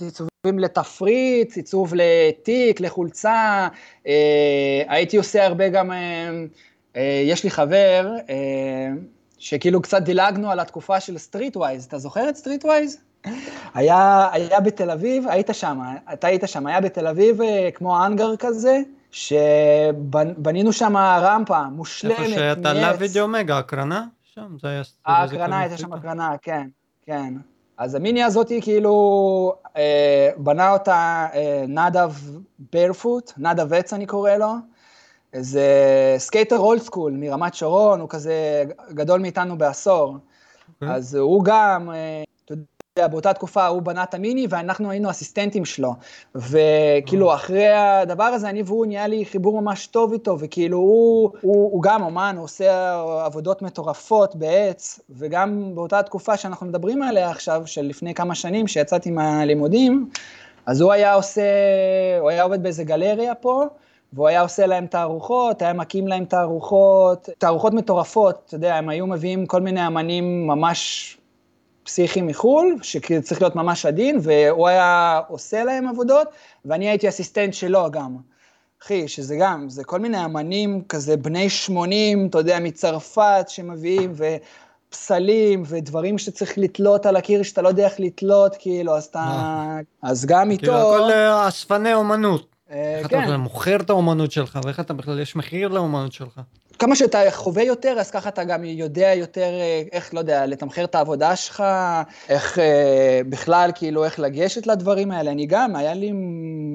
[0.02, 3.68] עיצובים לתפריט, עיצוב לתיק, לחולצה,
[4.08, 5.98] אה, הייתי עושה הרבה גם, אה,
[6.96, 8.16] אה, יש לי חבר,
[9.38, 12.98] שכאילו קצת דילגנו על התקופה של Streetwise, אתה זוכר את Streetwise?
[13.74, 15.80] היה, היה בתל אביב, היית שם,
[16.14, 17.40] אתה היית שם, היה בתל אביב
[17.74, 18.80] כמו האנגר כזה,
[19.12, 24.06] שבנינו שם רמפה מושלמת, איפה שאתה לוידאו מגה, הקרנה?
[24.24, 24.82] שם, זה היה...
[25.06, 26.68] ההקרנה, הייתה שם הקרנה, כן,
[27.06, 27.34] כן.
[27.80, 32.12] אז המיני הזאתי כאילו אה, בנה אותה אה, נדב
[32.74, 34.54] Barefoot, נדב עץ אני קורא לו,
[35.34, 35.66] איזה
[36.18, 40.16] סקייטר old school מרמת שרון, הוא כזה גדול מאיתנו בעשור.
[40.16, 40.82] Okay.
[40.82, 40.96] אוקיי.
[40.96, 42.24] אז הוא גם, אה,
[43.08, 45.94] באותה תקופה הוא בנה את המיני ואנחנו היינו אסיסטנטים שלו.
[46.36, 51.72] וכאילו אחרי הדבר הזה אני והוא נהיה לי חיבור ממש טוב איתו, וכאילו הוא, הוא,
[51.72, 57.64] הוא גם אומן, הוא עושה עבודות מטורפות בעץ, וגם באותה תקופה שאנחנו מדברים עליה עכשיו,
[57.66, 60.10] של לפני כמה שנים שיצאתי מהלימודים,
[60.66, 61.42] אז הוא היה עושה,
[62.20, 63.66] הוא היה עובד באיזה גלריה פה,
[64.14, 69.08] והוא היה עושה להם תערוכות, היה מקים להם תערוכות, תערוכות מטורפות, אתה יודע, הם היו
[69.08, 71.18] מביאים כל מיני אמנים ממש
[71.90, 76.28] פסיכי מחו"ל, שצריך להיות ממש עדין, והוא היה עושה להם עבודות,
[76.66, 78.18] ואני הייתי אסיסטנט שלו גם.
[78.84, 85.64] אחי, שזה גם, זה כל מיני אמנים כזה בני 80, אתה יודע, מצרפת שמביאים, ופסלים,
[85.68, 89.20] ודברים שצריך לתלות על הקיר שאתה לא יודע איך לתלות, כאילו, אז אתה...
[89.20, 89.80] אה.
[90.02, 90.62] אז גם איתו...
[90.62, 92.48] כאילו, הכל אה, אספני אומנות.
[92.72, 93.36] אה, איך אתה כן.
[93.36, 96.42] מוכר את האומנות שלך, ואיך אתה בכלל, יש מחיר לאומנות שלך.
[96.80, 100.84] כמה שאתה חווה יותר, אז ככה אתה גם יודע יותר אה, איך, לא יודע, לתמחר
[100.84, 101.64] את העבודה שלך,
[102.30, 105.32] איך אה, בכלל, כאילו, איך לגשת לדברים האלה.
[105.32, 106.12] אני גם, היה לי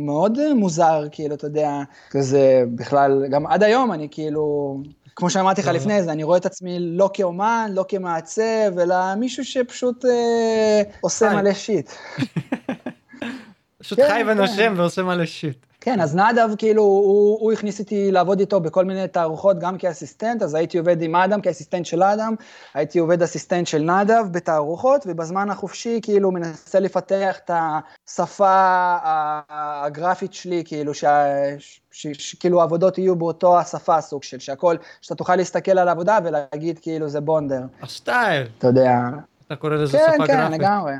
[0.07, 1.71] מאוד מוזר, כאילו, אתה יודע,
[2.11, 4.77] כזה, בכלל, גם עד היום אני כאילו...
[5.17, 9.45] כמו שאמרתי לך לפני זה, אני רואה את עצמי לא כאומן, לא כמעצב, אלא מישהו
[9.45, 11.91] שפשוט אה, עושה מלא שיט.
[13.79, 14.73] פשוט כן, חי ונושם כן.
[14.77, 15.67] ועושה מלא שיט.
[15.85, 20.43] כן, אז נדב, כאילו, הוא, הוא הכניס אותי לעבוד איתו בכל מיני תערוכות, גם כאסיסטנט,
[20.43, 22.35] אז הייתי עובד עם אדם כאסיסטנט של אדם,
[22.75, 28.97] הייתי עובד אסיסטנט של נדב בתערוכות, ובזמן החופשי, כאילו, מנסה לפתח את השפה
[29.49, 30.93] הגרפית שלי, כאילו,
[31.91, 37.09] שכאילו העבודות יהיו באותו השפה סוג של, שהכל, שאתה תוכל להסתכל על העבודה ולהגיד, כאילו,
[37.09, 37.63] זה בונדר.
[37.83, 38.47] הסטייל.
[38.59, 38.99] אתה יודע.
[39.47, 40.37] אתה קורא לזה כן, שפה כן, גרפית.
[40.37, 40.93] כן, לגמרי.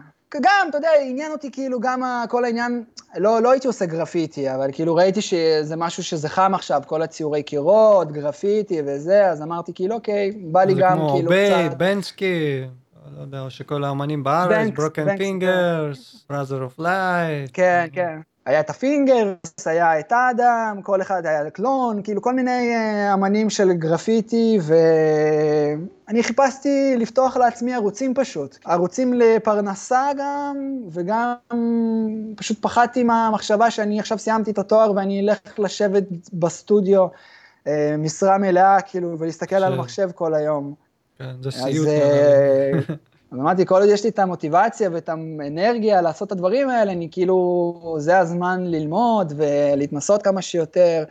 [0.43, 2.85] גם, אתה יודע, עניין אותי כאילו גם כל העניין,
[3.17, 7.43] לא, לא הייתי עושה גרפיטי, אבל כאילו ראיתי שזה משהו שזה חם עכשיו, כל הציורי
[7.43, 11.39] קירות, גרפיטי וזה, אז אמרתי כאילו, אוקיי, בא לי גם כאילו קצת...
[11.39, 12.65] זה כמו בייט, בנסקי,
[13.17, 17.51] לא יודע, שכל האמנים בארץ, Broken Fingaz, Brothers of Light.
[17.53, 18.19] כן, כן.
[18.47, 23.15] היה את ה Fingaz, היה את אדם, כל אחד היה Klone, כאילו כל מיני אה,
[23.15, 28.59] אמנים של גרפיטי, ואני חיפשתי לפתוח לעצמי ערוצים פשוט.
[28.65, 30.57] ערוצים לפרנסה גם,
[30.91, 31.35] וגם
[32.37, 37.07] פשוט פחדתי מהמחשבה שאני עכשיו סיימתי את התואר ואני אלך לשבת בסטודיו,
[37.67, 39.63] אה, משרה מלאה, כאילו, ולהסתכל ש...
[39.63, 40.75] על המחשב כל היום.
[41.19, 41.89] כן, זה סיוט.
[41.89, 42.97] אז
[43.41, 47.97] אמרתי, כל עוד יש לי את המוטיבציה ואת האנרגיה לעשות את הדברים האלה, אני כאילו,
[47.99, 51.05] זה הזמן ללמוד ולהתנסות כמה שיותר.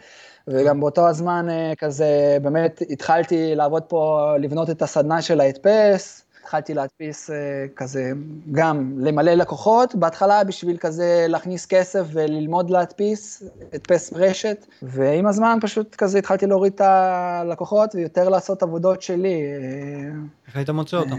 [0.48, 6.74] וגם באותו הזמן אה, כזה, באמת התחלתי לעבוד פה, לבנות את הסדנה של ההדפס, התחלתי
[6.74, 7.36] להדפיס אה,
[7.76, 8.12] כזה,
[8.52, 13.44] גם למלא לקוחות, בהתחלה בשביל כזה להכניס כסף וללמוד להדפיס,
[13.74, 19.42] הדפס רשת, ועם הזמן פשוט כזה התחלתי להוריד את הלקוחות ויותר לעשות עבודות שלי.
[20.48, 21.12] איך היית מוצא אותם?
[21.12, 21.18] אה,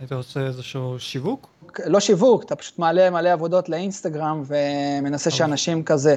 [0.00, 1.48] היית עושה איזשהו שיווק?
[1.86, 5.38] לא שיווק, אתה פשוט מעלה מלא עבודות לאינסטגרם ומנסה אוקיי.
[5.38, 6.16] שאנשים כזה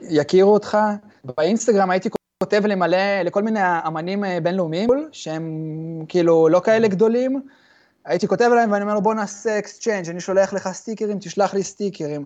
[0.00, 0.78] יכירו אותך.
[1.24, 2.08] באינסטגרם הייתי
[2.42, 5.44] כותב למלא, לכל מיני אמנים אה, בינלאומיים, שהם
[6.08, 7.42] כאילו לא כאלה גדולים,
[8.04, 11.62] הייתי כותב להם ואני אומר לו, בוא נעשה exchange, אני שולח לך סטיקרים, תשלח לי
[11.62, 12.24] סטיקרים.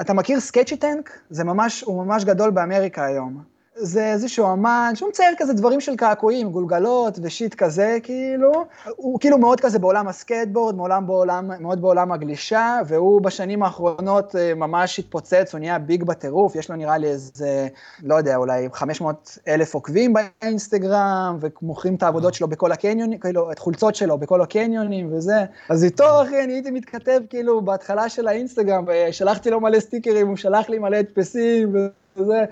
[0.00, 1.18] אתה מכיר Sketchy Tank?
[1.30, 3.57] זה ממש, הוא ממש גדול באמריקה היום.
[3.80, 8.52] זה איזשהו אמן שהוא מצייר כזה דברים של קעקועים, גולגלות ו shit כזה, כאילו.
[8.96, 14.54] הוא כאילו מאוד כזה בעולם הסקייטבורד, מעולם בעולם, מאוד בעולם הגלישה, והוא בשנים האחרונות אה,
[14.54, 17.68] ממש התפוצץ, הוא נהיה big בטירוף, יש לו נראה לי איזה,
[18.02, 23.58] לא יודע, אולי 500 אלף עוקבים באינסטגרם, ומוכרים את העבודות שלו בכל הקניונים, כאילו, את
[23.58, 25.44] חולצות שלו בכל הקניונים וזה.
[25.68, 30.36] אז איתו, אחי, אני הייתי מתכתב כאילו בהתחלה של האינסטגרם, ושלחתי לו מלא סטיקרים, הוא
[30.36, 31.76] שלח לי מלא הדפסים
[32.16, 32.44] וזה.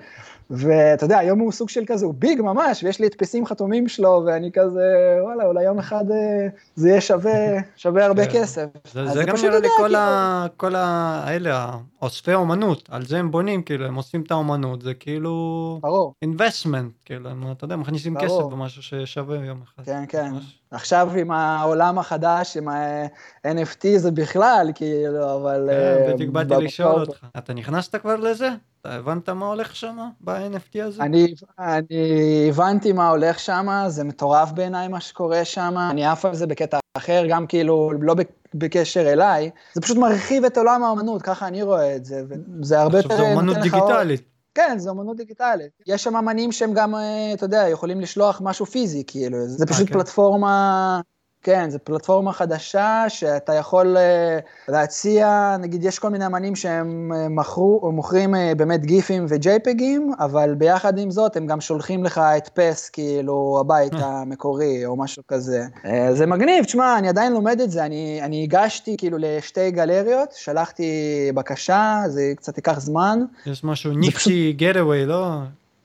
[0.49, 4.23] ואתה יודע, היום הוא סוג של כזה, הוא ביג ממש, ויש לי הדפסים חתומים שלו,
[4.25, 8.41] ואני כזה, וואלה, אולי יום אחד אה, זה יהיה שווה, שווה הרבה כן.
[8.41, 8.65] כסף.
[8.93, 13.63] זה, זה גם נראה לי כל, ה, כל האלה, אוספי אומנות, על זה הם בונים,
[13.63, 15.79] כאילו, הם עושים את האומנות, זה כאילו...
[15.81, 16.13] ברור.
[16.25, 18.25] investment, כאילו, אתה יודע, מכניסים ברור.
[18.25, 19.83] כסף במשהו ששווה יום אחד.
[19.83, 20.29] כן, כן.
[20.31, 20.59] ממש.
[20.71, 25.69] עכשיו עם העולם החדש, עם ה-NFT זה בכלל, כאילו, אבל...
[25.71, 27.25] כן, בדיוק באתי לשאול אותך.
[27.37, 28.49] אתה נכנסת כבר לזה?
[28.81, 31.03] אתה הבנת מה הולך שם ב-NFT הזה?
[31.03, 36.35] אני, אני הבנתי מה הולך שם, זה מטורף בעיניי מה שקורה שם, אני עף על
[36.35, 38.15] זה בקטע אחר, גם כאילו, לא
[38.53, 42.23] בקשר אליי, זה פשוט מרחיב את עולם האמנות, ככה אני רואה את זה,
[42.61, 43.09] וזה הרבה יותר...
[43.09, 44.36] עכשיו זה אמנות דיגיטלית.
[44.57, 45.71] כן, זה אמנות דיגיטלית.
[45.87, 49.81] יש שם אמנים שהם גם, אה, אתה יודע, יכולים לשלוח משהו פיזי, כאילו, זה פשוט.
[49.81, 49.93] אה, כן.
[49.93, 51.01] פלטפורמה
[51.43, 57.29] כן, זו פלטפורמה חדשה שאתה יכול אה, להציע, נגיד יש כל מיני אמנים שהם אה,
[57.29, 62.89] מכרו, מוכרים אה, באמת גיפים וג'ייפגים, אבל ביחד עם זאת הם גם שולחים לך הדפס
[62.89, 65.63] כאילו הבית המקורי או משהו כזה.
[66.11, 70.91] זה מגניב, תשמע, אני עדיין לומד את זה, אני, אני הגשתי כאילו לשתי גלריות, שלחתי
[71.35, 73.19] בקשה, זה קצת ייקח זמן.
[73.45, 75.27] יש משהו ניפטי גטווי, לא?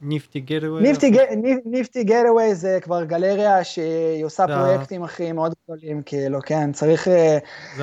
[0.03, 0.83] ניפטי גטווי?
[1.65, 7.39] ניפטי גטווי זה כבר גלריה שהיא עושה פרויקטים הכי מאוד גדולים, כאילו, כן, צריך, אה,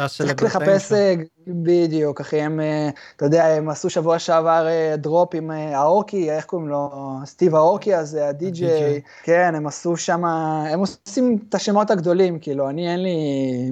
[0.07, 1.13] צריך לחפש, אה,
[1.47, 4.67] בדיוק, אחי, הם, אה, אתה יודע, הם עשו שבוע שעבר
[4.97, 6.89] drop עם אאוקי, איך קוראים לו?
[7.25, 12.91] סטיב אאוקי הזה, הדי-ג'יי, כן, הם עשו שם, הם עושים את השמות הגדולים, כאילו, אני
[12.91, 13.17] אין לי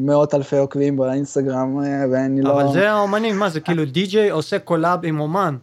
[0.01, 1.77] מאות אלפי עוקבים באינסטגרם,
[2.11, 2.53] ואני לא...
[2.53, 5.57] אבל זה האומנים, מה זה, כאילו די-ג'יי עושה collab עם אומן.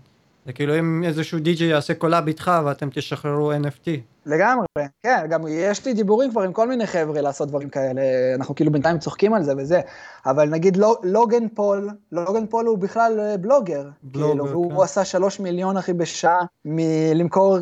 [0.47, 3.91] זה כאילו אם איזשהו די.ג'יי יעשה collab איתך ואתם תשחררו NFT.
[4.27, 4.67] לגמרי,
[5.03, 8.03] כן, גם יש לי דיבורים כבר עם כל מיני חבר'ה לעשות דברים כאלה,
[8.35, 9.81] אנחנו כאילו בינתיים צוחקים על זה וזה,
[10.27, 14.51] אבל נגיד לא, לוגן פול, לוגן פול הוא בכלל בלוגר, בלוגר, כאילו, כן.
[14.51, 17.59] והוא עשה שלוש מיליון אחי בשעה מלמכור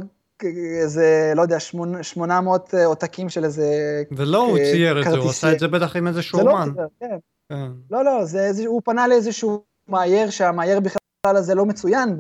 [0.81, 1.61] איזה, לא יודע,
[2.03, 3.67] 800 עותקים של איזה...
[4.13, 6.69] ולא הוא צייר את זה, הוא עשה את זה בטח עם איזשהו אומן.
[6.75, 7.17] זה לא, כן.
[7.49, 7.67] כן.
[7.91, 11.02] לא, לא, זה, הוא פנה לאיזשהו מאייר, שהמאייר בכלל...
[11.27, 12.17] הזה לא מצוין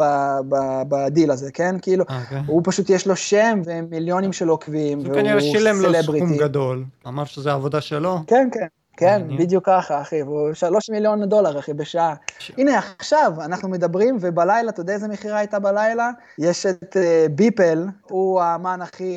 [0.88, 1.76] בדיל הזה, כן?
[1.82, 2.12] כאילו, okay.
[2.22, 2.42] אוקיי.
[2.46, 5.30] הוא פשוט יש לו שם ומיליונים של עוקבים, והוא celebrity.
[5.30, 8.18] הוא כנראה שילם לו סכום גדול, אמר שזה עבודה שלו.
[8.26, 8.66] כן, כן.
[8.96, 12.14] כן, בדיוק ככה, אחי, והוא שלוש מיליון דולר, אחי, בשעה.
[12.58, 16.10] הנה, עכשיו אנחנו מדברים, ובלילה, אתה יודע איזה מכירה הייתה בלילה?
[16.38, 19.16] יש את uh, ביפל, הוא האמן הכי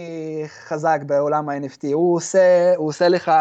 [0.67, 1.87] חזק בעולם ה-NFT.
[1.93, 3.31] הוא עושה, הוא עושה לך,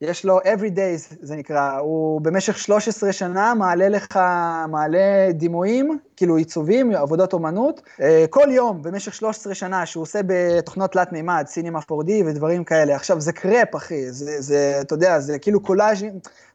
[0.00, 4.20] יש לו every days, זה נקרא, הוא במשך 13 שנה מעלה לך,
[4.68, 10.92] מעלה דימויים כאילו עיצובים, עבודות אומנות, אה, כל יום במשך 13 שנה שהוא עושה בתוכנות
[10.92, 12.96] תלת מימד, סינימה 4D ודברים כאלה.
[12.96, 16.04] עכשיו, זה קרפ, אחי, זה, זה, אתה יודע, זה כאילו קולאז',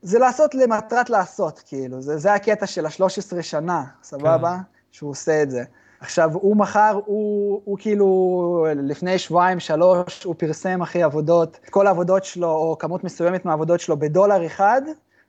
[0.02, 4.56] זה לעשות למטרת לעשות, כאילו, זה, זה הקטע של ה-13 שנה, סבבה?
[4.58, 4.64] כן.
[4.92, 5.64] שהוא עושה את זה.
[6.00, 12.26] עכשיו, הוא מחר, הוא, הוא כאילו, לפני שבועיים, שלוש, הוא פרסם, אחי, עבודות, כל העבודות
[12.26, 14.82] שלו, או כמות מסוימת מהעבודות שלו, בדולר אחד,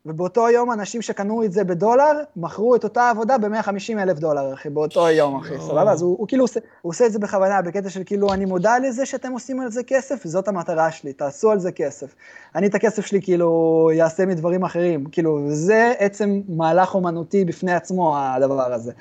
[0.09, 4.71] ובאותו יום אנשים שקנו את זה בדולר, מכרו את אותה עבודה ב-150 אלף דולר, אחי,
[4.71, 5.93] באותו יום, אחי, סבבה?
[5.93, 8.79] אז הוא, הוא כאילו עושה, הוא עושה את זה בכוונה, בקטע של כאילו, אני מודע
[8.79, 12.15] לזה שאתם עושים על זה כסף, וזאת המטרה שלי, תעשו על זה כסף.
[12.55, 18.19] אני את הכסף שלי כאילו אעשה מדברים אחרים, כאילו, זה עצם מהלך אומנותי בפני עצמו,
[18.19, 18.93] הדבר הזה.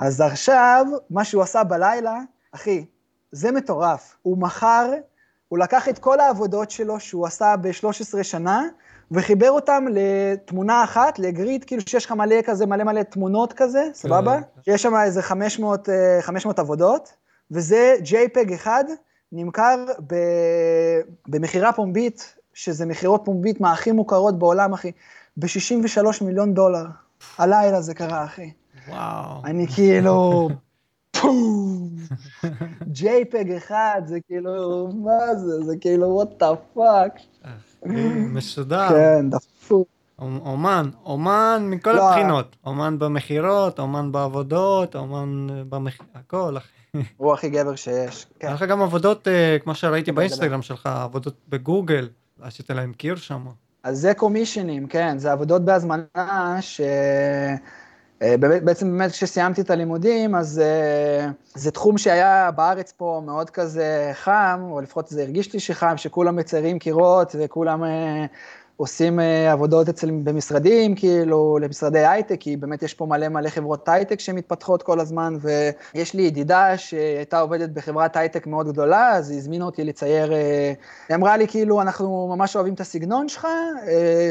[0.00, 2.20] אז עכשיו, מה שהוא עשה בלילה,
[2.52, 2.84] אחי,
[3.32, 4.16] זה מטורף.
[4.22, 4.92] הוא מכר,
[5.48, 8.62] הוא לקח את כל העבודות שלו שהוא עשה ב-13 שנה,
[9.10, 14.40] וחיבר אותם לתמונה אחת, לגריד, כאילו שיש לך מלא כזה, מלא מלא תמונות כזה, סבבה?
[14.40, 14.72] כן.
[14.72, 15.88] יש שם איזה 500,
[16.20, 17.12] 500 אה, עבודות,
[17.50, 18.84] וזה JPEG אחד,
[19.32, 20.14] נמכר ב...
[21.28, 24.92] במכירה פומבית, שזה מכירות פומבית מהכי מוכרות בעולם, אחי,
[25.36, 26.84] ב-63 מיליון דולר.
[27.38, 28.50] הלילה זה קרה, אחי.
[28.88, 29.44] וואו.
[29.44, 30.48] אני כאילו...
[33.00, 35.64] JPEG אחד, זה כאילו, מה זה?
[35.64, 37.20] זה כאילו, what the fuck.
[38.32, 38.88] מסודר.
[38.88, 39.88] כן, דפוק.
[40.18, 42.08] אומן, אומן מכל לא.
[42.08, 46.00] הבחינות, אומן במכירות, אומן בעבודות, אומן במכ...
[46.14, 47.02] הכל, אחי.
[47.16, 48.26] הוא הכי גבר שיש.
[48.40, 48.46] כן.
[48.46, 52.08] היה לך גם עבודות, אה, כמו שראיתי באינסטגרם שלך, עבודות בגוגל,
[52.42, 53.46] עשית להם קיר שם.
[53.82, 56.80] אז זה קומישנים, כן, זה עבודות בהזמנה ש...
[58.22, 64.10] אה, בעצם באמת כשסיימתי את הלימודים, אז uh, זה תחום שהיה בארץ פה מאוד כזה
[64.14, 67.86] חם, או לפחות זה הרגיש לי שחם, שכולם מציירים קירות וכולם uh,
[68.76, 69.20] עושים
[69.52, 74.82] עבודות אצל, במשרדים, כאילו, למשרדי הייטק, כי באמת יש פה מלא מלא חברות הייטק שמתפתחות
[74.82, 79.84] כל הזמן, ויש לי ידידה שהייתה עובדת בחברת הייטק מאוד גדולה, אז היא הזמינה אותי
[79.84, 80.32] לצייר,
[81.08, 83.46] היא אמרה לי, כאילו, אנחנו ממש אוהבים את הסגנון שלך,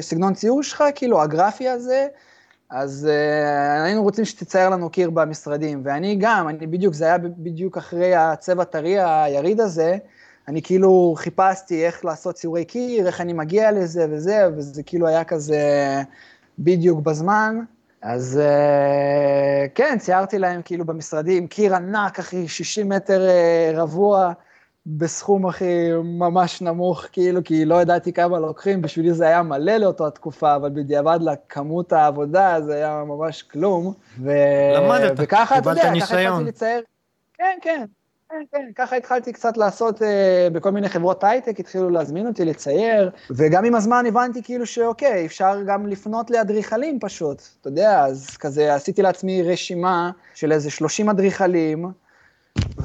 [0.01, 2.07] סגנון ציור שלך, כאילו, הגרפי הזה,
[2.77, 7.77] אז uh, היינו רוצים שתצייר לנו קיר במשרדים, ואני גם, אני בדיוק, זה היה בדיוק
[7.77, 9.97] אחרי הצבע טרי היריד הזה,
[10.47, 15.23] אני כאילו חיפשתי איך לעשות ציורי קיר, איך אני מגיע לזה וזה, וזה כאילו היה
[15.23, 15.57] כזה
[16.59, 17.59] בדיוק בזמן.
[18.01, 24.31] אז uh, כן, ציירתי להם כאילו במשרדים, קיר ענק, אחי, 60 מטר uh, רבוע,
[24.85, 30.07] בסכום הכי ממש נמוך, כאילו, כי לא ידעתי כמה לוקחים, בשבילי זה היה מלא לאותו
[30.07, 33.93] התקופה, אבל בדיעבד לכמות העבודה זה היה ממש כלום.
[34.19, 34.31] ו...
[34.75, 36.09] למדת, וככה, אתה יודע, ניסיון.
[36.09, 36.81] ככה התחלתי לצייר.
[37.33, 37.85] כן, כן,
[38.29, 43.11] כן, כן, ככה התחלתי קצת לעשות אה, בכל מיני חברות הייטק, התחילו להזמין אותי לצייר,
[43.31, 48.75] וגם עם הזמן הבנתי כאילו שאוקיי, אפשר גם לפנות לאדריכלים פשוט, אתה יודע, אז כזה
[48.75, 51.91] עשיתי לעצמי רשימה של איזה 30 אדריכלים,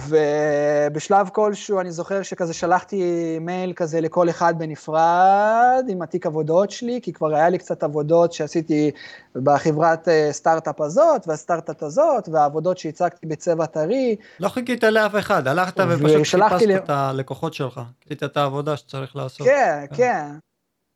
[0.08, 7.00] ובשלב כלשהו אני זוכר שכזה שלחתי מייל כזה לכל אחד בנפרד עם התיק עבודות שלי,
[7.02, 8.90] כי כבר היה לי קצת עבודות שעשיתי
[9.36, 14.16] בחברת אה, סטארט-אפ הזאת, והסטארט-אפ הזאת, והעבודות שהצגתי בצבע טרי.
[14.40, 16.76] לא חיכית לאף אחד, הלכת ופשוט חיפשת ל...
[16.76, 19.46] את הלקוחות שלך, עשית את העבודה שצריך לעשות.
[19.46, 19.96] כן, כן.
[19.96, 20.26] כן.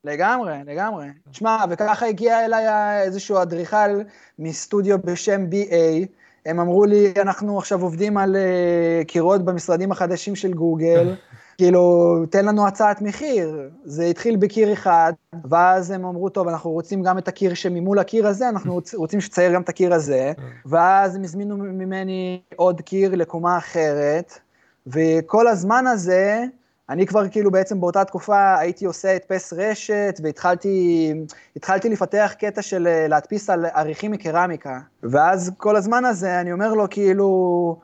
[0.04, 1.06] לגמרי, לגמרי.
[1.30, 2.66] תשמע, וככה הגיע אליי
[3.02, 4.00] איזשהו אדריכל
[4.38, 6.06] מסטודיו בשם BA,
[6.46, 11.14] הם אמרו לי, אנחנו עכשיו עובדים על uh, קירות במשרדים החדשים של גוגל,
[11.58, 13.70] כאילו, תן לנו הצעת מחיר.
[13.84, 15.12] זה התחיל בקיר אחד,
[15.44, 19.54] ואז הם אמרו, טוב, אנחנו רוצים גם את הקיר שממול הקיר הזה, אנחנו רוצים שתצייר
[19.54, 20.32] גם את הקיר הזה,
[20.66, 24.38] ואז הם הזמינו ממני עוד קיר לקומה אחרת,
[24.86, 26.44] וכל הזמן הזה,
[26.90, 33.08] אני כבר כאילו בעצם באותה תקופה הייתי עושה הדפס רשת והתחלתי לפתח קטע של אה,
[33.08, 34.78] להדפיס על עריכים מקרמיקה.
[35.02, 37.80] ואז כל הזמן הזה אני אומר לו כאילו,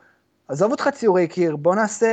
[0.49, 2.09] עזוב אותך ציורי קיר, בוא נעשה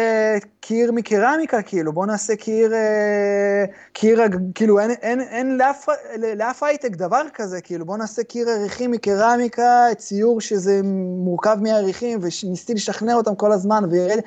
[0.59, 4.21] קיר מקרמיקה כאילו, בוא נעשה קיר, אה, קיר,
[4.55, 5.85] כאילו אין, אין, אין לאף,
[6.35, 10.81] לאף הייטק דבר כזה, כאילו בוא נעשה קיר עריכים מקרמיקה, ציור שזה
[11.23, 14.19] מורכב מעריכים, וניסיתי לשכנע אותם כל הזמן, וירד...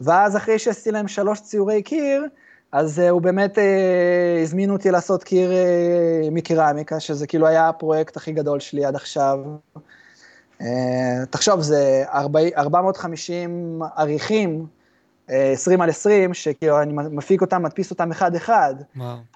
[0.00, 2.26] ואז אחרי שעשיתי להם שלוש ציורי קיר,
[2.72, 3.60] אז uh, הוא באמת uh,
[4.42, 9.38] הזמין אותי לעשות קיר uh, מקרמיקה, שזה כאילו היה הפרויקט הכי גדול שלי עד עכשיו.
[11.30, 14.66] תחשוב, זה 40, 450 עריכים
[15.28, 18.74] 20 על 20, שכאילו אני מפיק אותם, מדפיס אותם אחד-אחד.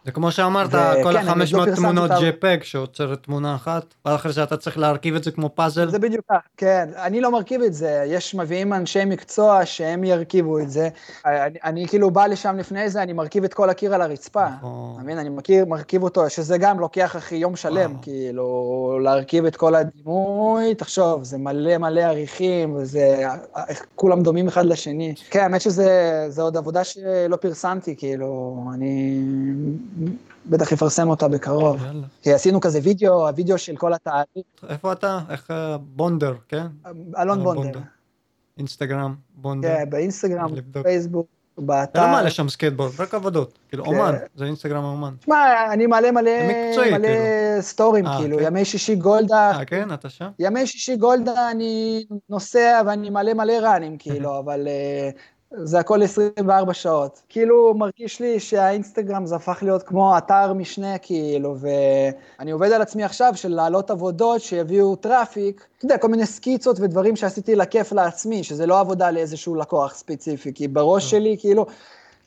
[0.05, 0.71] זה כמו שאמרת,
[1.03, 5.25] כל כן, ה-500 לא תמונות JPEG שעוצרת תמונה אחת, ואחרי זה אתה צריך להרכיב את
[5.25, 5.91] זה כמו פאזל.
[5.91, 6.89] זה בדיוק כך, כן.
[6.97, 10.89] אני לא מרכיב את זה, יש, מביאים אנשי מקצוע שהם ירכיבו את זה.
[11.25, 14.47] אני, אני כאילו בא לשם לפני זה, אני מרכיב את כל הקיר על הרצפה.
[14.59, 14.93] נכון.
[14.95, 15.19] אתה מבין?
[15.19, 20.75] אני מכיר, מרכיב אותו, שזה גם לוקח אחי יום שלם, כאילו, להרכיב את כל הדימוי,
[20.75, 23.23] תחשוב, זה מלא מלא עריכים, וזה,
[23.95, 25.15] כולם דומים אחד לשני.
[25.31, 25.80] כן, האמת שזה...
[25.81, 29.23] זה, זה עוד עבודה שלא פרסמתי, כאילו, אני
[30.47, 31.85] בטח אפרסם אותה בקרוב.
[31.85, 32.07] יאללה.
[32.23, 34.45] כי עשינו כזה וידאו, הוידאו של כל התהליך.
[34.69, 35.19] איפה אתה?
[35.31, 36.67] איך אה, בונדר, כן?
[37.19, 37.63] אלון בונדר.
[37.63, 37.81] בונדר.
[38.59, 39.69] אינסטגרם, בונדר.
[39.69, 40.51] כן, באינסטגרם,
[40.83, 41.27] פייסבוק.
[41.59, 41.91] באתר.
[41.91, 43.91] אתה לא מעלה שם סקייטבורד, רק עבודות, כאילו כן.
[43.91, 45.15] אומן, זה אינסטגרם אומן.
[45.21, 46.31] תשמע, אני מעלה מלא,
[46.75, 47.03] כאילו.
[47.61, 48.45] stories, 아, אה, כאילו, כן.
[48.45, 49.51] ימי שישי גולדה.
[49.51, 50.29] אה, כן, אתה שם?
[50.39, 54.69] ימי שישי גולדה אני נוסע ואני מלא מלא ראנים, כאילו, אבל
[55.57, 57.23] זה הכל 24 שעות.
[57.29, 63.05] כאילו מרגיש לי שהאינסטגרם זה הפך להיות כמו אתר משנה, כאילו, ואני עובד על עצמי
[63.05, 68.45] עכשיו של להעלות עבודות שיביאו traffic, אתה יודע, כל מיני סקיצות ודברים שעשיתי לכיף לעצמי,
[68.45, 71.09] שזה לא עבודה לאיזשהו לקוח ספציפי, כי בראש אה.
[71.09, 71.67] שלי, כאילו,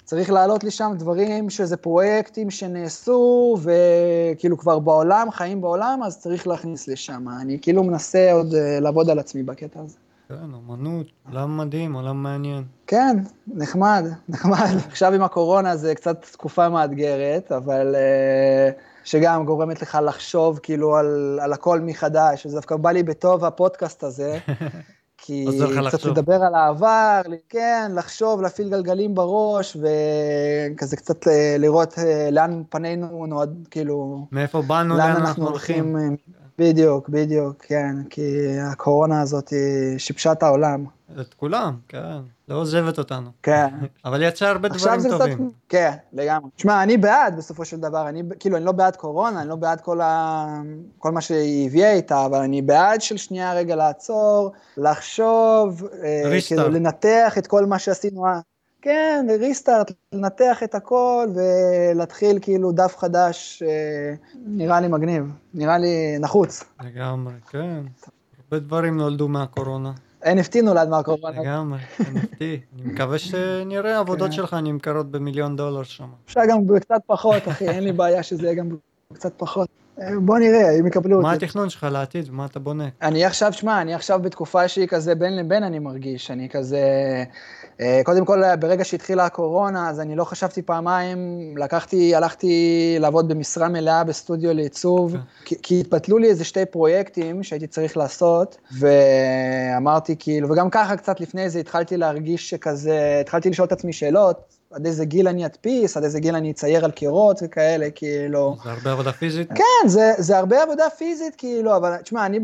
[0.04, 6.48] צריך להעלות לי שם דברים שזה פרויקטים שנעשו, וכאילו כבר בעולם, חיים בעולם, אז צריך
[6.48, 7.26] להכניס לשם.
[7.42, 10.03] אני כאילו מנסה עוד אה, לעבוד על עצמי בקטע הזה.
[10.40, 12.64] כן, אמנות, עולם מדהים, עולם מעניין.
[12.88, 14.76] כן, נחמד, נחמד.
[14.88, 21.40] עכשיו עם הקורונה זה קצת תקופה מאתגרת, אבל uh, שגם גורמת לך לחשוב כאילו על,
[21.42, 24.38] על הכל מחדש, אז דווקא בא לי בטוב הפודקאסט הזה.
[25.18, 25.46] כי
[25.88, 26.06] קצת.
[26.06, 33.26] לדבר על העבר, כן, לחשוב, להפעיל גלגלים בראש, וכזה קצת אה, לראות אה, לאן פנינו
[33.26, 34.28] נועד, כאילו...
[34.32, 35.96] מאיפה באנו, לאן אנחנו הולכים.
[36.58, 40.86] בדיוק, בדיוק, כן, כי הקורונה הזאת היא שיבשה את העולם.
[41.22, 43.30] את כולם, כן, לא עוזבת אותנו.
[43.44, 43.68] כן.
[44.06, 45.38] אבל יצא הרבה דברים טובים.
[45.38, 46.50] קצת, כן, לגמרי.
[46.56, 49.82] תשמע, אני בעד בסופו של דבר, אני, כאילו, אני לא בעד קורונה, אני לא בעד
[49.82, 50.46] כל, ה...
[50.98, 56.70] כל מה שהיא הביאה איתה, אבל אני בעד של שנייה רגע לעצור, לחשוב, אה, כאילו,
[56.70, 58.26] לנתח את כל מה שעשינו
[58.84, 64.14] כן, ריסטארט, לנתח את הכל ולהתחיל כאילו דף חדש, אה,
[64.46, 66.64] נראה לי מגניב, נראה לי נחוץ.
[66.84, 67.84] לגמרי, כן.
[68.44, 69.92] הרבה דברים נולדו מהקורונה.
[70.24, 71.42] NFT נולד מהקורונה.
[71.42, 72.42] לגמרי, NFT.
[72.42, 74.36] אני מקווה שנראה עבודות כן.
[74.36, 76.08] שלך נמכרות במיליון דולר שם.
[76.26, 78.70] אפשר גם קצת פחות, אחי, אין לי בעיה שזה יהיה גם
[79.14, 79.70] קצת פחות.
[80.02, 81.28] אה, בוא נראה אם יקבלו אותי.
[81.28, 82.32] מה התכנון שלך לעתיד?
[82.32, 82.88] מה אתה בונה?
[83.02, 86.80] אני עכשיו, שמע, אני עכשיו בתקופה שהיא כזה בין לבין אני מרגיש, אני כזה...
[87.82, 91.18] אה, קודם כל, ברגע שהתחילה הקורונה, אז אני לא חשבתי פעמיים,
[91.58, 95.18] לקחתי, הלכתי לעבוד במשרה מלאה בסטודיו לעיצוב, okay.
[95.18, 95.24] כן.
[95.46, 101.20] כי, כי התבטלו לי איזה שתי פרויקטים שהייתי צריך לעשות, ואמרתי כאילו, וגם ככה קצת
[101.20, 105.98] לפני זה התחלתי להרגיש שכזה, התחלתי לשאול את עצמי שאלות, עד איזה גיל אני אדפיס,
[105.98, 108.56] עד איזה גיל אני אצייר על קירות וכאלה, כאילו...
[108.64, 109.50] זה הרבה עבודה פיזית?
[109.56, 112.40] כן, זה, זה הרבה עבודה פיזית, כאילו, אבל תשמע, אני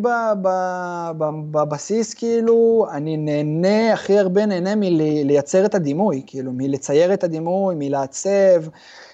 [1.51, 8.63] בבסיס, כאילו, אני נהנה, הכי הרבה נהנה מלייצר את הדימוי, כאילו, מלצייר את הדימוי, מלעצב.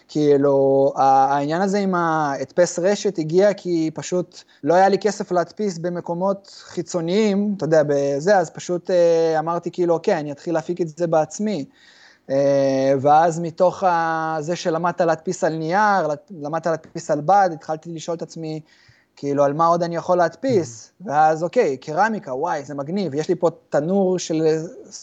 [0.07, 6.63] כאילו, העניין הזה עם ההדפס רשת הגיע כי פשוט לא היה לי כסף להדפיס במקומות
[6.63, 11.07] חיצוניים, אתה יודע, בזה, אז פשוט אה, אמרתי כאילו, אוקיי, אני אתחיל להפיק את זה
[11.07, 11.65] בעצמי.
[12.29, 13.83] אה, ואז מתוך
[14.39, 16.07] זה שלמדת להדפיס על נייר,
[16.41, 18.61] למדת להדפיס על בד, התחלתי לשאול את עצמי,
[19.15, 20.91] כאילו, על מה עוד אני יכול להדפיס?
[21.01, 23.13] ואז אוקיי, קרמיקה, וואי, זה מגניב.
[23.13, 24.41] יש לי פה תנור של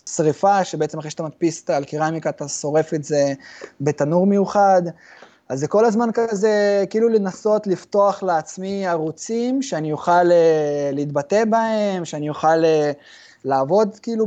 [0.06, 3.32] שריפה, שבעצם אחרי שאתה מדפיס על קרמיקה, אתה שורף את זה
[3.80, 4.82] בתנור מיוחד.
[5.48, 12.04] אז זה כל הזמן כזה, כאילו לנסות לפתוח לעצמי ערוצים שאני אוכל אה, להתבטא בהם,
[12.04, 12.92] שאני אוכל אה,
[13.44, 14.26] לעבוד כאילו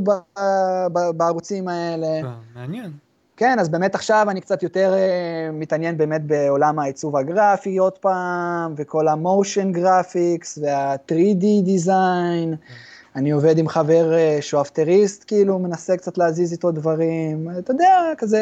[1.16, 2.06] בערוצים האלה.
[2.06, 2.92] אה, מעניין.
[3.36, 8.74] כן, אז באמת עכשיו אני קצת יותר uh, מתעניין באמת בעולם העיצוב הגרפי עוד פעם,
[8.76, 12.56] וכל ה motion graphics וה-3D design.
[12.56, 12.74] כן.
[13.16, 17.48] אני עובד עם חבר uh, שהוא אפטריסט, כאילו, מנסה קצת להזיז איתו דברים.
[17.58, 18.40] אתה יודע, כזה,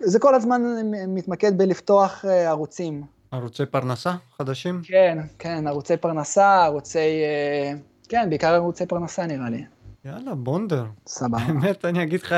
[0.00, 0.62] זה כל הזמן
[1.08, 3.02] מתמקד בלפתוח uh, ערוצים.
[3.30, 4.80] ערוצי פרנסה חדשים?
[4.84, 7.22] כן, כן, ערוצי פרנסה, ערוצי...
[8.08, 9.64] כן, בעיקר ערוצי פרנסה נראה לי.
[10.04, 10.84] יאללה, בונדר.
[11.06, 11.38] סבבה.
[11.46, 12.34] באמת, אני אגיד לך,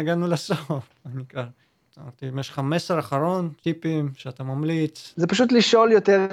[0.00, 0.88] הגענו לסוף.
[1.06, 1.44] אני כבר...
[2.02, 5.14] אמרתי, אם יש לך מסר אחרון, טיפים שאתה ממליץ.
[5.16, 6.26] זה פשוט לשאול יותר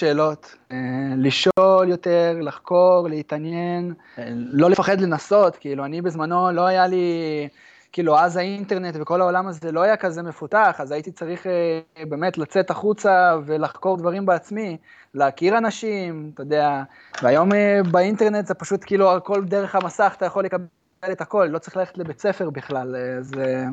[0.00, 0.54] שאלות.
[0.72, 0.76] אה,
[1.16, 7.48] לשאול יותר, לחקור, להתעניין, אה, לא לפחד לנסות, כאילו, אני בזמנו לא היה לי...
[7.92, 12.38] כאילו, אז האינטרנט וכל העולם הזה לא היה כזה מפותח, אז הייתי צריך אה, באמת
[12.38, 14.76] לצאת החוצה ולחקור דברים בעצמי,
[15.14, 16.82] להכיר אנשים, אתה יודע,
[17.22, 20.66] והיום אה, באינטרנט זה פשוט כאילו, הכל דרך המסך, אתה יכול לקבל
[21.12, 23.64] את הכל, לא צריך ללכת לבית ספר בכלל, אה, זה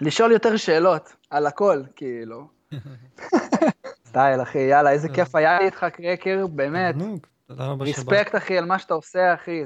[0.00, 2.46] לשאול יותר שאלות על הכל, כאילו.
[4.08, 6.94] style, אחי, יאללה, איזה כיף היה לי איתך, קרקר, באמת.
[7.46, 9.62] תודה רבה respect, אחי, על מה שאתה עושה, אחי.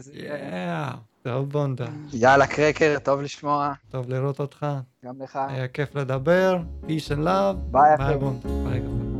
[1.22, 1.86] טוב בונדה.
[2.12, 4.66] יאללה, קרקר, טוב לשמוע, טוב לראות אותך.
[5.04, 5.38] גם לך.
[5.48, 6.58] היה כיף לדבר.
[6.82, 7.54] peace and love.
[7.70, 8.04] ביי, אחי.
[8.04, 8.48] ביי בונדה.
[8.70, 9.11] ביי.